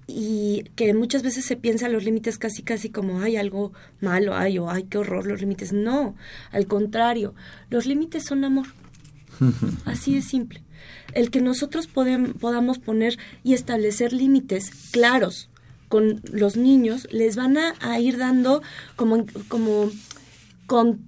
y 0.07 0.63
que 0.75 0.93
muchas 0.93 1.23
veces 1.23 1.45
se 1.45 1.55
piensa 1.55 1.89
los 1.89 2.03
límites 2.03 2.37
casi 2.37 2.63
casi 2.63 2.89
como 2.89 3.21
hay 3.21 3.37
algo 3.37 3.71
malo, 3.99 4.35
ay 4.35 4.59
o 4.59 4.69
ay 4.69 4.83
qué 4.83 4.97
horror 4.97 5.25
los 5.25 5.41
límites. 5.41 5.73
No, 5.73 6.15
al 6.51 6.67
contrario, 6.67 7.33
los 7.69 7.85
límites 7.85 8.25
son 8.25 8.43
amor. 8.43 8.67
Así 9.85 10.15
de 10.15 10.21
simple. 10.21 10.61
El 11.13 11.29
que 11.29 11.41
nosotros 11.41 11.87
podamos 11.87 12.79
poner 12.79 13.17
y 13.43 13.53
establecer 13.53 14.13
límites 14.13 14.71
claros 14.91 15.49
con 15.89 16.21
los 16.31 16.55
niños 16.55 17.07
les 17.11 17.35
van 17.35 17.57
a, 17.57 17.99
ir 17.99 18.17
dando 18.17 18.61
como 18.95 19.25
como 19.49 19.91
con, 20.65 21.01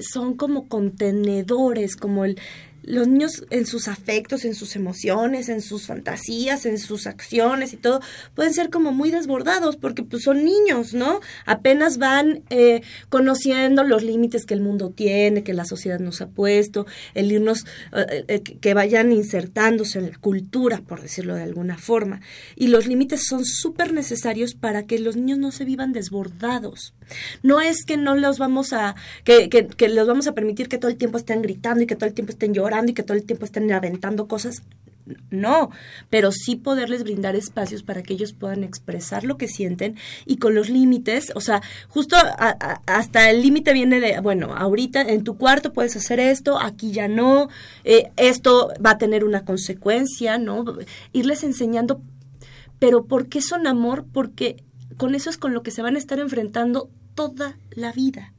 son 0.00 0.34
como 0.34 0.68
contenedores, 0.68 1.94
como 1.94 2.24
el 2.24 2.38
los 2.86 3.08
niños 3.08 3.44
en 3.50 3.66
sus 3.66 3.88
afectos, 3.88 4.44
en 4.44 4.54
sus 4.54 4.76
emociones, 4.76 5.48
en 5.48 5.62
sus 5.62 5.86
fantasías, 5.86 6.66
en 6.66 6.78
sus 6.78 7.06
acciones 7.06 7.72
y 7.72 7.76
todo, 7.76 8.00
pueden 8.34 8.52
ser 8.52 8.70
como 8.70 8.92
muy 8.92 9.10
desbordados 9.10 9.76
porque 9.76 10.02
pues 10.02 10.22
son 10.22 10.44
niños, 10.44 10.94
¿no? 10.94 11.20
Apenas 11.46 11.98
van 11.98 12.42
eh, 12.50 12.82
conociendo 13.08 13.84
los 13.84 14.02
límites 14.02 14.44
que 14.44 14.54
el 14.54 14.60
mundo 14.60 14.90
tiene, 14.90 15.42
que 15.42 15.54
la 15.54 15.64
sociedad 15.64 15.98
nos 15.98 16.20
ha 16.20 16.28
puesto, 16.28 16.86
el 17.14 17.32
irnos, 17.32 17.64
eh, 17.92 18.24
eh, 18.28 18.40
que 18.42 18.74
vayan 18.74 19.12
insertándose 19.12 19.98
en 19.98 20.10
la 20.10 20.18
cultura, 20.18 20.82
por 20.86 21.00
decirlo 21.00 21.34
de 21.34 21.42
alguna 21.42 21.78
forma. 21.78 22.20
Y 22.56 22.68
los 22.68 22.86
límites 22.86 23.26
son 23.26 23.44
súper 23.44 23.92
necesarios 23.92 24.54
para 24.54 24.84
que 24.84 24.98
los 24.98 25.16
niños 25.16 25.38
no 25.38 25.52
se 25.52 25.64
vivan 25.64 25.92
desbordados. 25.92 26.94
No 27.42 27.60
es 27.60 27.84
que 27.84 27.96
no 27.96 28.14
los 28.14 28.38
vamos 28.38 28.72
a, 28.72 28.94
que, 29.24 29.48
que, 29.48 29.66
que 29.66 29.88
los 29.88 30.06
vamos 30.06 30.26
a 30.26 30.32
permitir 30.32 30.68
que 30.68 30.78
todo 30.78 30.90
el 30.90 30.96
tiempo 30.96 31.18
estén 31.18 31.42
gritando 31.42 31.82
y 31.82 31.86
que 31.86 31.96
todo 31.96 32.06
el 32.06 32.14
tiempo 32.14 32.32
estén 32.32 32.54
llorando 32.54 32.73
y 32.88 32.94
que 32.94 33.02
todo 33.02 33.16
el 33.16 33.24
tiempo 33.24 33.44
estén 33.44 33.72
aventando 33.72 34.26
cosas. 34.26 34.62
No, 35.30 35.70
pero 36.08 36.32
sí 36.32 36.56
poderles 36.56 37.04
brindar 37.04 37.36
espacios 37.36 37.82
para 37.82 38.02
que 38.02 38.14
ellos 38.14 38.32
puedan 38.32 38.64
expresar 38.64 39.24
lo 39.24 39.36
que 39.36 39.48
sienten 39.48 39.96
y 40.24 40.38
con 40.38 40.54
los 40.54 40.70
límites, 40.70 41.30
o 41.34 41.42
sea, 41.42 41.60
justo 41.88 42.16
hasta 42.86 43.28
el 43.28 43.42
límite 43.42 43.74
viene 43.74 44.00
de, 44.00 44.18
bueno, 44.20 44.54
ahorita 44.56 45.02
en 45.02 45.22
tu 45.22 45.36
cuarto 45.36 45.74
puedes 45.74 45.94
hacer 45.94 46.20
esto, 46.20 46.58
aquí 46.58 46.90
ya 46.90 47.06
no, 47.06 47.50
eh, 47.84 48.12
esto 48.16 48.72
va 48.84 48.92
a 48.92 48.98
tener 48.98 49.24
una 49.24 49.44
consecuencia, 49.44 50.38
¿no? 50.38 50.64
Irles 51.12 51.44
enseñando, 51.44 52.00
pero 52.78 53.04
¿por 53.04 53.28
qué 53.28 53.42
son 53.42 53.66
amor? 53.66 54.06
Porque 54.10 54.64
con 54.96 55.14
eso 55.14 55.28
es 55.28 55.36
con 55.36 55.52
lo 55.52 55.62
que 55.62 55.70
se 55.70 55.82
van 55.82 55.96
a 55.96 55.98
estar 55.98 56.18
enfrentando 56.18 56.88
toda 57.14 57.58
la 57.74 57.92
vida. 57.92 58.33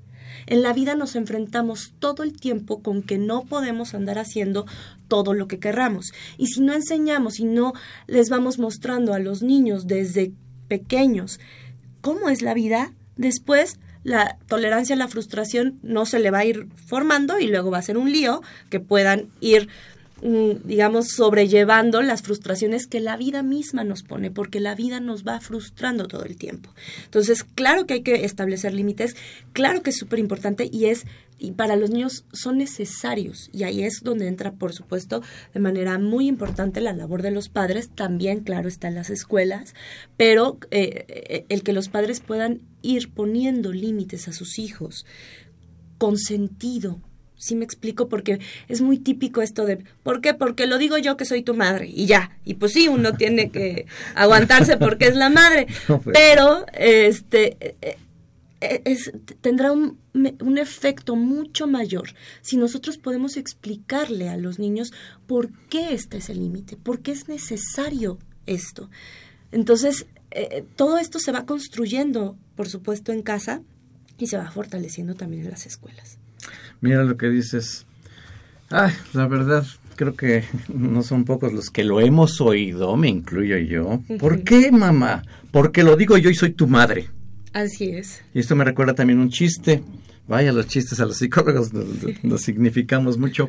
En 0.48 0.62
la 0.62 0.74
vida 0.74 0.96
nos 0.96 1.16
enfrentamos 1.16 1.94
todo 2.00 2.24
el 2.24 2.34
tiempo 2.34 2.82
con 2.82 3.02
que 3.02 3.18
no 3.18 3.46
podemos 3.46 3.94
andar 3.94 4.20
haciendo 4.20 4.66
todo 5.08 5.34
lo 5.34 5.48
que 5.48 5.60
querramos. 5.60 6.12
Y 6.38 6.48
si 6.48 6.62
no 6.62 6.74
enseñamos 6.74 7.40
y 7.40 7.46
no 7.46 7.74
les 8.08 8.30
vamos 8.30 8.60
mostrando 8.60 9.14
a 9.14 9.20
los 9.20 9.42
niños 9.42 9.88
desde 9.88 10.34
pequeños 10.68 11.40
cómo 12.02 12.30
es 12.30 12.42
la 12.42 12.54
vida, 12.54 12.94
después 13.16 13.80
la 14.04 14.38
tolerancia 14.48 14.96
a 14.96 15.00
la 15.00 15.08
frustración 15.08 15.80
no 15.82 16.06
se 16.06 16.20
le 16.20 16.30
va 16.30 16.40
a 16.40 16.46
ir 16.46 16.68
formando 16.86 17.40
y 17.40 17.48
luego 17.48 17.72
va 17.72 17.80
a 17.80 17.82
ser 17.82 17.98
un 17.98 18.12
lío 18.12 18.44
que 18.70 18.80
puedan 18.80 19.30
ir 19.42 19.68
digamos, 20.22 21.10
sobrellevando 21.10 22.02
las 22.02 22.22
frustraciones 22.22 22.88
que 22.88 23.00
la 23.00 23.18
vida 23.18 23.44
misma 23.44 23.84
nos 23.84 24.04
pone, 24.04 24.32
porque 24.32 24.60
la 24.60 24.74
vida 24.74 25.00
nos 25.00 25.26
va 25.26 25.40
frustrando 25.42 26.08
todo 26.08 26.24
el 26.24 26.38
tiempo. 26.38 26.74
Entonces, 27.04 27.44
claro 27.44 27.86
que 27.86 27.96
hay 27.96 28.02
que 28.02 28.26
establecer 28.26 28.74
límites, 28.74 29.16
claro 29.54 29.84
que 29.84 29.90
es 29.90 29.98
súper 29.98 30.20
importante 30.20 30.70
y 30.72 30.86
es, 30.86 31.06
y 31.38 31.52
para 31.52 31.76
los 31.76 31.90
niños 31.90 32.26
son 32.32 32.58
necesarios. 32.58 33.50
Y 33.52 33.64
ahí 33.64 33.84
es 33.84 34.02
donde 34.04 34.28
entra, 34.28 34.54
por 34.54 34.72
supuesto, 34.72 35.22
de 35.54 35.60
manera 35.60 36.00
muy 36.00 36.28
importante 36.28 36.80
la 36.80 36.94
labor 36.94 37.22
de 37.22 37.32
los 37.32 37.50
padres, 37.50 37.90
también, 37.90 38.40
claro, 38.40 38.70
está 38.70 38.88
en 38.88 38.96
las 38.96 39.10
escuelas, 39.10 39.76
pero 40.16 40.58
eh, 40.72 41.06
eh, 41.08 41.46
el 41.50 41.62
que 41.64 41.74
los 41.74 41.90
padres 41.90 42.22
puedan 42.22 42.62
ir 42.82 43.12
poniendo 43.12 43.74
límites 43.74 44.28
a 44.30 44.34
sus 44.34 44.60
hijos 44.60 45.06
con 45.98 46.18
sentido, 46.18 47.02
sí 47.38 47.56
me 47.56 47.66
explico 47.66 48.08
porque 48.08 48.40
es 48.68 48.82
muy 48.82 48.98
típico 48.98 49.42
esto 49.42 49.66
de 49.66 49.84
¿por 50.04 50.22
qué? 50.22 50.34
Porque 50.34 50.68
lo 50.68 50.78
digo 50.78 50.98
yo 50.98 51.18
que 51.18 51.26
soy 51.26 51.44
tu 51.44 51.54
madre 51.54 51.88
y 51.88 52.06
ya. 52.06 52.38
Y 52.44 52.56
pues 52.56 52.74
sí, 52.74 52.88
uno 52.88 53.14
tiene 53.18 53.50
que 53.50 53.86
aguantarse 54.16 54.78
porque 54.78 55.08
es 55.08 55.16
la 55.16 55.30
madre, 55.30 55.68
pues. 55.88 56.02
pero 56.14 56.66
este 56.74 57.58
eh, 57.60 57.98
eh, 58.62 58.82
es, 58.86 59.12
tendrá 59.42 59.72
un, 59.72 60.00
un 60.14 60.58
efecto 60.58 61.16
mucho 61.16 61.68
mayor 61.68 62.10
si 62.42 62.58
nosotros 62.58 62.98
podemos 62.98 63.38
explicarle 63.38 64.30
a 64.30 64.38
los 64.38 64.60
niños 64.60 64.94
por 65.28 65.52
qué 65.70 65.94
este 65.94 66.18
es 66.18 66.30
el 66.30 66.40
límite, 66.40 66.78
por 66.78 67.02
qué 67.02 67.12
es 67.12 67.28
necesario 67.28 68.18
esto. 68.46 68.90
Entonces, 69.52 70.06
eh, 70.32 70.66
todo 70.76 70.98
esto 70.98 71.20
se 71.20 71.32
va 71.32 71.46
construyendo, 71.46 72.38
por 72.56 72.68
supuesto, 72.68 73.12
en 73.12 73.22
casa 73.22 73.62
y 74.18 74.28
se 74.28 74.38
va 74.38 74.52
fortaleciendo 74.52 75.16
también 75.16 75.44
en 75.44 75.52
las 75.52 75.66
escuelas. 75.66 76.18
Mira 76.82 77.04
lo 77.04 77.18
que 77.18 77.30
dices. 77.30 77.86
Ay, 78.70 78.94
la 79.14 79.28
verdad, 79.28 79.66
creo 79.96 80.16
que 80.16 80.44
no 80.74 81.02
son 81.04 81.26
pocos 81.26 81.54
los 81.54 81.70
que 81.70 81.84
lo 81.84 82.00
hemos 82.00 82.42
oído, 82.42 82.96
me 82.98 83.10
incluyo 83.10 83.58
yo. 83.58 84.02
¿Por 84.20 84.44
qué, 84.44 84.72
mamá? 84.72 85.24
Porque 85.52 85.84
lo 85.84 85.96
digo 85.96 86.18
yo 86.18 86.30
y 86.30 86.36
soy 86.36 86.52
tu 86.52 86.68
madre. 86.68 87.10
Así 87.54 87.92
es. 87.92 88.22
Y 88.34 88.40
esto 88.40 88.56
me 88.56 88.66
recuerda 88.66 88.96
también 88.96 89.20
un 89.20 89.30
chiste. 89.30 89.82
Vaya, 90.28 90.52
los 90.52 90.68
chistes 90.68 91.00
a 91.00 91.06
los 91.06 91.18
psicólogos 91.18 91.72
nos, 92.24 92.42
significamos 92.42 93.18
mucho. 93.18 93.48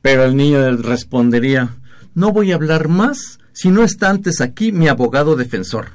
Pero 0.00 0.24
el 0.24 0.36
niño 0.36 0.76
respondería, 0.76 1.76
no 2.14 2.32
voy 2.32 2.52
a 2.52 2.54
hablar 2.54 2.88
más 2.88 3.38
si 3.52 3.70
no 3.70 3.84
está 3.84 4.10
antes 4.10 4.40
aquí 4.40 4.72
mi 4.72 4.88
abogado 4.88 5.36
defensor. 5.36 5.88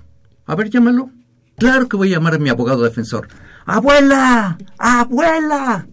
A 0.46 0.56
ver, 0.56 0.70
llámalo. 0.70 1.10
Claro 1.58 1.90
que 1.90 1.98
voy 1.98 2.10
a 2.10 2.18
llamar 2.18 2.36
a 2.36 2.40
mi 2.40 2.50
abogado 2.50 2.84
defensor. 2.84 3.28
Abuela, 3.66 4.58
abuela. 4.78 5.88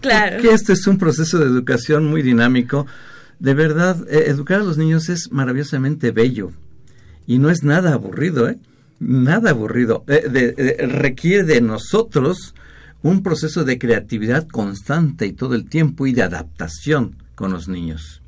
Claro. 0.00 0.42
Que 0.42 0.52
este 0.52 0.72
es 0.72 0.86
un 0.86 0.98
proceso 0.98 1.38
de 1.38 1.46
educación 1.46 2.06
muy 2.06 2.22
dinámico. 2.22 2.86
De 3.38 3.54
verdad, 3.54 3.96
eh, 4.08 4.24
educar 4.28 4.60
a 4.60 4.64
los 4.64 4.78
niños 4.78 5.08
es 5.08 5.30
maravillosamente 5.32 6.10
bello 6.10 6.52
y 7.26 7.38
no 7.38 7.50
es 7.50 7.62
nada 7.62 7.92
aburrido, 7.92 8.48
¿eh? 8.48 8.58
Nada 9.00 9.50
aburrido. 9.50 10.04
Eh, 10.06 10.76
requiere 10.88 11.42
de 11.42 11.60
nosotros 11.60 12.54
un 13.02 13.22
proceso 13.22 13.64
de 13.64 13.78
creatividad 13.78 14.46
constante 14.46 15.26
y 15.26 15.32
todo 15.32 15.54
el 15.54 15.68
tiempo 15.68 16.06
y 16.06 16.12
de 16.12 16.22
adaptación 16.22 17.16
con 17.34 17.52
los 17.52 17.68
niños. 17.68 18.22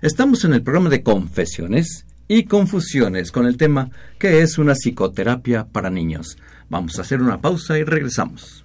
Estamos 0.00 0.44
en 0.44 0.54
el 0.54 0.62
programa 0.62 0.88
de 0.88 1.02
confesiones 1.02 2.06
y 2.26 2.44
confusiones 2.44 3.30
con 3.30 3.46
el 3.46 3.56
tema 3.56 3.90
¿Qué 4.18 4.40
es 4.40 4.58
una 4.58 4.74
psicoterapia 4.74 5.66
para 5.66 5.90
niños? 5.90 6.38
Vamos 6.70 6.98
a 6.98 7.02
hacer 7.02 7.20
una 7.20 7.40
pausa 7.40 7.78
y 7.78 7.84
regresamos. 7.84 8.61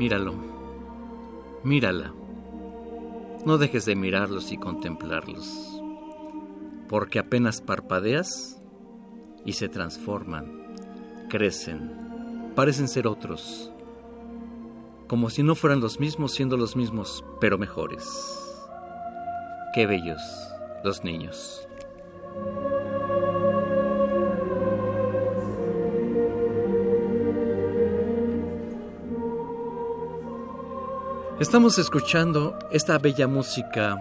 Míralo, 0.00 0.32
mírala. 1.62 2.14
No 3.44 3.58
dejes 3.58 3.84
de 3.84 3.94
mirarlos 3.96 4.50
y 4.50 4.56
contemplarlos, 4.56 5.82
porque 6.88 7.18
apenas 7.18 7.60
parpadeas 7.60 8.62
y 9.44 9.52
se 9.52 9.68
transforman, 9.68 10.74
crecen, 11.28 12.50
parecen 12.56 12.88
ser 12.88 13.06
otros, 13.06 13.70
como 15.06 15.28
si 15.28 15.42
no 15.42 15.54
fueran 15.54 15.80
los 15.80 16.00
mismos 16.00 16.32
siendo 16.32 16.56
los 16.56 16.76
mismos, 16.76 17.22
pero 17.38 17.58
mejores. 17.58 18.08
Qué 19.74 19.84
bellos 19.84 20.22
los 20.82 21.04
niños. 21.04 21.68
Estamos 31.40 31.78
escuchando 31.78 32.58
esta 32.70 32.98
bella 32.98 33.26
música 33.26 33.96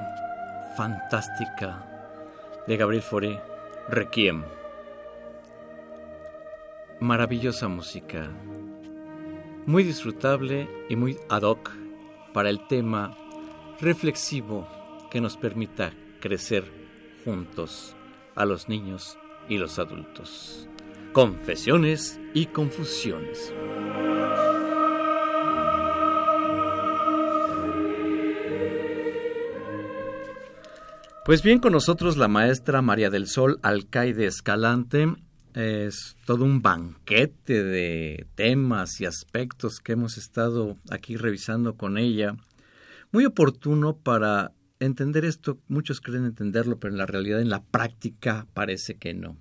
fantástica 0.75 1.85
de 2.67 2.75
Gabriel 2.75 3.01
Fauré, 3.01 3.41
Requiem. 3.87 4.43
Maravillosa 6.99 7.69
música, 7.69 8.29
muy 9.65 9.85
disfrutable 9.85 10.67
y 10.89 10.97
muy 10.97 11.17
ad 11.29 11.43
hoc 11.43 11.71
para 12.33 12.49
el 12.49 12.67
tema 12.67 13.15
reflexivo 13.79 14.67
que 15.09 15.21
nos 15.21 15.37
permita 15.37 15.93
crecer 16.19 16.65
juntos 17.23 17.95
a 18.35 18.43
los 18.43 18.67
niños 18.67 19.17
y 19.47 19.59
los 19.59 19.79
adultos. 19.79 20.67
Confesiones 21.13 22.19
y 22.33 22.47
confusiones. 22.47 23.53
Pues 31.29 31.43
bien, 31.43 31.59
con 31.59 31.73
nosotros 31.73 32.17
la 32.17 32.27
maestra 32.27 32.81
María 32.81 33.11
del 33.11 33.27
Sol 33.27 33.59
Alcaide 33.61 34.25
Escalante. 34.25 35.13
Es 35.53 36.17
todo 36.25 36.43
un 36.43 36.63
banquete 36.63 37.63
de 37.63 38.25
temas 38.33 38.99
y 38.99 39.05
aspectos 39.05 39.79
que 39.79 39.91
hemos 39.91 40.17
estado 40.17 40.77
aquí 40.89 41.17
revisando 41.17 41.75
con 41.75 41.99
ella. 41.99 42.35
Muy 43.11 43.25
oportuno 43.25 43.95
para 43.95 44.53
entender 44.79 45.23
esto. 45.23 45.59
Muchos 45.67 46.01
creen 46.01 46.25
entenderlo, 46.25 46.79
pero 46.79 46.95
en 46.95 46.97
la 46.97 47.05
realidad, 47.05 47.39
en 47.41 47.49
la 47.49 47.61
práctica, 47.61 48.47
parece 48.55 48.97
que 48.97 49.13
no. 49.13 49.37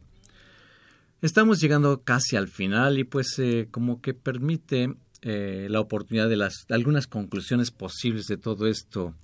Estamos 1.23 1.59
llegando 1.59 2.03
casi 2.03 2.37
al 2.37 2.49
final 2.49 2.99
y 2.99 3.05
pues 3.05 3.39
eh, 3.39 3.67
como 3.71 4.03
que 4.03 4.13
permite 4.13 4.95
eh, 5.23 5.69
la 5.71 5.81
oportunidad 5.81 6.29
de, 6.29 6.37
las, 6.37 6.67
algunas 6.69 7.07
conclusiones 7.07 7.71
posibles 7.71 8.27
de 8.27 8.37
todo 8.37 8.67
esto, 8.67 9.15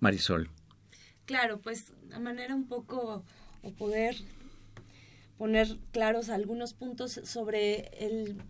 Marisol. 0.00 0.48
Claro, 1.26 1.60
pues 1.60 1.92
a 2.12 2.18
manera 2.18 2.54
un 2.54 2.66
poco 2.66 3.24
o 3.62 3.72
poder 3.72 4.16
poner 5.38 5.78
claros 5.90 6.28
algunos 6.28 6.74
puntos 6.74 7.20
sobre 7.24 7.88
el, 7.98 8.42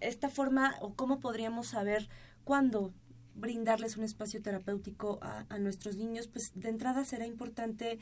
esta 0.00 0.28
forma 0.28 0.76
o 0.80 0.94
cómo 0.94 1.20
podríamos 1.20 1.68
saber 1.68 2.08
cuándo 2.44 2.92
brindarles 3.34 3.96
un 3.96 4.04
espacio 4.04 4.42
terapéutico 4.42 5.18
a, 5.22 5.46
a 5.48 5.58
nuestros 5.58 5.96
niños, 5.96 6.26
pues 6.26 6.52
de 6.54 6.68
entrada 6.68 7.04
será 7.04 7.26
importante 7.26 7.98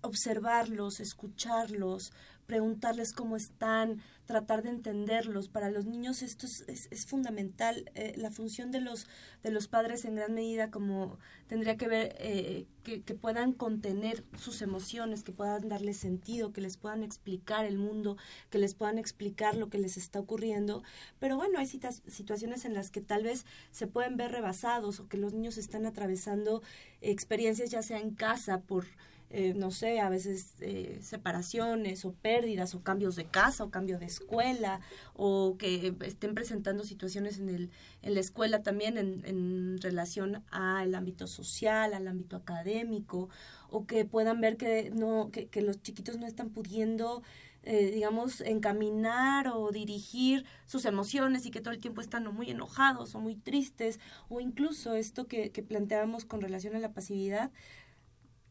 observarlos, 0.00 0.98
escucharlos, 0.98 2.12
preguntarles 2.46 3.12
cómo 3.12 3.36
están, 3.36 4.02
tratar 4.26 4.62
de 4.62 4.70
entenderlos. 4.70 5.48
Para 5.48 5.70
los 5.70 5.86
niños 5.86 6.22
esto 6.22 6.46
es, 6.46 6.64
es, 6.68 7.06
fundamental. 7.06 7.90
Eh, 7.94 8.14
la 8.16 8.30
función 8.30 8.70
de 8.70 8.80
los, 8.80 9.06
de 9.42 9.50
los 9.50 9.68
padres 9.68 10.04
en 10.04 10.16
gran 10.16 10.34
medida 10.34 10.70
como 10.70 11.18
tendría 11.46 11.76
que 11.76 11.88
ver 11.88 12.16
eh, 12.18 12.66
que, 12.82 13.02
que, 13.02 13.14
puedan 13.14 13.52
contener 13.52 14.24
sus 14.38 14.62
emociones, 14.62 15.22
que 15.22 15.32
puedan 15.32 15.68
darles 15.68 15.96
sentido, 15.98 16.52
que 16.52 16.60
les 16.60 16.76
puedan 16.76 17.02
explicar 17.02 17.64
el 17.64 17.78
mundo, 17.78 18.16
que 18.50 18.58
les 18.58 18.74
puedan 18.74 18.98
explicar 18.98 19.56
lo 19.56 19.68
que 19.68 19.78
les 19.78 19.96
está 19.96 20.20
ocurriendo. 20.20 20.82
Pero 21.18 21.36
bueno, 21.36 21.58
hay 21.58 21.66
situaciones 21.66 22.64
en 22.64 22.74
las 22.74 22.90
que 22.90 23.00
tal 23.00 23.24
vez 23.24 23.44
se 23.70 23.86
pueden 23.86 24.16
ver 24.16 24.32
rebasados 24.32 25.00
o 25.00 25.08
que 25.08 25.16
los 25.16 25.32
niños 25.32 25.58
están 25.58 25.86
atravesando 25.86 26.62
experiencias 27.00 27.70
ya 27.70 27.82
sea 27.82 27.98
en 27.98 28.14
casa 28.14 28.60
por 28.60 28.86
eh, 29.34 29.54
no 29.54 29.70
sé, 29.70 29.98
a 30.00 30.10
veces 30.10 30.54
eh, 30.60 30.98
separaciones 31.00 32.04
o 32.04 32.12
pérdidas 32.12 32.74
o 32.74 32.82
cambios 32.82 33.16
de 33.16 33.24
casa 33.24 33.64
o 33.64 33.70
cambio 33.70 33.98
de 33.98 34.04
escuela 34.04 34.80
o 35.14 35.56
que 35.58 35.94
estén 36.02 36.34
presentando 36.34 36.84
situaciones 36.84 37.38
en, 37.38 37.48
el, 37.48 37.70
en 38.02 38.12
la 38.12 38.20
escuela 38.20 38.62
también 38.62 38.98
en, 38.98 39.24
en 39.24 39.80
relación 39.80 40.44
al 40.50 40.94
ámbito 40.94 41.26
social, 41.26 41.94
al 41.94 42.08
ámbito 42.08 42.36
académico 42.36 43.30
o 43.70 43.86
que 43.86 44.04
puedan 44.04 44.42
ver 44.42 44.58
que, 44.58 44.90
no, 44.90 45.30
que, 45.32 45.46
que 45.46 45.62
los 45.62 45.80
chiquitos 45.80 46.18
no 46.18 46.26
están 46.26 46.50
pudiendo 46.50 47.22
eh, 47.64 47.92
digamos, 47.92 48.40
encaminar 48.40 49.46
o 49.46 49.70
dirigir 49.70 50.44
sus 50.66 50.84
emociones 50.84 51.46
y 51.46 51.52
que 51.52 51.60
todo 51.60 51.72
el 51.72 51.78
tiempo 51.80 52.00
están 52.00 52.24
muy 52.34 52.50
enojados 52.50 53.14
o 53.14 53.20
muy 53.20 53.36
tristes, 53.36 54.00
o 54.28 54.40
incluso 54.40 54.94
esto 54.96 55.28
que, 55.28 55.50
que 55.52 55.62
planteábamos 55.62 56.24
con 56.24 56.40
relación 56.40 56.74
a 56.74 56.80
la 56.80 56.92
pasividad, 56.92 57.52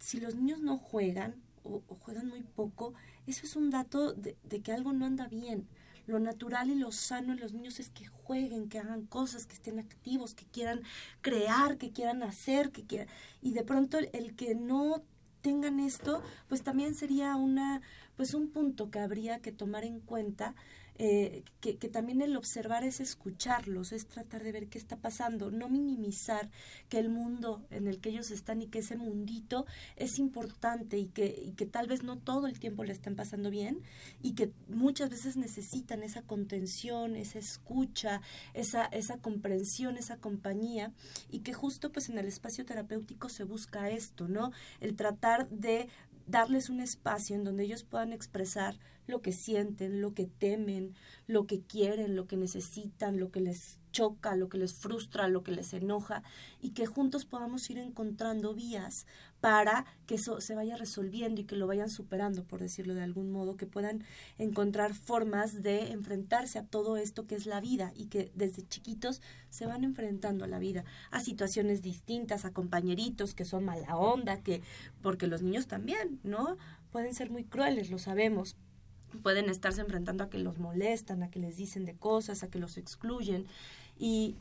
si 0.01 0.19
los 0.19 0.35
niños 0.35 0.59
no 0.59 0.77
juegan 0.77 1.35
o, 1.63 1.81
juegan 1.99 2.27
muy 2.27 2.41
poco, 2.41 2.93
eso 3.27 3.45
es 3.45 3.55
un 3.55 3.69
dato 3.69 4.13
de, 4.13 4.35
que 4.61 4.73
algo 4.73 4.93
no 4.93 5.05
anda 5.05 5.27
bien. 5.27 5.67
Lo 6.07 6.19
natural 6.19 6.71
y 6.71 6.75
lo 6.75 6.91
sano 6.91 7.33
en 7.33 7.39
los 7.39 7.53
niños 7.53 7.79
es 7.79 7.89
que 7.89 8.07
jueguen, 8.07 8.67
que 8.67 8.79
hagan 8.79 9.05
cosas, 9.05 9.45
que 9.45 9.53
estén 9.53 9.79
activos, 9.79 10.33
que 10.33 10.45
quieran 10.45 10.81
crear, 11.21 11.77
que 11.77 11.91
quieran 11.91 12.23
hacer, 12.23 12.71
que 12.71 12.83
quieran... 12.83 13.07
Y 13.41 13.53
de 13.53 13.63
pronto 13.63 13.99
el 13.99 14.35
que 14.35 14.55
no 14.55 15.03
tengan 15.41 15.79
esto, 15.79 16.23
pues 16.49 16.63
también 16.63 16.95
sería 16.95 17.35
una, 17.35 17.81
pues 18.15 18.33
un 18.33 18.49
punto 18.49 18.89
que 18.89 18.99
habría 18.99 19.39
que 19.39 19.51
tomar 19.51 19.83
en 19.83 19.99
cuenta 19.99 20.55
eh, 21.03 21.43
que, 21.61 21.73
también 21.89 22.21
el 22.21 22.37
observar 22.37 22.83
es 22.83 22.99
escucharlos, 22.99 23.91
es 23.91 24.05
tratar 24.05 24.43
de 24.43 24.51
ver 24.51 24.67
qué 24.67 24.77
está 24.77 24.97
pasando, 24.97 25.49
no 25.49 25.67
minimizar 25.67 26.51
que 26.89 26.99
el 26.99 27.09
mundo 27.09 27.65
en 27.71 27.87
el 27.87 27.99
que 27.99 28.09
ellos 28.09 28.29
están 28.29 28.61
y 28.61 28.67
que 28.67 28.79
ese 28.79 28.97
mundito 28.97 29.65
es 29.95 30.19
importante 30.19 30.99
y 30.99 31.07
que, 31.07 31.53
que 31.57 31.65
tal 31.65 31.87
vez 31.87 32.03
no 32.03 32.19
todo 32.19 32.45
el 32.45 32.59
tiempo 32.59 32.83
le 32.83 32.93
están 32.93 33.15
pasando 33.15 33.49
bien 33.49 33.81
y 34.21 34.33
que 34.33 34.51
muchas 34.67 35.09
veces 35.09 35.37
necesitan 35.37 36.03
esa 36.03 36.21
contención, 36.21 37.15
esa 37.15 37.39
escucha, 37.39 38.21
esa, 38.53 38.85
esa 38.85 39.17
comprensión, 39.17 39.97
esa 39.97 40.17
compañía 40.17 40.93
y 41.31 41.39
que 41.39 41.53
justo 41.53 41.91
pues 41.91 42.09
en 42.09 42.19
el 42.19 42.27
espacio 42.27 42.63
terapéutico 42.63 43.27
se 43.27 43.43
busca 43.43 43.89
esto, 43.89 44.27
¿no? 44.27 44.51
El 44.79 44.95
tratar 44.95 45.49
de 45.49 45.87
darles 46.27 46.69
un 46.69 46.79
espacio 46.79 47.35
en 47.35 47.43
donde 47.43 47.63
ellos 47.63 47.83
puedan 47.83 48.13
expresar 48.13 48.77
lo 49.07 49.21
que 49.21 49.31
sienten, 49.31 50.01
lo 50.01 50.13
que 50.13 50.27
temen, 50.27 50.95
lo 51.27 51.45
que 51.47 51.61
quieren, 51.61 52.15
lo 52.15 52.27
que 52.27 52.37
necesitan, 52.37 53.19
lo 53.19 53.31
que 53.31 53.41
les 53.41 53.79
choca, 53.91 54.35
lo 54.35 54.49
que 54.49 54.57
les 54.57 54.73
frustra, 54.73 55.27
lo 55.27 55.43
que 55.43 55.51
les 55.51 55.73
enoja, 55.73 56.23
y 56.61 56.71
que 56.71 56.85
juntos 56.85 57.25
podamos 57.25 57.69
ir 57.69 57.77
encontrando 57.77 58.53
vías 58.53 59.05
para 59.41 59.85
que 60.05 60.15
eso 60.15 60.39
se 60.39 60.55
vaya 60.55 60.77
resolviendo 60.77 61.41
y 61.41 61.45
que 61.45 61.55
lo 61.55 61.67
vayan 61.67 61.89
superando, 61.89 62.43
por 62.43 62.59
decirlo 62.59 62.93
de 62.93 63.03
algún 63.03 63.31
modo, 63.31 63.57
que 63.57 63.65
puedan 63.65 64.03
encontrar 64.37 64.93
formas 64.93 65.61
de 65.61 65.91
enfrentarse 65.91 66.59
a 66.59 66.65
todo 66.65 66.97
esto 66.97 67.25
que 67.25 67.35
es 67.35 67.45
la 67.45 67.59
vida 67.59 67.91
y 67.95 68.05
que 68.05 68.31
desde 68.35 68.67
chiquitos 68.67 69.21
se 69.49 69.65
van 69.65 69.83
enfrentando 69.83 70.45
a 70.45 70.47
la 70.47 70.59
vida, 70.59 70.85
a 71.09 71.19
situaciones 71.19 71.81
distintas, 71.81 72.45
a 72.45 72.53
compañeritos 72.53 73.33
que 73.33 73.45
son 73.45 73.65
mala 73.65 73.97
onda, 73.97 74.41
que 74.41 74.61
porque 75.01 75.27
los 75.27 75.41
niños 75.41 75.67
también, 75.67 76.19
¿no? 76.23 76.57
Pueden 76.91 77.13
ser 77.13 77.31
muy 77.31 77.43
crueles, 77.43 77.89
lo 77.89 77.97
sabemos, 77.97 78.55
pueden 79.23 79.49
estarse 79.49 79.81
enfrentando 79.81 80.23
a 80.23 80.29
que 80.29 80.37
los 80.37 80.57
molestan, 80.57 81.23
a 81.23 81.29
que 81.29 81.39
les 81.39 81.57
dicen 81.57 81.85
de 81.85 81.95
cosas, 81.95 82.43
a 82.43 82.49
que 82.49 82.59
los 82.59 82.77
excluyen. 82.77 83.45
Y, 83.97 84.35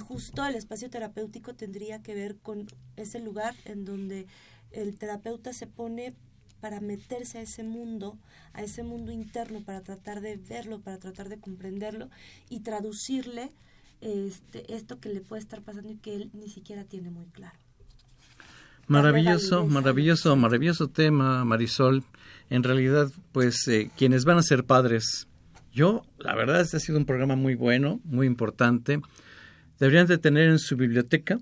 justo 0.00 0.44
el 0.44 0.54
espacio 0.54 0.90
terapéutico 0.90 1.54
tendría 1.54 2.02
que 2.02 2.14
ver 2.14 2.36
con 2.36 2.66
ese 2.96 3.18
lugar 3.18 3.54
en 3.64 3.84
donde 3.84 4.26
el 4.72 4.98
terapeuta 4.98 5.52
se 5.52 5.66
pone 5.66 6.14
para 6.60 6.80
meterse 6.80 7.38
a 7.38 7.42
ese 7.42 7.62
mundo, 7.62 8.18
a 8.52 8.62
ese 8.62 8.82
mundo 8.82 9.12
interno, 9.12 9.62
para 9.62 9.82
tratar 9.82 10.20
de 10.20 10.36
verlo, 10.36 10.80
para 10.80 10.98
tratar 10.98 11.28
de 11.28 11.38
comprenderlo 11.38 12.10
y 12.48 12.60
traducirle 12.60 13.52
este, 14.00 14.74
esto 14.74 15.00
que 15.00 15.08
le 15.08 15.20
puede 15.20 15.40
estar 15.40 15.62
pasando 15.62 15.90
y 15.90 15.96
que 15.96 16.14
él 16.14 16.30
ni 16.34 16.48
siquiera 16.48 16.84
tiene 16.84 17.10
muy 17.10 17.26
claro. 17.26 17.63
Maravilloso, 18.86 19.66
maravilloso, 19.66 20.36
maravilloso 20.36 20.88
tema, 20.88 21.44
Marisol. 21.44 22.04
En 22.50 22.62
realidad, 22.62 23.10
pues 23.32 23.66
eh, 23.68 23.90
quienes 23.96 24.24
van 24.24 24.38
a 24.38 24.42
ser 24.42 24.64
padres, 24.64 25.26
yo, 25.72 26.04
la 26.18 26.34
verdad, 26.34 26.60
este 26.60 26.76
ha 26.76 26.80
sido 26.80 26.98
un 26.98 27.06
programa 27.06 27.34
muy 27.34 27.54
bueno, 27.54 28.00
muy 28.04 28.26
importante. 28.26 29.00
Deberían 29.78 30.06
de 30.06 30.18
tener 30.18 30.50
en 30.50 30.58
su 30.58 30.76
biblioteca 30.76 31.38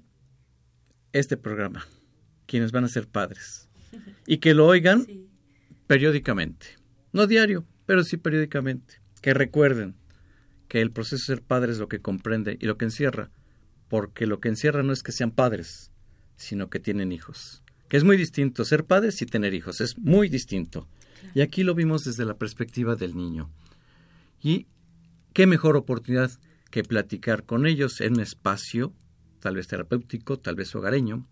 este 1.13 1.37
programa, 1.37 1.87
quienes 2.47 2.73
van 2.73 2.85
a 2.85 2.89
ser 2.89 3.07
padres, 3.07 3.69
y 4.27 4.39
que 4.39 4.55
lo 4.55 4.67
oigan 4.67 5.07
periódicamente. 5.87 6.79
No 7.13 7.27
diario, 7.27 7.67
pero 7.85 8.05
sí 8.05 8.17
periódicamente. 8.17 9.01
Que 9.21 9.35
recuerden 9.35 9.95
que 10.69 10.81
el 10.81 10.91
proceso 10.91 11.17
de 11.17 11.37
ser 11.37 11.45
padre 11.45 11.73
es 11.73 11.79
lo 11.79 11.89
que 11.89 12.01
comprende 12.01 12.57
y 12.59 12.67
lo 12.67 12.79
que 12.79 12.87
encierra, 12.87 13.31
porque 13.89 14.27
lo 14.27 14.41
que 14.41 14.49
encierra 14.49 14.83
no 14.83 14.93
es 14.93 15.03
que 15.03 15.13
sean 15.13 15.31
padres, 15.31 15.92
sino 16.37 16.71
que 16.71 16.81
tienen 16.81 17.13
hijos. 17.13 17.63
Que 17.89 17.97
es 17.97 18.05
muy 18.05 18.17
distinto 18.17 18.65
ser 18.65 18.85
padres 18.85 19.21
y 19.23 19.27
tener 19.27 19.55
hijos, 19.55 19.81
es 19.81 19.99
muy 19.99 20.29
distinto. 20.29 20.89
Y 21.35 21.41
aquí 21.41 21.63
lo 21.63 21.75
vimos 21.75 22.05
desde 22.05 22.25
la 22.25 22.39
perspectiva 22.39 22.97
del 22.97 23.17
niño. 23.17 23.51
Y 24.43 24.67
qué 25.33 25.47
mejor 25.47 25.77
oportunidad 25.77 26.31
que 26.71 26.83
platicar 26.83 27.45
con 27.45 27.67
ellos 27.67 28.01
en 28.01 28.15
un 28.15 28.21
espacio, 28.21 28.93
tal 29.41 29.57
vez 29.57 29.69
terapéutico, 29.69 30.39
tal 30.39 30.57
vez 30.57 30.75
hogareño, 30.75 31.27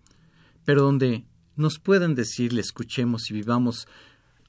pero 0.65 0.83
donde 0.83 1.25
nos 1.57 1.79
puedan 1.79 2.15
decir, 2.15 2.53
le 2.53 2.61
escuchemos 2.61 3.31
y 3.31 3.35
vivamos 3.35 3.89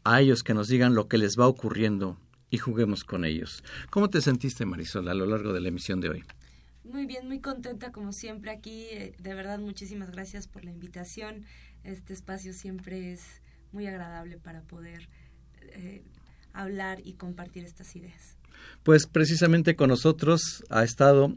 a 0.03 0.21
ellos 0.21 0.43
que 0.43 0.53
nos 0.53 0.67
digan 0.67 0.95
lo 0.95 1.07
que 1.07 1.17
les 1.17 1.37
va 1.39 1.47
ocurriendo 1.47 2.17
y 2.49 2.57
juguemos 2.57 3.03
con 3.03 3.25
ellos. 3.25 3.63
¿Cómo 3.89 4.09
te 4.09 4.21
sentiste, 4.21 4.65
Marisol, 4.65 5.07
a 5.07 5.13
lo 5.13 5.25
largo 5.25 5.53
de 5.53 5.61
la 5.61 5.69
emisión 5.69 6.01
de 6.01 6.09
hoy? 6.09 6.23
Muy 6.83 7.05
bien, 7.05 7.27
muy 7.27 7.39
contenta 7.39 7.91
como 7.91 8.11
siempre 8.11 8.51
aquí. 8.51 8.85
Eh, 8.91 9.13
de 9.19 9.33
verdad, 9.33 9.59
muchísimas 9.59 10.11
gracias 10.11 10.47
por 10.47 10.65
la 10.65 10.71
invitación. 10.71 11.45
Este 11.83 12.13
espacio 12.13 12.53
siempre 12.53 13.13
es 13.13 13.21
muy 13.71 13.87
agradable 13.87 14.37
para 14.37 14.61
poder 14.61 15.07
eh, 15.61 16.03
hablar 16.53 16.99
y 17.03 17.13
compartir 17.13 17.65
estas 17.65 17.95
ideas. 17.95 18.37
Pues 18.83 19.07
precisamente 19.07 19.75
con 19.75 19.89
nosotros 19.89 20.63
ha 20.69 20.83
estado 20.83 21.35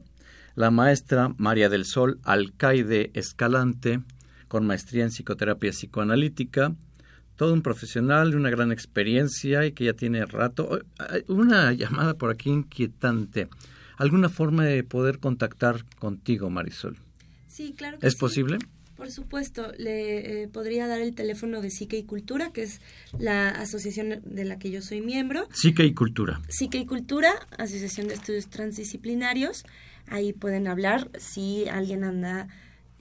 la 0.55 0.71
maestra 0.71 1.35
María 1.37 1.69
del 1.69 1.85
Sol 1.85 2.21
Alcaide 2.23 3.11
Escalante, 3.15 4.01
con 4.49 4.67
maestría 4.67 5.05
en 5.05 5.11
psicoterapia 5.11 5.71
psicoanalítica, 5.71 6.75
todo 7.37 7.53
un 7.53 7.63
profesional 7.63 8.31
de 8.31 8.37
una 8.37 8.51
gran 8.51 8.71
experiencia 8.73 9.67
y 9.67 9.73
que 9.73 9.85
ya 9.85 9.95
tiene 9.95 10.25
rato. 10.25 10.81
Una 11.27 11.73
llamada 11.73 12.15
por 12.15 12.31
aquí 12.31 12.51
inquietante. 12.51 13.49
¿Alguna 13.97 14.29
forma 14.29 14.65
de 14.65 14.83
poder 14.83 15.19
contactar 15.19 15.85
contigo, 15.99 16.51
Marisol? 16.51 16.97
Sí, 17.49 17.75
claro. 17.77 17.99
Que 17.99 18.07
¿Es 18.07 18.17
posible? 18.17 18.59
Por 18.97 19.11
supuesto, 19.11 19.73
le 19.77 20.43
eh, 20.43 20.49
podría 20.49 20.87
dar 20.87 21.01
el 21.01 21.15
teléfono 21.15 21.61
de 21.61 21.71
Psique 21.71 21.99
y 21.99 22.05
Cultura, 22.05 22.51
que 22.53 22.63
es 22.63 22.81
la 23.19 23.49
asociación 23.49 24.21
de 24.25 24.45
la 24.45 24.59
que 24.59 24.71
yo 24.71 24.83
soy 24.83 25.01
miembro. 25.01 25.49
Psique 25.53 25.85
y 25.85 25.95
Cultura. 25.95 26.41
Psique 26.49 26.79
y 26.79 26.87
Cultura, 26.87 27.33
Asociación 27.59 28.07
de 28.07 28.15
Estudios 28.15 28.49
Transdisciplinarios. 28.49 29.65
Ahí 30.07 30.33
pueden 30.33 30.69
hablar 30.69 31.11
si 31.19 31.67
alguien 31.69 32.05
anda 32.05 32.49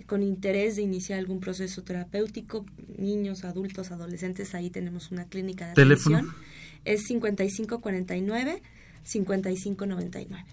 con 0.07 0.23
interés 0.23 0.75
de 0.75 0.81
iniciar 0.81 1.19
algún 1.19 1.39
proceso 1.39 1.83
terapéutico, 1.83 2.65
niños, 2.97 3.43
adultos, 3.43 3.91
adolescentes, 3.91 4.55
ahí 4.55 4.69
tenemos 4.69 5.11
una 5.11 5.25
clínica 5.25 5.69
de 5.69 5.73
¿Teléfono? 5.75 6.17
atención. 6.17 6.43
Es 6.85 7.03
5549 7.03 8.61
5599. 9.03 10.45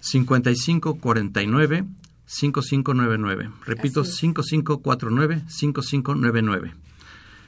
5549 0.00 1.84
5599. 2.26 3.50
Repito, 3.66 4.04
5549 4.04 5.42
5599. 5.48 6.74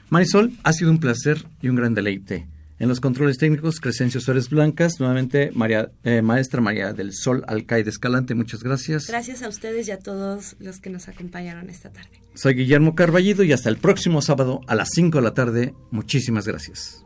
Marisol, 0.09 0.51
ha 0.63 0.73
sido 0.73 0.91
un 0.91 0.99
placer 0.99 1.45
y 1.61 1.69
un 1.69 1.75
gran 1.75 1.93
deleite. 1.93 2.47
En 2.79 2.89
los 2.89 2.99
controles 2.99 3.37
técnicos, 3.37 3.79
Crescencio 3.79 4.19
Suárez 4.19 4.49
Blancas, 4.49 4.99
nuevamente 4.99 5.51
María, 5.53 5.91
eh, 6.03 6.23
maestra 6.23 6.61
María 6.61 6.93
del 6.93 7.13
Sol 7.13 7.43
Alcaide 7.47 7.91
Escalante, 7.91 8.33
muchas 8.33 8.63
gracias. 8.63 9.05
Gracias 9.07 9.43
a 9.43 9.49
ustedes 9.49 9.87
y 9.87 9.91
a 9.91 9.99
todos 9.99 10.55
los 10.59 10.79
que 10.79 10.89
nos 10.89 11.07
acompañaron 11.07 11.69
esta 11.69 11.91
tarde. 11.91 12.09
Soy 12.33 12.55
Guillermo 12.55 12.95
Carballido 12.95 13.43
y 13.43 13.53
hasta 13.53 13.69
el 13.69 13.77
próximo 13.77 14.23
sábado 14.23 14.61
a 14.65 14.73
las 14.73 14.89
5 14.93 15.19
de 15.19 15.23
la 15.23 15.33
tarde. 15.35 15.75
Muchísimas 15.91 16.47
gracias. 16.47 17.05